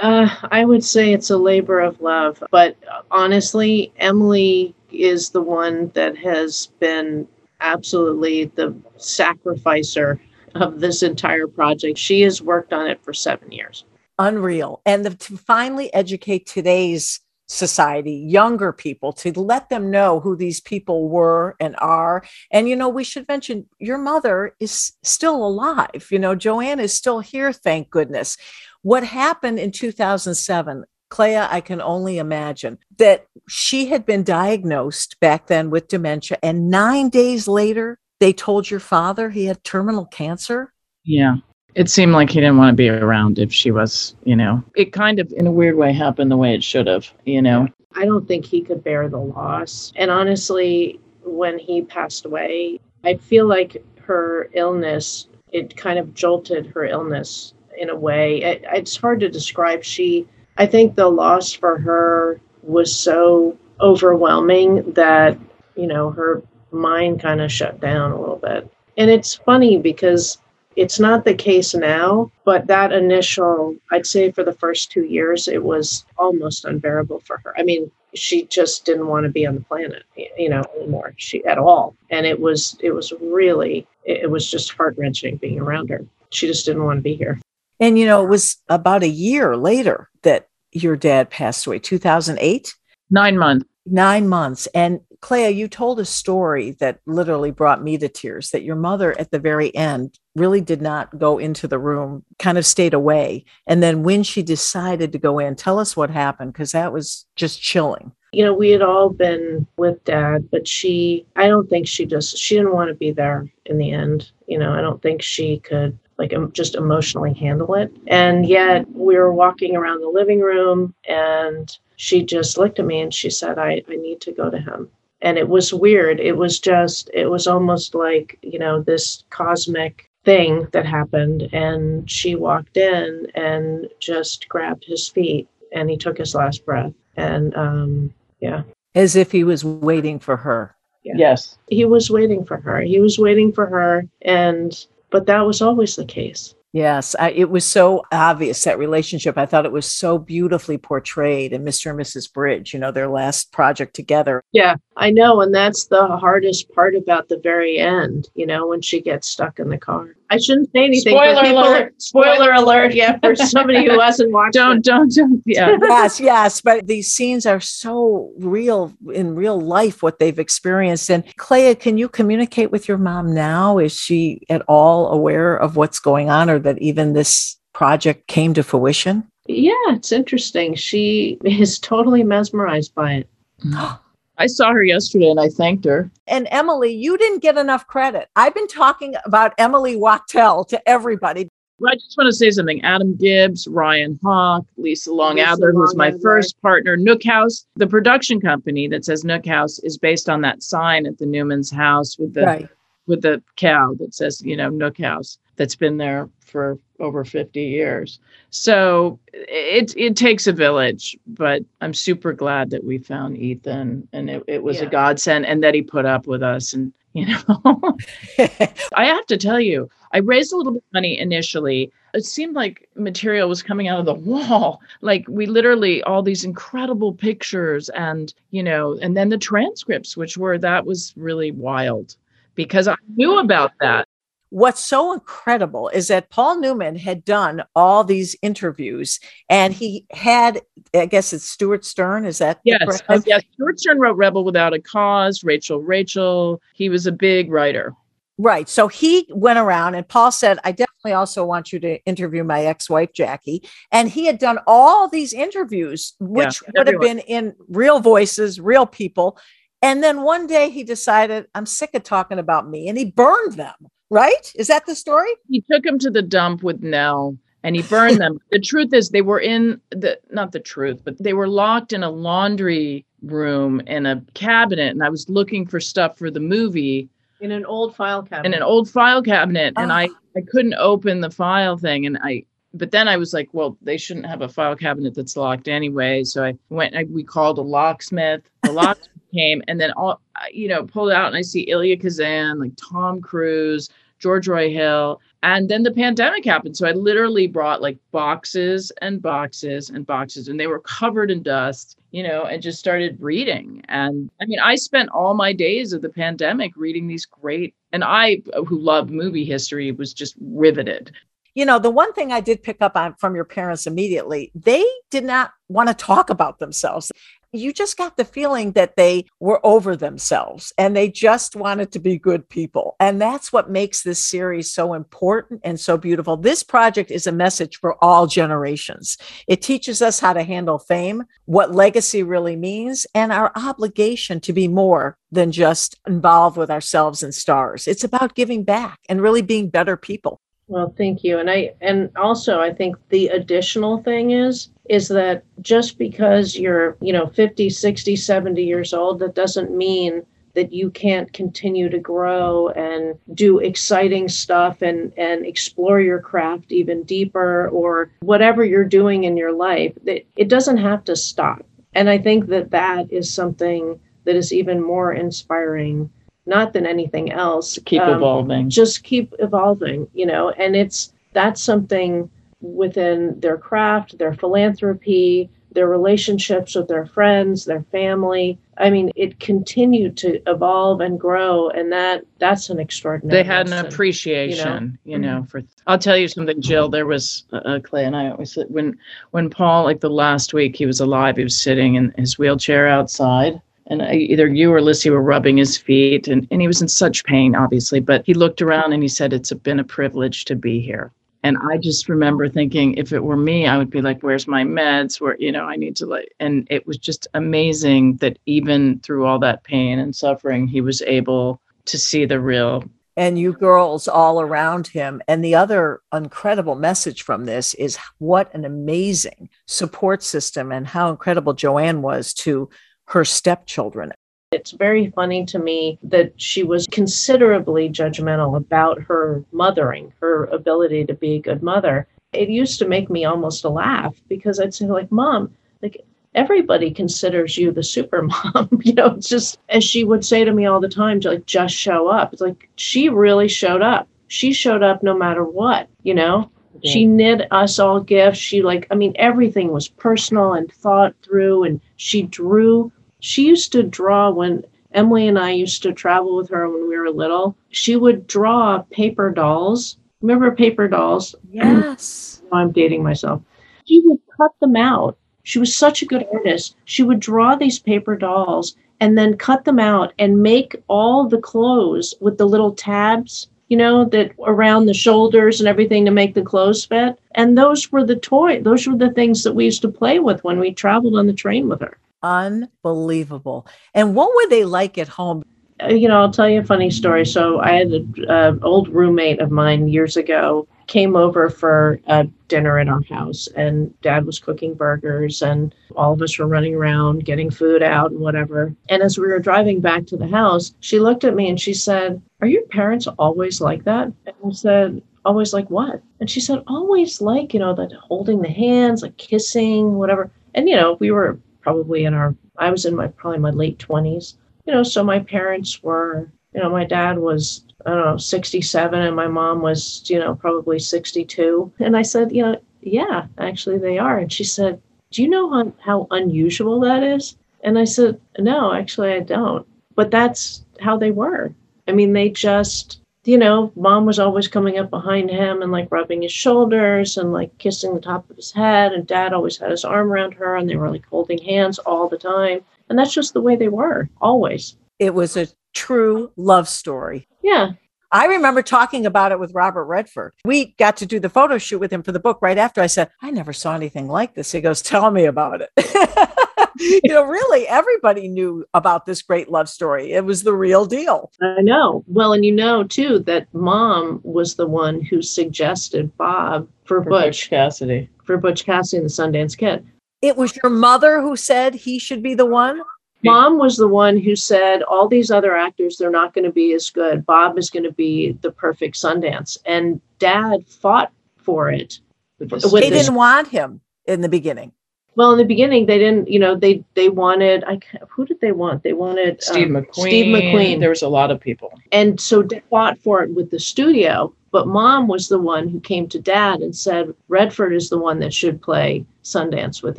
Uh, 0.03 0.29
I 0.51 0.65
would 0.65 0.85
say 0.85 1.13
it's 1.13 1.31
a 1.31 1.39
labor 1.39 1.81
of 1.81 2.01
love, 2.01 2.43
but 2.51 2.77
honestly, 3.11 3.93
Emily 3.99 4.75
is 4.91 5.31
the 5.31 5.41
one 5.41 5.91
that 5.95 6.17
has 6.19 6.69
been 6.81 7.27
absolutely 7.61 8.47
the 8.57 8.75
sacrificer 8.97 10.21
of 10.63 10.81
this 10.81 11.03
entire 11.03 11.47
project. 11.47 11.99
She 11.99 12.23
has 12.23 12.43
worked 12.43 12.73
on 12.73 12.87
it 12.87 13.03
for 13.03 13.13
seven 13.13 13.53
years. 13.53 13.85
Unreal. 14.19 14.81
And 14.87 15.05
the, 15.05 15.11
to 15.15 15.37
finally 15.37 15.93
educate 15.93 16.47
today's 16.47 17.21
society, 17.49 18.13
younger 18.13 18.73
people, 18.73 19.13
to 19.13 19.33
let 19.33 19.69
them 19.69 19.91
know 19.91 20.21
who 20.21 20.37
these 20.37 20.61
people 20.61 21.09
were 21.09 21.55
and 21.61 21.77
are. 21.79 22.25
And, 22.51 22.69
you 22.69 22.77
know, 22.77 22.89
we 22.89 23.05
should 23.05 23.29
mention 23.29 23.69
your 23.79 23.99
mother 23.99 24.55
is 24.59 24.93
still 25.03 25.47
alive. 25.47 26.09
You 26.11 26.19
know, 26.19 26.35
Joanne 26.35 26.81
is 26.81 26.93
still 26.93 27.21
here, 27.21 27.53
thank 27.53 27.91
goodness. 27.91 28.37
What 28.83 29.05
happened 29.05 29.59
in 29.59 29.71
2007? 29.71 30.85
Clea, 31.09 31.37
I 31.37 31.61
can 31.61 31.81
only 31.81 32.19
imagine 32.19 32.79
that 32.99 33.27
she 33.49 33.87
had 33.87 34.05
been 34.05 34.25
diagnosed 34.25 35.19
back 35.21 35.47
then 35.47 35.71
with 35.71 35.87
dementia, 35.87 36.37
and 36.43 36.69
nine 36.69 37.11
days 37.11 37.47
later, 37.47 38.01
they 38.21 38.33
told 38.33 38.71
your 38.71 38.81
father 38.81 39.31
he 39.31 39.45
had 39.47 39.63
terminal 39.65 40.07
cancer. 40.07 40.73
Yeah. 41.05 41.37
It 41.75 41.91
seemed 41.91 42.13
like 42.13 42.31
he 42.31 42.41
didn't 42.41 42.57
want 42.57 42.71
to 42.71 42.77
be 42.77 42.89
around 42.89 43.39
if 43.39 43.53
she 43.53 43.71
was, 43.71 44.17
you 44.25 44.35
know, 44.35 44.63
it 44.75 44.93
kind 44.93 45.19
of, 45.19 45.31
in 45.37 45.47
a 45.47 45.53
weird 45.53 45.77
way, 45.77 45.93
happened 45.93 46.31
the 46.31 46.37
way 46.37 46.55
it 46.55 46.65
should 46.65 46.87
have, 46.87 47.13
you 47.27 47.43
know. 47.43 47.69
I 47.95 48.07
don't 48.07 48.27
think 48.27 48.47
he 48.47 48.63
could 48.63 48.83
bear 48.83 49.09
the 49.09 49.19
loss. 49.19 49.93
And 49.97 50.11
honestly, 50.11 50.99
when 51.23 51.59
he 51.59 51.83
passed 51.83 52.25
away, 52.25 52.81
I 53.05 53.17
feel 53.17 53.47
like 53.47 53.85
her 54.01 54.49
illness, 54.55 55.29
it 55.53 55.77
kind 55.77 55.99
of 55.99 56.15
jolted 56.15 56.67
her 56.69 56.87
illness 56.87 57.53
in 57.79 57.91
a 57.91 57.97
way. 57.97 58.43
It, 58.43 58.65
it's 58.73 58.97
hard 58.97 59.21
to 59.21 59.29
describe. 59.29 59.85
She, 59.85 60.27
I 60.57 60.65
think 60.65 60.95
the 60.95 61.09
loss 61.09 61.53
for 61.53 61.79
her 61.79 62.41
was 62.63 62.95
so 62.95 63.59
overwhelming 63.81 64.93
that, 64.93 65.37
you 65.75 65.87
know, 65.87 66.11
her 66.11 66.43
mind 66.77 67.21
kind 67.21 67.41
of 67.41 67.51
shut 67.53 67.81
down 67.81 68.13
a 68.13 68.21
little 68.21 68.37
bit. 68.37 68.71
And 68.97 69.11
it's 69.11 69.35
funny 69.35 69.79
because 69.79 70.39
it's 70.77 71.01
not 71.01 71.25
the 71.25 71.35
case 71.35 71.75
now, 71.75 72.31
but 72.45 72.67
that 72.67 72.93
initial, 72.93 73.77
I'd 73.91 74.07
say 74.07 74.31
for 74.31 74.45
the 74.45 74.53
first 74.53 74.91
two 74.91 75.05
years, 75.05 75.49
it 75.49 75.63
was 75.65 76.05
almost 76.19 76.65
unbearable 76.65 77.21
for 77.21 77.39
her. 77.45 77.55
I 77.59 77.63
mean, 77.63 77.91
she 78.15 78.45
just 78.47 78.85
didn't 78.85 79.07
want 79.07 79.25
to 79.25 79.31
be 79.31 79.47
on 79.47 79.55
the 79.55 79.61
planet, 79.63 80.05
you 80.39 80.49
know, 80.49 80.63
anymore. 80.79 81.15
She 81.17 81.45
at 81.45 81.59
all, 81.59 81.95
and 82.11 82.25
it 82.27 82.41
was 82.41 82.77
it 82.81 82.93
was 82.93 83.13
really 83.21 83.87
it, 84.05 84.25
it 84.25 84.31
was 84.31 84.51
just 84.51 84.73
heart 84.73 84.95
wrenching 84.99 85.37
being 85.37 85.61
around 85.61 85.89
her. 85.91 86.05
She 86.31 86.47
just 86.47 86.65
didn't 86.67 86.85
want 86.85 86.99
to 86.99 87.03
be 87.03 87.15
here. 87.15 87.39
And, 87.79 87.99
you 87.99 88.07
know, 88.07 88.25
it 88.25 88.29
was 88.29 88.57
about 88.71 89.03
a 89.03 89.09
year 89.09 89.55
later 89.57 90.09
that 90.23 90.49
your 90.73 90.97
dad 90.97 91.29
passed 91.29 91.67
away, 91.67 91.79
2008, 91.79 92.75
Nine 93.11 93.37
months. 93.39 93.67
nine 93.85 94.29
months. 94.29 94.67
And 94.75 95.01
Clea, 95.21 95.51
you 95.51 95.69
told 95.69 96.01
a 96.01 96.05
story 96.05 96.73
that 96.73 97.01
literally 97.07 97.51
brought 97.51 97.83
me 97.83 97.99
to 97.99 98.09
tears 98.09 98.51
that 98.51 98.63
your 98.63 98.77
mother 98.77 99.19
at 99.19 99.31
the 99.31 99.39
very 99.39 99.75
end 99.75 100.19
really 100.35 100.61
did 100.61 100.83
not 100.83 101.19
go 101.19 101.39
into 101.39 101.67
the 101.67 101.79
room, 101.79 102.25
kind 102.39 102.59
of 102.59 102.67
stayed 102.67 102.95
away. 102.95 103.45
And 103.67 103.83
then 103.83 104.03
when 104.03 104.23
she 104.23 104.43
decided 104.43 105.13
to 105.13 105.19
go 105.19 105.39
in, 105.39 105.57
tell 105.57 105.79
us 105.79 105.97
what 105.97 106.11
happened, 106.11 106.53
because 106.53 106.73
that 106.73 106.93
was 106.93 107.27
just 107.37 107.61
chilling. 107.61 108.13
You 108.33 108.45
know, 108.45 108.55
we 108.55 108.71
had 108.71 108.83
all 108.83 109.09
been 109.09 109.67
with 109.77 110.05
dad, 110.05 110.51
but 110.51 110.69
she, 110.69 111.25
I 111.37 111.47
don't 111.47 111.71
think 111.71 111.89
she 111.89 112.05
just, 112.05 112.37
she 112.37 112.57
didn't 112.57 112.75
want 112.75 112.89
to 112.89 112.95
be 112.95 113.13
there 113.13 113.49
in 113.65 113.79
the 113.79 113.93
end. 113.93 114.31
You 114.47 114.59
know, 114.59 114.73
I 114.73 114.81
don't 114.81 115.01
think 115.01 115.23
she 115.23 115.59
could 115.61 115.99
like 116.19 116.33
just 116.53 116.75
emotionally 116.75 117.35
handle 117.35 117.75
it. 117.75 117.95
And 118.07 118.47
yet 118.47 118.91
we 118.91 119.17
were 119.17 119.33
walking 119.33 119.77
around 119.77 120.01
the 120.01 120.09
living 120.09 120.41
room 120.41 120.95
and 121.09 121.71
she 121.97 122.23
just 122.25 122.59
looked 122.59 122.79
at 122.79 122.87
me 122.87 123.01
and 123.01 123.13
she 123.13 123.31
said, 123.31 123.59
I, 123.59 123.83
I 123.89 123.97
need 123.97 124.21
to 124.23 124.33
go 124.33 124.51
to 124.51 124.59
him. 124.59 124.91
And 125.27 125.39
it 125.39 125.49
was 125.49 125.75
weird. 125.75 126.21
It 126.21 126.37
was 126.37 126.61
just, 126.61 127.11
it 127.13 127.27
was 127.27 127.49
almost 127.49 127.97
like, 127.97 128.39
you 128.43 128.61
know, 128.61 128.81
this 128.81 129.25
cosmic 129.31 130.09
thing 130.25 130.69
that 130.71 130.87
happened. 130.87 131.49
And 131.53 132.09
she 132.09 132.37
walked 132.37 132.77
in 132.77 133.27
and 133.35 133.89
just 133.99 134.49
grabbed 134.49 134.85
his 134.85 135.09
feet 135.09 135.49
and 135.73 135.91
he 135.91 135.97
took 135.97 136.17
his 136.17 136.37
last 136.37 136.65
breath. 136.65 136.93
And 137.17 137.57
um, 137.57 138.15
yeah, 138.39 138.63
As 138.95 139.17
if 139.17 139.33
he 139.33 139.43
was 139.43 139.65
waiting 139.65 140.21
for 140.21 140.37
her. 140.37 140.77
Yeah. 141.03 141.15
Yes. 141.17 141.59
he 141.69 141.85
was 141.85 142.09
waiting 142.09 142.45
for 142.45 142.59
her. 142.59 142.81
He 142.83 143.01
was 143.01 143.19
waiting 143.19 143.51
for 143.53 143.67
her. 143.67 144.07
And, 144.23 144.87
but 145.11 145.27
that 145.27 145.41
was 145.41 145.61
always 145.61 145.97
the 145.97 146.05
case. 146.05 146.55
Yes, 146.77 147.17
I, 147.19 147.31
it 147.31 147.49
was 147.49 147.65
so 147.65 148.03
obvious 148.13 148.65
that 148.65 148.79
relationship. 148.79 149.39
I 149.39 149.47
thought 149.47 149.65
it 149.65 149.73
was 149.73 149.91
so 149.91 150.19
beautifully 150.19 150.77
portrayed 150.77 151.55
in 151.55 151.65
Mr. 151.65 151.89
and 151.89 151.99
Mrs. 151.99 152.31
Bridge, 152.31 152.75
you 152.75 152.79
know, 152.79 152.93
their 152.93 153.09
last 153.09 153.51
project 153.51 153.97
together. 153.97 154.43
Yeah, 154.53 154.77
I 154.95 155.09
know. 155.09 155.41
And 155.41 155.55
that's 155.55 155.87
the 155.87 156.07
hardest 156.07 156.71
part 156.75 156.95
about 156.95 157.31
the 157.31 157.41
very 157.43 157.79
end, 157.79 158.29
you 158.35 158.45
know, 158.45 158.67
when 158.67 158.83
she 158.83 159.01
gets 159.01 159.27
stuck 159.27 159.59
in 159.59 159.71
the 159.71 159.79
car. 159.79 160.17
I 160.31 160.39
shouldn't 160.39 160.71
say 160.73 160.85
anything. 160.85 161.13
Spoiler 161.15 161.43
people- 161.43 161.59
alert. 161.59 162.03
Spoiler 162.03 162.53
alert. 162.53 162.95
Yeah, 162.95 163.19
for 163.19 163.37
somebody 163.37 163.87
who 163.87 164.01
hasn't 164.01 164.33
watched 164.33 164.55
Don't, 164.55 164.79
it. 164.79 164.85
don't, 164.85 165.13
don't. 165.15 165.43
Yeah. 165.47 165.77
yes, 165.83 166.21
yes, 166.21 166.61
but 166.61 166.87
these 166.87 167.11
scenes 167.13 167.47
are 167.47 167.61
so 167.61 168.33
real 168.39 168.93
in 169.13 169.35
real 169.35 169.61
life 169.61 170.03
what 170.03 170.19
they've 170.19 170.39
experienced. 170.39 171.11
And 171.11 171.25
Clea, 171.37 171.75
can 171.75 171.99
you 171.99 172.09
communicate 172.09 172.71
with 172.71 172.89
your 172.89 172.99
mom 172.99 173.35
now? 173.35 173.79
Is 173.79 173.93
she 173.93 174.41
at 174.49 174.63
all 174.69 175.09
aware 175.13 175.57
of 175.57 175.77
what's 175.77 175.99
going 175.99 176.31
on 176.31 176.51
or 176.51 176.59
that 176.61 176.79
even 176.81 177.13
this 177.13 177.57
project 177.73 178.27
came 178.27 178.55
to 178.55 178.63
fruition? 178.63 179.27
Yeah, 179.47 179.73
it's 179.89 180.11
interesting. 180.13 180.75
She 180.75 181.39
is 181.45 181.79
totally 181.79 182.25
mesmerized 182.25 182.95
by 182.95 183.13
it. 183.13 183.29
I 184.39 184.47
saw 184.47 184.73
her 184.73 184.83
yesterday 184.83 185.31
and 185.31 185.41
I 185.41 185.49
thanked 185.49 185.85
her. 185.85 186.11
And 186.27 186.47
Emily, 186.51 186.93
you 186.93 187.17
didn't 187.17 187.43
get 187.43 187.57
enough 187.57 187.87
credit. 187.87 188.29
I've 188.37 188.55
been 188.55 188.69
talking 188.69 189.15
about 189.25 189.55
Emily 189.59 189.97
Wachtel 189.97 190.65
to 190.65 190.89
everybody. 190.89 191.49
Well, 191.79 191.93
I 191.93 191.97
just 191.97 192.17
want 192.17 192.29
to 192.29 192.33
say 192.33 192.51
something. 192.51 192.81
Adam 192.83 193.17
Gibbs, 193.17 193.69
Ryan 193.69 194.19
Hawke, 194.23 194.67
Lisa 194.79 195.13
Long 195.13 195.37
Lisa 195.37 195.49
Adler, 195.49 195.73
who's 195.73 195.95
my 195.95 196.13
first 196.23 196.61
partner, 196.63 196.97
Nook 196.97 197.23
House. 197.25 197.67
The 197.77 197.87
production 197.87 198.41
company 198.41 198.89
that 198.89 199.05
says 199.05 199.25
Nook 199.25 199.45
House 199.45 199.79
is 199.81 199.99
based 199.99 200.29
on 200.29 200.41
that 200.41 200.63
sign 200.63 201.07
at 201.07 201.19
the 201.19 201.27
Newman's 201.27 201.71
house 201.71 202.19
with 202.19 202.33
the 202.35 202.69
with 203.07 203.23
the 203.23 203.43
cow 203.57 203.95
that 203.99 204.15
says, 204.15 204.43
you 204.43 204.57
know, 204.57 204.69
Nook 204.69 204.99
House 204.99 205.39
that's 205.57 205.77
been 205.77 205.97
there 205.97 206.29
for 206.41 206.79
over 207.01 207.25
50 207.25 207.61
years. 207.61 208.19
So 208.51 209.19
it 209.33 209.95
it 209.97 210.17
takes 210.17 210.47
a 210.47 210.53
village, 210.53 211.17
but 211.27 211.63
I'm 211.81 211.95
super 211.95 212.33
glad 212.33 212.71
that 212.71 212.85
we 212.85 212.99
found 212.99 213.37
Ethan 213.37 214.09
and 214.13 214.31
it, 214.31 214.45
it 214.47 214.63
was 214.63 214.81
a 214.81 214.87
godsend 214.87 215.47
and 215.47 215.63
that 215.63 215.75
he 215.75 215.83
put 215.83 216.07
up 216.07 216.27
with 216.27 216.43
us 216.43 216.73
and 216.73 216.93
you 217.17 217.27
know 217.27 217.97
I 218.95 219.07
have 219.07 219.25
to 219.27 219.39
tell 219.39 219.59
you, 219.59 219.89
I 220.13 220.19
raised 220.19 220.53
a 220.53 220.57
little 220.57 220.73
bit 220.73 220.85
of 220.87 220.95
money 220.95 221.19
initially. 221.19 221.91
It 222.15 222.25
seemed 222.25 222.55
like 222.55 222.89
material 222.95 223.49
was 223.49 223.63
coming 223.63 223.89
out 223.89 224.01
of 224.01 224.07
the 224.07 224.15
wall. 224.15 224.81
Like 225.01 225.25
we 225.29 225.47
literally 225.47 226.03
all 226.03 226.23
these 226.23 226.45
incredible 226.45 227.13
pictures 227.13 227.89
and, 227.91 228.33
you 228.51 228.63
know, 228.63 228.99
and 229.01 229.17
then 229.17 229.31
the 229.31 229.39
transcripts, 229.39 230.17
which 230.17 230.37
were 230.37 230.59
that 230.59 230.87
was 230.87 231.15
really 231.17 231.51
wild 231.51 232.17
because 232.55 232.89
I 232.89 232.97
knew 233.17 233.39
about 233.39 233.73
that. 233.81 234.09
What's 234.51 234.81
so 234.81 235.13
incredible 235.13 235.89
is 235.89 236.09
that 236.09 236.31
Paul 236.31 236.61
Newman 236.61 236.97
had 236.97 237.25
done 237.25 237.63
all 237.75 238.05
these 238.05 238.37
interviews 238.43 239.19
and 239.49 239.75
he 239.75 240.07
had, 240.13 240.63
I 240.95 241.07
guess 241.07 241.33
it's 241.33 241.45
Stewart 241.45 241.85
Stern, 241.85 242.25
is 242.25 242.39
that 242.39 242.61
Yes. 242.65 243.03
Oh, 243.09 243.23
yes. 243.27 243.43
Stewart 243.55 243.79
Stern 243.81 243.99
wrote 243.99 244.17
Rebel 244.17 244.45
Without 244.45 244.73
a 244.73 244.81
Cause, 244.81 245.43
Rachel 245.43 245.81
Rachel. 245.81 246.63
He 246.75 246.89
was 246.89 247.07
a 247.07 247.13
big 247.13 247.51
writer. 247.51 247.93
Right. 248.39 248.69
So 248.69 248.87
he 248.87 249.27
went 249.31 249.59
around 249.59 249.95
and 249.95 250.07
Paul 250.07 250.31
said, 250.31 250.59
I 250.63 250.71
definitely 250.71 251.15
also 251.15 251.45
want 251.45 251.73
you 251.73 251.81
to 251.81 252.03
interview 252.05 252.45
my 252.45 252.67
ex 252.67 252.91
wife, 252.91 253.13
Jackie. 253.15 253.63
And 253.93 254.11
he 254.11 254.27
had 254.27 254.39
done 254.39 254.59
all 254.67 255.09
these 255.09 255.33
interviews, 255.33 256.15
which 256.21 256.63
would 256.77 256.87
have 256.87 257.01
been 257.01 257.21
in 257.21 257.55
real 257.69 257.99
voices, 257.99 258.61
real 258.61 258.85
people. 258.85 259.39
And 259.81 260.03
then 260.03 260.23
one 260.23 260.47
day 260.47 260.69
he 260.69 260.85
decided, 260.85 261.47
I'm 261.55 261.67
sick 261.67 261.91
of 261.95 262.03
talking 262.03 262.39
about 262.39 262.69
me 262.69 262.89
and 262.89 262.99
he 262.99 263.07
burned 263.07 263.55
them. 263.55 263.75
Right. 264.11 264.53
Is 264.57 264.69
that 264.69 264.87
the 264.87 264.95
story? 264.95 265.31
he 265.49 265.63
took 265.71 265.85
him 265.85 265.99
to 266.01 266.11
the 266.11 266.23
dump 266.23 266.63
with 266.63 266.83
Nell 266.83 267.37
and 267.63 267.75
he 267.75 267.83
burned 267.83 268.19
them. 268.19 268.39
The 268.53 268.61
truth 268.61 268.93
is 268.95 269.09
they 269.11 269.23
were 269.23 269.41
in 269.41 269.81
the 269.91 270.19
not 270.31 270.53
the 270.53 270.61
truth, 270.61 271.01
but 271.05 271.19
they 271.23 271.33
were 271.33 271.49
locked 271.49 271.93
in 271.93 272.03
a 272.05 272.11
laundry 272.11 273.05
room 273.23 273.81
in 273.87 274.07
a 274.07 274.23
cabinet 274.35 274.91
and 274.93 275.03
I 275.03 275.09
was 275.09 275.29
looking 275.29 275.67
for 275.67 275.81
stuff 275.81 276.17
for 276.19 276.31
the 276.31 276.39
movie 276.41 277.09
In 277.41 277.51
an 277.51 277.65
old 277.67 277.97
file 277.97 278.23
cabinet. 278.23 278.47
in 278.47 278.55
an 278.55 278.63
old 278.63 278.89
file 278.89 279.23
cabinet 279.23 279.75
and 279.77 279.93
I 279.93 280.07
Oh. 280.09 280.17
I 280.37 280.43
couldn't 280.51 280.75
open 280.75 281.21
the 281.23 281.31
file 281.31 281.77
thing 281.79 282.05
and 282.07 282.19
I 282.23 282.45
but 282.75 282.91
then 282.91 283.09
I 283.09 283.17
was 283.17 283.33
like, 283.33 283.49
well, 283.53 283.79
they 283.81 283.97
shouldn't 283.97 284.27
have 284.27 284.43
a 284.43 284.49
file 284.51 284.77
cabinet 284.77 285.15
that's 285.15 285.35
locked 285.35 285.67
anyway. 285.67 286.25
So 286.25 286.45
I 286.45 286.53
went, 286.69 286.95
I, 286.95 287.05
we 287.11 287.25
called 287.25 287.57
a 287.57 287.63
locksmith. 287.63 288.43
The 288.65 288.73
locksmith 288.73 289.09
came 289.37 289.63
and 289.69 289.81
then 289.81 289.93
all, 289.93 290.21
you 290.53 290.69
know, 290.69 290.85
pulled 290.85 291.13
out 291.13 291.27
and 291.27 291.37
I 291.37 291.43
see 291.43 291.71
Elia 291.71 291.97
Kazan, 291.97 292.59
like 292.59 292.73
Tom 292.77 293.21
Cruise, 293.21 293.91
George 294.19 294.49
Roy 294.49 294.73
Hill. 294.73 295.21
And 295.43 295.69
then 295.69 295.83
the 295.83 295.93
pandemic 295.93 296.45
happened. 296.45 296.77
So 296.77 296.89
I 296.89 296.93
literally 296.93 297.47
brought 297.47 297.83
like 297.83 297.99
boxes 298.11 298.91
and 299.03 299.21
boxes 299.21 299.91
and 299.91 300.07
boxes 300.07 300.49
and 300.49 300.59
they 300.59 300.67
were 300.67 300.81
covered 300.81 301.31
in 301.31 301.43
dust, 301.43 301.99
you 302.11 302.23
know, 302.23 302.45
and 302.45 302.63
just 302.63 302.79
started 302.79 303.19
reading. 303.21 303.83
And 303.89 304.31
I 304.41 304.47
mean, 304.47 304.59
I 304.59 304.77
spent 304.77 305.11
all 305.11 305.35
my 305.35 305.53
days 305.53 305.93
of 305.93 306.03
the 306.03 306.09
pandemic 306.09 306.73
reading 306.77 307.07
these 307.07 307.27
great, 307.27 307.75
and 307.93 308.03
I, 308.03 308.43
who 308.67 308.79
love 308.79 309.11
movie 309.11 309.45
history, 309.45 309.93
was 309.93 310.15
just 310.15 310.35
riveted. 310.41 311.13
You 311.55 311.65
know, 311.65 311.79
the 311.79 311.91
one 311.91 312.13
thing 312.13 312.33
I 312.33 312.41
did 312.41 312.63
pick 312.63 312.83
up 312.83 312.97
on 312.97 313.15
from 313.15 313.35
your 313.35 313.45
parents 313.45 313.87
immediately, 313.87 314.51
they 314.55 314.85
did 315.11 315.25
not 315.25 315.53
want 315.69 315.89
to 315.89 315.95
talk 315.95 316.29
about 316.29 316.59
themselves. 316.59 317.11
You 317.53 317.73
just 317.73 317.97
got 317.97 318.17
the 318.17 318.25
feeling 318.25 318.73
that 318.73 318.97
they 318.97 319.27
were 319.41 319.65
over 319.65 319.97
themselves 319.97 320.73
and 320.77 320.97
they 320.97 321.09
just 321.09 321.57
wanted 321.57 321.93
to 321.93 321.99
be 321.99 322.19
good 322.19 322.49
people. 322.49 322.97
And 323.01 323.21
that's 323.21 323.53
what 323.53 323.71
makes 323.71 324.03
this 324.03 324.23
series 324.23 324.73
so 324.73 324.95
important 324.95 325.61
and 325.65 325.79
so 325.79 325.97
beautiful. 325.97 326.37
This 326.37 326.63
project 326.63 327.11
is 327.11 327.27
a 327.27 327.33
message 327.33 327.79
for 327.79 328.03
all 328.03 328.27
generations. 328.27 329.17
It 329.47 329.63
teaches 329.63 330.03
us 330.03 330.21
how 330.21 330.33
to 330.33 330.43
handle 330.43 330.79
fame, 330.79 331.25
what 331.45 331.75
legacy 331.75 332.23
really 332.23 332.57
means, 332.57 333.07
and 333.15 333.33
our 333.33 333.53
obligation 333.55 334.41
to 334.41 334.53
be 334.53 334.69
more 334.69 335.17
than 335.31 335.53
just 335.53 335.99
involved 336.07 336.57
with 336.57 336.71
ourselves 336.71 337.23
and 337.23 337.35
stars. 337.35 337.87
It's 337.89 338.05
about 338.05 338.35
giving 338.35 338.65
back 338.65 338.99
and 339.09 339.23
really 339.23 339.43
being 339.43 339.71
better 339.71 339.97
people. 339.97 340.41
Well, 340.69 340.93
thank 340.97 341.23
you. 341.25 341.39
And 341.39 341.51
I 341.51 341.75
and 341.81 342.11
also 342.17 342.61
I 342.61 342.73
think 342.73 342.97
the 343.09 343.29
additional 343.29 343.99
thing 343.99 344.31
is 344.33 344.69
is 344.89 345.09
that 345.09 345.45
just 345.61 345.99
because 345.99 346.57
you're, 346.57 346.97
you 347.01 347.13
know, 347.13 347.27
50, 347.27 347.71
60, 347.71 348.17
70 348.17 348.65
years 348.65 348.93
old 348.93 349.19
that 349.21 349.35
doesn't 349.35 349.77
mean 349.77 350.23
that 350.55 350.73
you 350.73 350.91
can't 350.91 351.33
continue 351.33 351.89
to 351.91 351.99
grow 351.99 352.69
and 352.71 353.15
do 353.35 353.59
exciting 353.59 354.29
stuff 354.29 354.83
and 354.83 355.13
and 355.17 355.45
explore 355.47 356.01
your 356.01 356.21
craft 356.21 356.73
even 356.73 357.03
deeper 357.05 357.69
or 357.69 358.11
whatever 358.21 358.65
you're 358.65 358.85
doing 358.85 359.25
in 359.25 359.37
your 359.37 359.53
life. 359.53 359.93
That 360.05 360.23
it 360.37 360.49
doesn't 360.49 360.79
have 360.79 361.05
to 361.05 361.17
stop. 361.17 361.65
And 361.95 362.09
I 362.11 362.19
think 362.19 362.47
that 362.49 362.71
that 362.73 363.13
is 363.13 363.33
something 363.33 364.01
that 364.25 364.35
is 364.37 364.53
even 364.53 364.83
more 364.83 365.13
inspiring 365.13 366.11
not 366.47 366.73
than 366.73 366.87
anything 366.87 367.33
else. 367.33 367.79
Keep 367.85 368.03
Um, 368.03 368.15
evolving. 368.17 368.71
just 368.71 369.03
keep 369.05 369.35
evolving 369.41 370.07
you 370.15 370.27
know 370.27 370.51
and 370.51 370.75
it's 370.77 371.13
that's 371.33 371.61
something 371.63 372.31
within 372.61 373.39
their 373.41 373.59
craft 373.59 374.17
their 374.19 374.33
philanthropy 374.33 375.49
their 375.73 375.89
relationships 375.89 376.75
with 376.75 376.89
their 376.89 377.05
friends 377.05 377.67
their 377.67 377.83
family 377.93 378.59
i 378.79 378.89
mean 378.89 379.11
it 379.15 379.39
continued 379.41 380.17
to 380.17 380.41
evolve 380.49 381.01
and 381.03 381.21
grow 381.21 381.69
and 381.71 381.93
that 381.93 382.25
that's 382.39 382.71
an 382.71 382.81
extraordinary 382.81 383.37
they 383.43 383.47
had 383.47 383.67
an 383.67 383.85
appreciation 383.85 384.99
you 385.05 385.19
know, 385.19 385.43
Mhm. 385.43 385.49
for 385.51 385.63
i'll 385.87 385.99
tell 385.99 386.17
you 386.17 386.29
something 386.29 386.61
jill 386.63 386.89
there 386.89 387.05
was 387.07 387.45
uh, 387.53 387.79
Clea 387.83 388.05
and 388.05 388.17
i 388.17 388.31
always 388.31 388.53
said 388.53 388.67
when 388.71 388.97
when 389.33 389.51
paul 389.51 389.85
like 389.85 390.01
the 390.01 390.09
last 390.11 390.55
week 390.55 390.75
he 390.77 390.87
was 390.87 391.01
alive 391.01 391.37
he 391.37 391.45
was 391.45 391.61
sitting 391.61 391.97
in 391.97 392.15
his 392.17 392.39
wheelchair 392.39 392.89
outside 392.89 393.61
and 393.89 394.03
either 394.03 394.49
you 394.49 394.73
or 394.73 394.81
Lissy 394.81 395.11
were 395.11 395.23
rubbing 395.23 395.57
his 395.57 395.77
feet 395.77 396.29
and, 396.29 396.47
and 396.51 396.61
he 396.61 396.67
was 396.67 396.83
in 396.83 396.89
such 396.89 397.25
pain 397.25 397.55
obviously 397.55 398.01
but 398.01 398.25
he 398.27 398.35
looked 398.35 398.63
around 398.63 398.93
and 398.93 399.03
he 399.03 399.09
said 399.09 399.33
it's 399.33 399.53
been 399.53 399.81
a 399.81 399.85
privilege 399.85 400.45
to 400.47 400.57
be 400.57 400.81
here 400.81 401.13
and 401.43 401.57
i 401.71 401.77
just 401.77 402.09
remember 402.09 402.49
thinking 402.49 402.95
if 402.95 403.13
it 403.13 403.23
were 403.23 403.37
me 403.37 403.67
i 403.67 403.77
would 403.79 403.91
be 403.91 404.03
like 404.03 404.23
where's 404.23 404.49
my 404.49 404.65
meds 404.65 405.21
where 405.21 405.37
you 405.39 405.53
know 405.53 405.65
i 405.65 405.77
need 405.77 405.97
to 405.97 406.07
like 406.07 406.33
and 406.41 406.67
it 406.71 406.87
was 406.87 406.99
just 406.99 407.27
amazing 407.35 408.17
that 408.17 408.39
even 408.47 408.99
through 409.01 409.25
all 409.27 409.39
that 409.39 409.63
pain 409.65 409.99
and 409.99 410.15
suffering 410.15 410.67
he 410.67 410.81
was 410.81 411.03
able 411.03 411.61
to 411.85 411.99
see 411.99 412.25
the 412.25 412.41
real 412.41 412.83
and 413.19 413.39
you 413.39 413.55
girls 413.55 414.09
all 414.09 414.43
around 414.43 414.89
him. 414.89 415.23
And 415.27 415.43
the 415.43 415.55
other 415.55 416.03
incredible 416.13 416.75
message 416.75 417.23
from 417.23 417.47
this 417.47 417.73
is 417.75 417.97
what 418.19 418.55
an 418.55 418.67
amazing 418.67 419.49
support 419.65 420.23
system 420.23 420.71
and 420.71 420.87
how 420.87 421.11
incredible 421.11 421.55
Joanne 421.55 422.03
was 422.03 422.35
to 422.35 422.69
her 423.07 423.25
stepchildren. 423.25 424.13
it's 424.53 424.71
very 424.73 425.11
funny 425.11 425.45
to 425.45 425.59
me 425.59 425.99
that 426.03 426.33
she 426.41 426.63
was 426.63 426.87
considerably 426.91 427.89
judgmental 427.89 428.57
about 428.57 429.03
her 429.03 429.45
mothering, 429.53 430.13
her 430.21 430.45
ability 430.47 431.05
to 431.05 431.15
be 431.15 431.35
a 431.35 431.41
good 431.41 431.63
mother. 431.63 432.07
It 432.33 432.49
used 432.49 432.79
to 432.79 432.89
make 432.89 433.11
me 433.11 433.25
almost 433.25 433.65
laugh 433.65 434.15
because 434.29 434.61
I'd 434.61 434.75
say, 434.75 434.87
like, 434.87 435.11
Mom, 435.11 435.53
like 435.83 436.05
everybody 436.35 436.91
considers 436.91 437.57
you 437.57 437.73
the 437.73 437.83
super 437.83 438.23
mom. 438.23 438.69
you 438.83 438.93
know, 438.95 439.15
it's 439.17 439.29
just 439.29 439.59
as 439.69 439.83
she 439.83 440.05
would 440.05 440.25
say 440.25 440.45
to 440.45 440.53
me 440.53 440.67
all 440.67 440.81
the 440.81 440.89
time, 440.89 441.21
to 441.21 441.31
like 441.31 441.47
just 441.47 441.75
show 441.75 442.09
up. 442.09 442.33
It's 442.33 442.43
like 442.43 442.69
she 442.77 443.09
really 443.09 443.49
showed 443.49 443.83
up. 443.83 444.07
She 444.29 444.53
showed 444.53 444.83
up 444.83 445.03
no 445.03 445.17
matter 445.17 445.45
what, 445.45 445.89
you 446.03 446.15
know? 446.15 446.51
She 446.85 447.07
knit 447.07 447.51
us 447.51 447.79
all 447.79 448.01
gifts. 448.01 448.39
She 448.39 448.63
like, 448.63 448.87
I 448.91 448.95
mean, 448.95 449.15
everything 449.17 449.73
was 449.73 449.89
personal 449.89 450.53
and 450.53 450.71
thought 450.71 451.15
through 451.23 451.65
and 451.65 451.81
she 451.97 452.23
drew 452.23 452.93
she 453.27 453.47
used 453.47 453.73
to 453.73 453.83
draw 453.83 454.31
when 454.31 454.65
Emily 454.93 455.27
and 455.27 455.39
I 455.39 455.51
used 455.51 455.83
to 455.83 455.93
travel 455.93 456.37
with 456.37 456.49
her 456.51 456.69
when 456.69 456.89
we 456.89 456.97
were 456.97 457.11
little. 457.11 457.57
She 457.71 457.97
would 457.97 458.27
draw 458.27 458.83
paper 458.91 459.31
dolls, 459.31 459.97
Remember 460.23 460.51
paper 460.51 460.89
dolls? 460.89 461.35
Yes. 461.51 462.43
I'm 462.53 462.71
dating 462.73 463.03
myself. 463.03 463.43
She 463.87 464.01
would 464.05 464.21
cut 464.37 464.53
them 464.61 464.77
out. 464.77 465.17
She 465.43 465.59
was 465.59 465.75
such 465.75 466.03
a 466.03 466.07
good 466.07 466.27
artist. 466.33 466.77
She 466.85 467.03
would 467.03 467.21
draw 467.21 467.55
these 467.55 467.79
paper 467.79 468.17
dolls 468.17 468.77
and 469.01 469.17
then 469.17 469.37
cut 469.37 469.65
them 469.65 469.79
out 469.79 470.13
and 470.19 470.43
make 470.43 470.77
all 470.89 471.29
the 471.29 471.39
clothes 471.39 472.15
with 472.21 472.39
the 472.39 472.47
little 472.47 472.73
tabs, 472.73 473.49
you 473.69 473.77
know, 473.77 474.05
that 474.07 474.33
around 474.45 474.87
the 474.87 474.95
shoulders 474.95 475.61
and 475.61 475.69
everything 475.69 476.05
to 476.05 476.11
make 476.11 476.35
the 476.35 476.43
clothes 476.43 476.85
fit. 476.85 477.19
And 477.35 477.57
those 477.57 477.91
were 477.93 478.05
the 478.05 478.17
toy. 478.17 478.61
Those 478.61 478.87
were 478.87 478.97
the 478.97 479.13
things 479.13 479.43
that 479.45 479.55
we 479.55 479.65
used 479.67 479.83
to 479.83 479.89
play 479.89 480.19
with 480.19 480.45
when 480.45 480.59
we 480.59 480.73
traveled 480.73 481.17
on 481.17 481.27
the 481.27 481.33
train 481.33 481.69
with 481.69 481.81
her. 481.81 481.99
Unbelievable. 482.23 483.67
And 483.95 484.15
what 484.15 484.35
were 484.35 484.49
they 484.49 484.65
like 484.65 484.99
at 484.99 485.09
home? 485.09 485.45
Uh, 485.83 485.89
you 485.89 486.09
know, 486.09 486.21
I'll 486.21 486.31
tell 486.31 486.49
you 486.49 486.61
a 486.61 486.65
funny 486.65 486.91
story. 486.91 487.27
So 487.27 487.61
I 487.61 487.73
had 487.73 487.89
an 487.89 488.61
old 488.63 488.89
roommate 488.89 489.41
of 489.41 489.51
mine 489.51 489.89
years 489.89 490.17
ago 490.17 490.67
came 490.87 491.17
over 491.17 491.51
for 491.51 492.01
a 492.07 492.25
dinner 492.49 492.79
at 492.79 492.89
our 492.89 493.03
house, 493.03 493.49
and 493.57 493.93
Dad 494.03 494.25
was 494.25 494.39
cooking 494.39 494.75
burgers, 494.75 495.43
and 495.43 495.75
all 495.97 496.13
of 496.13 496.23
us 496.23 496.39
were 496.39 496.47
running 496.47 496.75
around 496.75 497.25
getting 497.25 497.51
food 497.51 497.83
out 497.83 498.11
and 498.11 498.21
whatever. 498.21 498.75
And 498.89 499.03
as 499.03 499.19
we 499.19 499.27
were 499.27 499.39
driving 499.39 499.81
back 499.81 500.07
to 500.07 500.17
the 500.17 500.29
house, 500.29 500.75
she 500.81 500.99
looked 501.01 501.25
at 501.25 501.35
me 501.35 501.49
and 501.49 501.61
she 501.61 501.75
said, 501.75 502.23
"Are 502.41 502.49
your 502.49 502.63
parents 502.67 503.07
always 503.19 503.61
like 503.61 503.85
that?" 503.85 504.13
And 504.27 504.37
I 504.47 504.51
said, 504.53 505.03
"Always 505.25 505.53
like 505.53 505.69
what?" 505.71 506.01
And 506.21 506.31
she 506.31 506.41
said, 506.41 506.63
"Always 506.67 507.21
like 507.21 507.53
you 507.53 507.61
know 507.61 507.75
that 507.75 507.93
holding 507.93 508.43
the 508.43 508.49
hands, 508.49 509.03
like 509.03 509.17
kissing, 509.17 509.95
whatever." 509.95 510.31
And 510.55 510.69
you 510.69 510.77
know, 510.77 510.97
we 511.01 511.11
were 511.11 511.39
probably 511.67 512.05
in 512.09 512.15
our 512.15 512.31
I 512.57 512.71
was 512.71 512.85
in 512.89 512.95
my 512.95 513.09
probably 513.09 513.41
my 513.41 513.55
late 513.63 513.79
twenties 513.79 514.37
you 514.67 514.75
know, 514.75 514.83
so 514.83 515.03
my 515.05 515.21
parents 515.21 515.83
were, 515.83 516.31
you 516.53 516.61
know, 516.61 516.69
my 516.69 516.85
dad 516.85 517.19
was, 517.19 517.65
I 517.87 517.91
don't 517.91 518.05
know, 518.05 518.17
67 518.17 519.01
and 519.01 519.17
my 519.17 519.29
mom 519.29 519.63
was, 519.63 520.03
you 520.11 520.19
know, 520.19 520.35
probably 520.35 520.79
62. 520.79 521.73
And 521.79 521.97
I 521.97 522.03
said, 522.03 522.33
you 522.33 522.43
know, 522.43 522.61
yeah, 522.83 523.27
actually 523.39 523.79
they 523.79 523.99
are. 523.99 524.19
And 524.19 524.33
she 524.33 524.45
said, 524.45 524.83
do 525.13 525.23
you 525.23 525.29
know 525.29 525.49
how, 525.51 525.73
how 525.85 526.07
unusual 526.11 526.81
that 526.81 527.03
is? 527.03 527.37
And 527.63 527.79
I 527.79 527.85
said, 527.85 528.21
no, 528.39 528.73
actually 528.73 529.13
I 529.13 529.21
don't. 529.21 529.67
But 529.95 530.11
that's 530.11 530.65
how 530.81 530.99
they 530.99 531.13
were. 531.13 531.55
I 531.89 531.93
mean, 531.93 532.13
they 532.13 532.31
just, 532.31 533.01
you 533.27 533.39
know, 533.39 533.73
mom 533.77 534.07
was 534.07 534.19
always 534.19 534.49
coming 534.49 534.79
up 534.79 534.91
behind 534.91 535.31
him 535.31 535.63
and 535.63 535.73
like 535.73 535.89
rubbing 535.91 536.23
his 536.23 536.33
shoulders 536.33 537.17
and 537.17 537.33
like 537.33 537.57
kissing 537.59 537.95
the 537.95 538.01
top 538.01 538.29
of 538.31 538.37
his 538.37 538.53
head. 538.53 538.93
And 538.93 539.07
dad 539.07 539.33
always 539.33 539.59
had 539.59 539.71
his 539.71 539.85
arm 539.85 540.13
around 540.13 540.33
her 540.35 540.57
and 540.57 540.69
they 540.69 540.77
were 540.77 540.91
like 540.91 541.07
holding 541.07 541.39
hands 541.39 541.79
all 541.81 542.09
the 542.09 542.19
time. 542.19 542.61
And 542.89 542.99
that's 542.99 543.13
just 543.15 543.33
the 543.33 543.41
way 543.41 543.57
they 543.57 543.69
were 543.69 544.09
always. 544.21 544.77
It 544.99 545.15
was 545.15 545.37
a 545.37 545.49
true 545.75 546.31
love 546.37 546.69
story. 546.69 547.27
Yeah. 547.43 547.73
I 548.13 548.27
remember 548.27 548.63
talking 548.63 549.05
about 549.05 549.33
it 549.33 549.41
with 549.41 549.53
Robert 549.53 549.85
Redford. 549.85 550.33
We 550.45 550.75
got 550.79 550.97
to 550.99 551.07
do 551.07 551.19
the 551.19 551.29
photo 551.29 551.59
shoot 551.59 551.81
with 551.81 551.93
him 551.93 552.05
for 552.05 552.13
the 552.13 552.21
book 552.21 552.39
right 552.41 552.57
after. 552.57 552.81
I 552.81 552.87
said, 552.87 553.11
I 553.21 553.31
never 553.31 553.53
saw 553.53 553.75
anything 553.75 554.07
like 554.07 554.35
this. 554.35 554.53
He 554.53 554.61
goes, 554.61 554.81
Tell 554.81 555.11
me 555.11 555.25
about 555.25 555.63
it. 555.63 555.71
you 556.81 557.01
know, 557.09 557.25
really, 557.25 557.67
everybody 557.69 558.29
knew 558.29 558.65
about 558.75 559.07
this 559.07 559.23
great 559.23 559.51
love 559.51 559.69
story. 559.69 560.13
It 560.13 560.25
was 560.25 560.43
the 560.43 560.55
real 560.55 560.87
deal. 560.87 561.31
I 561.43 561.63
know. 561.63 562.05
Well, 562.07 562.33
and 562.33 562.45
you 562.45 562.53
know, 562.53 562.85
too, 562.85 563.21
that 563.21 563.47
mom 563.55 564.21
was 564.23 564.55
the 564.57 564.67
one 564.67 565.01
who 565.01 565.23
suggested 565.23 566.17
Bob 566.17 566.69
for, 566.85 567.03
For 567.03 567.11
Butch, 567.11 567.25
Butch 567.25 567.51
Cassidy. 567.51 568.09
for 568.25 568.37
Butch 568.37 568.65
Cassidy 568.65 568.99
and 568.99 569.07
the 569.07 569.13
Sundance 569.13 569.57
Kid. 569.57 569.87
It 570.23 570.37
was 570.37 570.57
your 570.63 570.71
mother 570.71 571.21
who 571.21 571.37
said 571.37 571.75
he 571.75 571.99
should 571.99 572.23
be 572.23 572.35
the 572.35 572.47
one. 572.47 572.81
Mom 573.25 573.59
was 573.59 573.77
the 573.77 573.89
one 573.89 574.19
who 574.19 574.37
said, 574.37 574.83
all 574.83 575.09
these 575.09 575.31
other 575.31 575.57
actors, 575.57 575.97
they're 575.97 576.11
not 576.11 576.33
going 576.33 576.45
to 576.45 576.53
be 576.53 576.75
as 576.75 576.91
good. 576.91 577.27
Bob 577.27 577.59
is 577.59 577.71
going 577.71 577.83
to 577.83 577.93
be 577.93 578.33
the 578.43 578.53
perfect 578.53 578.95
Sundance. 578.97 579.59
And 579.67 580.01
dad 580.19 580.67
fought 580.69 581.13
for 581.37 581.71
it. 581.71 581.99
With 582.39 582.53
With 582.53 582.63
this- 582.63 582.73
They 582.73 582.91
didn't 582.91 583.15
want 583.15 583.49
him 583.49 583.81
in 584.07 584.21
the 584.21 584.29
beginning. 584.29 584.73
Well, 585.17 585.33
in 585.33 585.39
the 585.39 585.45
beginning, 585.45 585.87
they 585.87 585.99
didn't, 585.99 586.29
you 586.29 586.39
know, 586.39 586.55
they 586.55 586.85
they 586.95 587.09
wanted, 587.09 587.65
I 587.65 587.81
who 588.09 588.27
did 588.27 588.41
they 588.41 588.53
want? 588.53 588.83
They 588.83 588.93
wanted 588.93 589.43
Steve 589.43 589.75
um, 589.75 589.83
McQueen. 589.83 590.01
Steve 590.01 590.27
McQueen. 590.27 590.81
There 590.81 590.91
was 590.91 591.03
a 591.03 591.09
lot 591.09 591.31
of 591.31 591.41
people. 591.41 591.73
and 591.91 592.21
so 592.21 592.43
dad 592.43 592.63
fought 592.71 592.99
for 593.01 593.23
it 593.23 593.35
with 593.35 593.51
the 593.51 593.59
studio. 593.59 594.33
But 594.53 594.69
mom 594.69 595.09
was 595.09 595.29
the 595.29 595.39
one 595.41 595.69
who 595.69 595.81
came 595.81 596.09
to 596.09 596.19
dad 596.19 596.61
and 596.61 596.75
said, 596.75 597.13
Redford 597.29 597.75
is 597.75 597.91
the 597.91 597.99
one 597.99 598.21
that 598.21 598.33
should 598.33 598.63
play 598.63 599.05
Sundance 599.23 599.83
with 599.83 599.99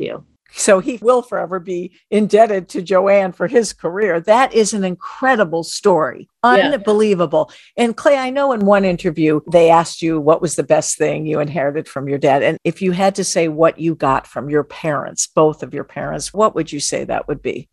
you. 0.00 0.24
So 0.58 0.80
he 0.80 0.98
will 1.00 1.22
forever 1.22 1.60
be 1.60 1.92
indebted 2.10 2.68
to 2.70 2.82
Joanne 2.82 3.30
for 3.30 3.46
his 3.46 3.72
career. 3.72 4.20
That 4.20 4.52
is 4.52 4.74
an 4.74 4.82
incredible 4.82 5.62
story. 5.62 6.28
Yeah. 6.44 6.72
Unbelievable. 6.72 7.52
And 7.76 7.96
Clea, 7.96 8.16
I 8.16 8.30
know 8.30 8.50
in 8.52 8.66
one 8.66 8.84
interview 8.84 9.40
they 9.52 9.70
asked 9.70 10.02
you 10.02 10.20
what 10.20 10.42
was 10.42 10.56
the 10.56 10.64
best 10.64 10.98
thing 10.98 11.26
you 11.26 11.38
inherited 11.38 11.86
from 11.86 12.08
your 12.08 12.18
dad. 12.18 12.42
And 12.42 12.58
if 12.64 12.82
you 12.82 12.90
had 12.90 13.14
to 13.14 13.24
say 13.24 13.46
what 13.46 13.78
you 13.78 13.94
got 13.94 14.26
from 14.26 14.50
your 14.50 14.64
parents, 14.64 15.28
both 15.28 15.62
of 15.62 15.72
your 15.72 15.84
parents, 15.84 16.34
what 16.34 16.56
would 16.56 16.72
you 16.72 16.80
say 16.80 17.04
that 17.04 17.28
would 17.28 17.40
be? 17.40 17.68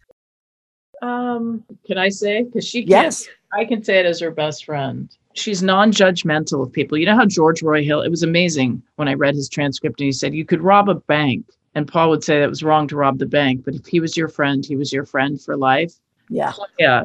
Um, 1.02 1.64
Can 1.88 1.98
I 1.98 2.10
say? 2.10 2.44
Because 2.44 2.66
she. 2.68 2.82
Yes. 2.82 3.28
I 3.52 3.66
can 3.66 3.84
say 3.84 4.00
it 4.00 4.06
as 4.06 4.20
her 4.20 4.32
best 4.32 4.66
friend. 4.66 5.10
She's 5.34 5.64
non-judgmental 5.64 6.64
of 6.64 6.72
people. 6.72 6.98
You 6.98 7.08
know 7.08 7.16
how 7.16 7.26
George 7.26 7.62
Roy 7.62 7.84
Hill. 7.84 8.02
It 8.02 8.10
was 8.10 8.24
amazing 8.24 8.84
when 8.96 9.08
I 9.08 9.16
read 9.16 9.36
his 9.36 9.50
transcript 9.50 10.00
and 10.00 10.06
he 10.06 10.12
said 10.12 10.34
you 10.34 10.46
could 10.46 10.62
rob 10.62 10.88
a 10.88 10.96
bank, 10.96 11.46
and 11.76 11.88
Paul 11.88 12.10
would 12.10 12.24
say 12.24 12.40
that 12.40 12.50
was 12.50 12.64
wrong 12.64 12.88
to 12.88 12.96
rob 12.96 13.20
the 13.20 13.26
bank, 13.26 13.64
but 13.66 13.76
if 13.76 13.86
he 13.86 14.00
was 14.00 14.18
your 14.18 14.30
friend, 14.30 14.66
he 14.66 14.76
was 14.76 14.92
your 14.92 15.06
friend 15.06 15.40
for 15.40 15.58
life. 15.58 15.94
Yeah. 16.30 16.54
Yeah, 16.80 17.04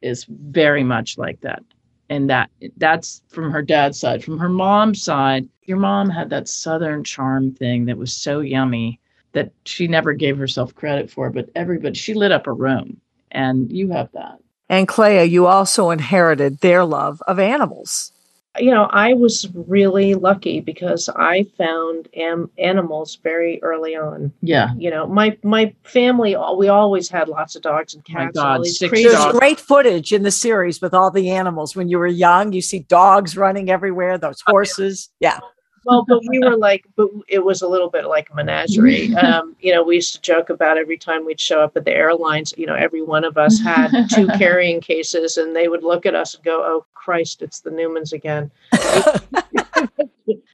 is 0.00 0.24
very 0.28 0.84
much 0.84 1.18
like 1.18 1.40
that, 1.42 1.62
and 2.08 2.30
that 2.30 2.50
that's 2.78 3.22
from 3.28 3.50
her 3.50 3.60
dad's 3.60 3.98
side. 3.98 4.24
From 4.24 4.38
her 4.38 4.48
mom's 4.48 5.02
side, 5.02 5.48
your 5.64 5.78
mom 5.78 6.08
had 6.08 6.30
that 6.30 6.48
southern 6.48 7.04
charm 7.04 7.52
thing 7.52 7.84
that 7.86 7.98
was 7.98 8.14
so 8.14 8.40
yummy 8.40 9.00
that 9.32 9.50
she 9.64 9.88
never 9.88 10.12
gave 10.12 10.38
herself 10.38 10.74
credit 10.74 11.10
for, 11.10 11.28
but 11.28 11.50
everybody 11.56 11.94
she 11.94 12.14
lit 12.14 12.32
up 12.32 12.46
a 12.46 12.52
room, 12.52 13.00
and 13.32 13.70
you 13.70 13.90
have 13.90 14.10
that. 14.12 14.38
And 14.68 14.88
Clea, 14.88 15.24
you 15.24 15.46
also 15.46 15.90
inherited 15.90 16.60
their 16.60 16.84
love 16.84 17.22
of 17.26 17.38
animals. 17.38 18.12
You 18.58 18.70
know, 18.70 18.84
I 18.84 19.14
was 19.14 19.48
really 19.54 20.14
lucky 20.14 20.60
because 20.60 21.08
I 21.16 21.44
found 21.58 22.08
am- 22.14 22.50
animals 22.58 23.18
very 23.22 23.62
early 23.62 23.96
on. 23.96 24.32
Yeah. 24.42 24.70
You 24.78 24.90
know, 24.90 25.06
my 25.06 25.36
my 25.42 25.74
family, 25.82 26.34
all- 26.34 26.56
we 26.56 26.68
always 26.68 27.08
had 27.08 27.28
lots 27.28 27.56
of 27.56 27.62
dogs 27.62 27.94
and 27.94 28.04
cats. 28.04 28.36
and 28.36 28.46
all 28.46 28.56
God, 28.58 28.66
six 28.66 28.90
crazy 28.90 29.08
There's 29.08 29.32
great 29.32 29.58
footage 29.58 30.12
in 30.12 30.22
the 30.22 30.30
series 30.30 30.80
with 30.80 30.94
all 30.94 31.10
the 31.10 31.30
animals. 31.30 31.74
When 31.74 31.88
you 31.88 31.98
were 31.98 32.06
young, 32.06 32.52
you 32.52 32.62
see 32.62 32.80
dogs 32.80 33.36
running 33.36 33.70
everywhere, 33.70 34.18
those 34.18 34.42
horses. 34.46 35.10
Yeah. 35.20 35.40
Well, 35.84 36.04
but 36.06 36.20
we 36.28 36.38
were 36.38 36.56
like, 36.56 36.86
but 36.96 37.08
it 37.28 37.44
was 37.44 37.62
a 37.62 37.68
little 37.68 37.90
bit 37.90 38.06
like 38.06 38.30
a 38.30 38.34
menagerie. 38.34 39.14
Um, 39.24 39.56
you 39.60 39.72
know, 39.72 39.82
we 39.82 39.96
used 39.96 40.14
to 40.14 40.20
joke 40.20 40.50
about 40.50 40.76
every 40.76 40.98
time 40.98 41.24
we'd 41.24 41.40
show 41.40 41.60
up 41.60 41.76
at 41.76 41.84
the 41.84 41.92
airlines, 41.92 42.52
you 42.58 42.66
know, 42.66 42.74
every 42.74 43.00
one 43.00 43.24
of 43.24 43.38
us 43.38 43.58
had 43.58 43.90
two 44.10 44.26
carrying 44.38 44.80
cases 44.80 45.36
and 45.36 45.56
they 45.56 45.68
would 45.68 45.82
look 45.82 46.04
at 46.04 46.14
us 46.14 46.34
and 46.34 46.44
go, 46.44 46.62
oh, 46.62 46.84
Christ, 46.92 47.40
it's 47.40 47.60
the 47.60 47.70
Newmans 47.70 48.12
again. 48.12 48.50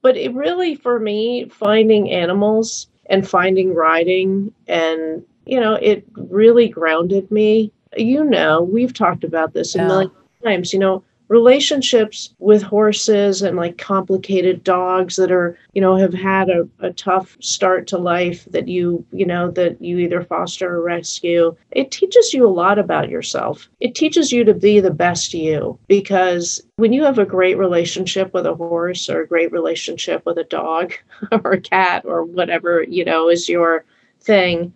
but 0.01 0.15
it 0.15 0.33
really, 0.33 0.75
for 0.75 0.99
me, 0.99 1.49
finding 1.49 2.11
animals 2.11 2.87
and 3.07 3.27
finding 3.27 3.73
riding 3.73 4.53
and, 4.67 5.23
you 5.45 5.59
know, 5.59 5.73
it 5.73 6.05
really 6.15 6.69
grounded 6.69 7.29
me. 7.29 7.73
You 7.97 8.23
know, 8.23 8.61
we've 8.61 8.93
talked 8.93 9.23
about 9.23 9.53
this 9.53 9.75
a 9.75 9.85
million 9.85 10.11
times, 10.43 10.71
you 10.71 10.79
know, 10.79 11.03
relationships 11.31 12.35
with 12.39 12.61
horses 12.61 13.41
and 13.41 13.55
like 13.55 13.77
complicated 13.77 14.61
dogs 14.65 15.15
that 15.15 15.31
are 15.31 15.57
you 15.71 15.79
know 15.79 15.95
have 15.95 16.13
had 16.13 16.49
a, 16.49 16.67
a 16.79 16.91
tough 16.91 17.37
start 17.39 17.87
to 17.87 17.97
life 17.97 18.43
that 18.51 18.67
you 18.67 19.05
you 19.13 19.25
know 19.25 19.49
that 19.49 19.81
you 19.81 19.97
either 19.97 20.21
foster 20.21 20.75
or 20.75 20.81
rescue 20.81 21.55
it 21.71 21.89
teaches 21.89 22.33
you 22.33 22.45
a 22.45 22.51
lot 22.51 22.77
about 22.77 23.09
yourself. 23.09 23.69
It 23.79 23.95
teaches 23.95 24.33
you 24.33 24.43
to 24.43 24.53
be 24.53 24.81
the 24.81 24.91
best 24.91 25.33
you 25.33 25.79
because 25.87 26.61
when 26.75 26.91
you 26.91 27.05
have 27.05 27.17
a 27.17 27.25
great 27.25 27.57
relationship 27.57 28.33
with 28.33 28.45
a 28.45 28.53
horse 28.53 29.09
or 29.09 29.21
a 29.21 29.27
great 29.27 29.53
relationship 29.53 30.25
with 30.25 30.37
a 30.37 30.43
dog 30.43 30.91
or 31.31 31.53
a 31.53 31.61
cat 31.61 32.03
or 32.03 32.25
whatever 32.25 32.83
you 32.83 33.05
know 33.05 33.29
is 33.29 33.47
your 33.47 33.85
thing 34.19 34.73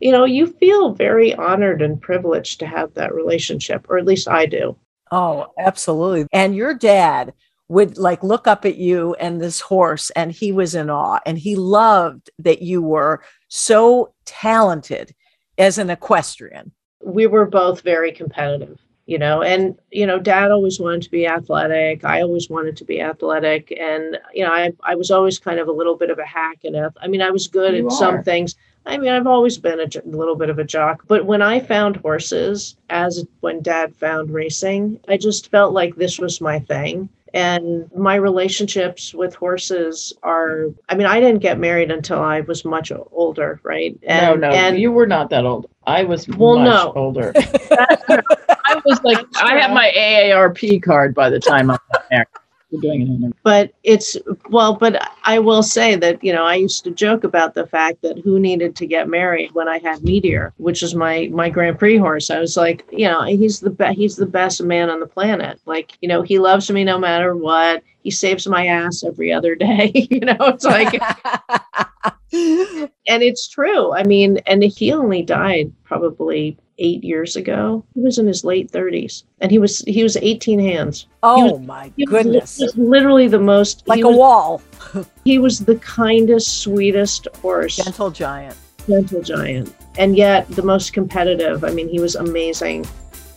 you 0.00 0.10
know 0.10 0.24
you 0.24 0.46
feel 0.46 0.94
very 0.94 1.34
honored 1.34 1.82
and 1.82 2.00
privileged 2.00 2.60
to 2.60 2.66
have 2.66 2.94
that 2.94 3.14
relationship 3.14 3.84
or 3.90 3.98
at 3.98 4.06
least 4.06 4.26
i 4.26 4.46
do 4.46 4.74
Oh, 5.10 5.52
absolutely. 5.58 6.26
And 6.32 6.54
your 6.54 6.74
dad 6.74 7.32
would 7.68 7.98
like 7.98 8.22
look 8.22 8.46
up 8.46 8.64
at 8.64 8.76
you 8.76 9.14
and 9.20 9.40
this 9.40 9.60
horse, 9.60 10.10
and 10.10 10.32
he 10.32 10.52
was 10.52 10.74
in 10.74 10.88
awe. 10.90 11.20
And 11.26 11.38
he 11.38 11.54
loved 11.56 12.30
that 12.38 12.62
you 12.62 12.82
were 12.82 13.22
so 13.48 14.14
talented 14.24 15.14
as 15.58 15.78
an 15.78 15.90
equestrian. 15.90 16.72
we 17.04 17.26
were 17.26 17.46
both 17.46 17.82
very 17.82 18.12
competitive 18.12 18.78
you 19.06 19.18
know 19.18 19.42
and 19.42 19.76
you 19.90 20.06
know 20.06 20.18
dad 20.18 20.50
always 20.50 20.78
wanted 20.78 21.00
to 21.02 21.10
be 21.10 21.26
athletic 21.26 22.04
i 22.04 22.20
always 22.20 22.50
wanted 22.50 22.76
to 22.76 22.84
be 22.84 23.00
athletic 23.00 23.72
and 23.80 24.18
you 24.34 24.44
know 24.44 24.52
i, 24.52 24.70
I 24.84 24.94
was 24.94 25.10
always 25.10 25.38
kind 25.38 25.58
of 25.58 25.66
a 25.66 25.72
little 25.72 25.96
bit 25.96 26.10
of 26.10 26.18
a 26.18 26.26
hack 26.26 26.58
and 26.64 26.76
i 27.00 27.06
mean 27.08 27.22
i 27.22 27.30
was 27.30 27.48
good 27.48 27.74
You 27.74 27.86
at 27.86 27.92
some 27.92 28.22
things 28.22 28.54
i 28.88 28.96
mean 28.98 29.10
i've 29.10 29.26
always 29.26 29.56
been 29.58 29.78
a, 29.80 29.86
j- 29.86 30.00
little 30.04 30.34
bit 30.36 30.50
of 30.50 30.58
a 30.58 30.64
jock 30.64 31.04
but 31.06 31.24
when 31.26 31.40
i 31.42 31.60
found 31.60 31.96
horses 31.96 32.76
as 32.90 33.24
when 33.40 33.62
dad 33.62 33.94
found 33.94 34.30
racing 34.30 34.98
i 35.08 35.16
just 35.16 35.50
felt 35.50 35.72
like 35.72 35.94
this 35.96 36.18
was 36.18 36.40
my 36.40 36.58
thing 36.58 37.08
And 37.34 37.90
my 37.94 38.14
relationships 38.14 39.12
with 39.12 39.34
horses 39.34 40.14
are, 40.22 40.68
I 40.88 40.94
mean, 40.94 41.06
I 41.06 41.20
didn't 41.20 41.42
get 41.42 41.58
married 41.58 41.90
until 41.90 42.20
I 42.20 42.40
was 42.40 42.64
much 42.64 42.90
older, 43.12 43.60
right? 43.62 43.94
And, 44.04 44.40
no, 44.40 44.48
no, 44.48 44.54
and, 44.56 44.78
you 44.78 44.90
were 44.90 45.06
not 45.06 45.28
that 45.28 45.44
old. 45.44 45.68
I 45.86 46.04
was 46.04 46.26
well, 46.26 46.58
much 46.58 46.64
no. 46.66 46.92
older. 46.96 47.32
I 47.36 48.80
was 48.82 48.98
like, 49.04 49.18
I 49.36 49.58
had 49.58 49.74
my 49.74 49.92
AARP 49.94 50.82
card 50.82 51.14
by 51.14 51.28
the 51.28 51.38
time 51.38 51.70
I 51.70 51.76
got 51.92 52.04
married. 52.10 52.26
We're 52.70 52.80
doing 52.80 53.02
it. 53.02 53.08
In 53.08 53.34
but 53.42 53.72
it's 53.82 54.16
well 54.50 54.74
but 54.74 55.00
i 55.24 55.38
will 55.38 55.62
say 55.62 55.96
that 55.96 56.22
you 56.22 56.32
know 56.32 56.44
i 56.44 56.54
used 56.54 56.84
to 56.84 56.90
joke 56.90 57.24
about 57.24 57.54
the 57.54 57.66
fact 57.66 58.02
that 58.02 58.18
who 58.18 58.38
needed 58.38 58.76
to 58.76 58.86
get 58.86 59.08
married 59.08 59.52
when 59.52 59.68
i 59.68 59.78
had 59.78 60.02
meteor 60.04 60.52
which 60.58 60.82
is 60.82 60.94
my 60.94 61.28
my 61.32 61.48
grand 61.48 61.78
prix 61.78 61.96
horse. 61.96 62.30
I 62.30 62.40
was 62.40 62.56
like 62.56 62.84
you 62.90 63.06
know 63.06 63.22
he's 63.22 63.60
the 63.60 63.70
best 63.70 63.96
he's 63.96 64.16
the 64.16 64.26
best 64.26 64.62
man 64.62 64.90
on 64.90 65.00
the 65.00 65.06
planet. 65.06 65.60
Like 65.66 65.92
you 66.00 66.08
know 66.08 66.22
he 66.22 66.38
loves 66.38 66.70
me 66.70 66.84
no 66.84 66.98
matter 66.98 67.34
what. 67.36 67.82
He 68.02 68.10
saves 68.10 68.46
my 68.46 68.66
ass 68.66 69.02
every 69.04 69.32
other 69.32 69.54
day 69.68 69.90
you 70.10 70.20
know 70.20 70.36
it's 70.40 70.64
like 70.64 70.92
and 72.32 73.22
it's 73.22 73.48
true. 73.48 73.92
I 73.92 74.02
mean 74.04 74.38
and 74.46 74.62
he 74.62 74.92
only 74.92 75.22
died 75.22 75.72
probably 75.84 76.58
eight 76.78 77.04
years 77.04 77.36
ago. 77.36 77.84
He 77.94 78.00
was 78.00 78.18
in 78.18 78.26
his 78.26 78.44
late 78.44 78.70
30s, 78.70 79.24
and 79.40 79.50
he 79.50 79.58
was 79.58 79.80
he 79.80 80.02
was 80.02 80.16
18 80.16 80.58
hands. 80.58 81.06
Oh 81.22 81.52
was, 81.52 81.66
my 81.66 81.92
goodness! 82.06 82.58
Was, 82.58 82.76
literally 82.76 83.28
the 83.28 83.38
most 83.38 83.86
like 83.86 84.02
a 84.02 84.08
was, 84.08 84.16
wall. 84.16 84.62
he 85.24 85.38
was 85.38 85.60
the 85.60 85.76
kindest, 85.76 86.62
sweetest 86.62 87.28
horse, 87.42 87.76
gentle 87.76 88.10
giant, 88.10 88.56
gentle 88.86 89.22
giant, 89.22 89.74
and 89.98 90.16
yet 90.16 90.48
the 90.50 90.62
most 90.62 90.92
competitive. 90.92 91.64
I 91.64 91.70
mean, 91.70 91.88
he 91.88 92.00
was 92.00 92.14
amazing. 92.14 92.86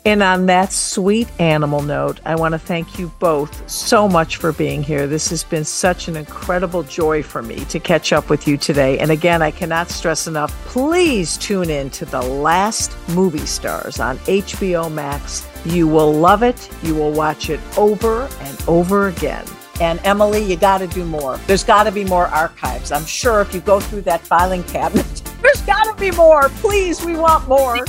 And 0.04 0.24
on 0.24 0.48
that 0.48 0.72
sweet 0.72 1.28
animal 1.40 1.84
note, 1.84 2.22
I 2.26 2.34
want 2.34 2.54
to 2.54 2.60
thank 2.60 2.98
you 2.98 3.12
both 3.20 3.70
so 3.70 4.08
much 4.08 4.38
for 4.38 4.52
being 4.52 4.82
here. 4.82 5.06
This 5.06 5.30
has 5.30 5.44
been 5.44 5.64
such 5.64 6.08
an 6.08 6.18
incredible 6.18 6.82
joy 6.82 7.22
for 7.22 7.44
me 7.44 7.66
to 7.66 7.80
catch 7.80 8.12
up 8.12 8.28
with 8.28 8.48
you 8.48 8.58
today. 8.58 8.98
And 8.98 9.12
again, 9.12 9.44
I 9.44 9.52
cannot 9.52 9.90
stress 9.90 10.26
enough 10.26 10.52
please 10.66 11.38
tune 11.38 11.70
in 11.70 11.92
to 11.92 12.06
The 12.06 12.22
Last 12.22 12.98
Movie 13.10 13.46
Stars 13.46 14.00
on 14.00 14.18
HBO 14.20 14.92
Max. 14.92 15.48
You 15.66 15.88
will 15.88 16.12
love 16.12 16.42
it. 16.42 16.70
You 16.82 16.96
will 16.96 17.12
watch 17.12 17.52
it 17.52 17.60
over 17.78 18.28
and 18.40 18.64
over 18.68 19.10
again. 19.10 19.46
And 19.80 20.00
Emily, 20.04 20.44
you 20.44 20.56
got 20.56 20.80
to 20.80 20.88
do 20.88 21.06
more. 21.06 21.38
There's 21.46 21.64
got 21.64 21.84
to 21.84 21.92
be 21.92 22.06
more 22.06 22.28
archives. 22.28 22.92
I'm 22.92 23.06
sure 23.06 23.42
if 23.42 23.54
you 23.54 23.62
go 23.62 23.80
through 23.80 24.02
that 24.02 24.22
filing 24.22 24.64
cabinet, 24.64 25.21
there's 25.54 25.66
got 25.66 25.84
to 25.84 25.94
be 26.00 26.12
more. 26.12 26.50
Please, 26.50 27.04
we 27.04 27.16
want 27.16 27.48
more. 27.48 27.78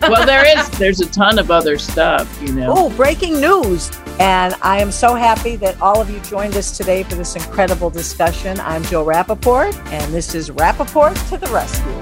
Well, 0.00 0.26
there 0.26 0.58
is. 0.58 0.68
There's 0.78 1.00
a 1.00 1.06
ton 1.06 1.38
of 1.38 1.50
other 1.50 1.78
stuff, 1.78 2.38
you 2.42 2.52
know. 2.52 2.74
Oh, 2.76 2.90
breaking 2.90 3.40
news. 3.40 3.90
And 4.20 4.54
I 4.62 4.80
am 4.80 4.92
so 4.92 5.14
happy 5.14 5.56
that 5.56 5.80
all 5.80 6.00
of 6.00 6.08
you 6.10 6.20
joined 6.20 6.56
us 6.56 6.76
today 6.76 7.02
for 7.02 7.14
this 7.16 7.34
incredible 7.36 7.90
discussion. 7.90 8.60
I'm 8.60 8.82
Jill 8.84 9.04
Rappaport, 9.04 9.74
and 9.86 10.12
this 10.12 10.34
is 10.34 10.50
Rappaport 10.50 11.14
to 11.30 11.38
the 11.38 11.46
Rescue. 11.48 11.92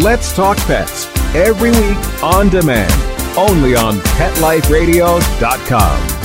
Let's 0.00 0.34
Talk 0.34 0.56
Pets 0.58 1.06
every 1.34 1.70
week 1.70 2.22
on 2.22 2.48
demand, 2.48 2.92
only 3.36 3.74
on 3.76 3.94
PetLifeRadio.com. 3.94 6.23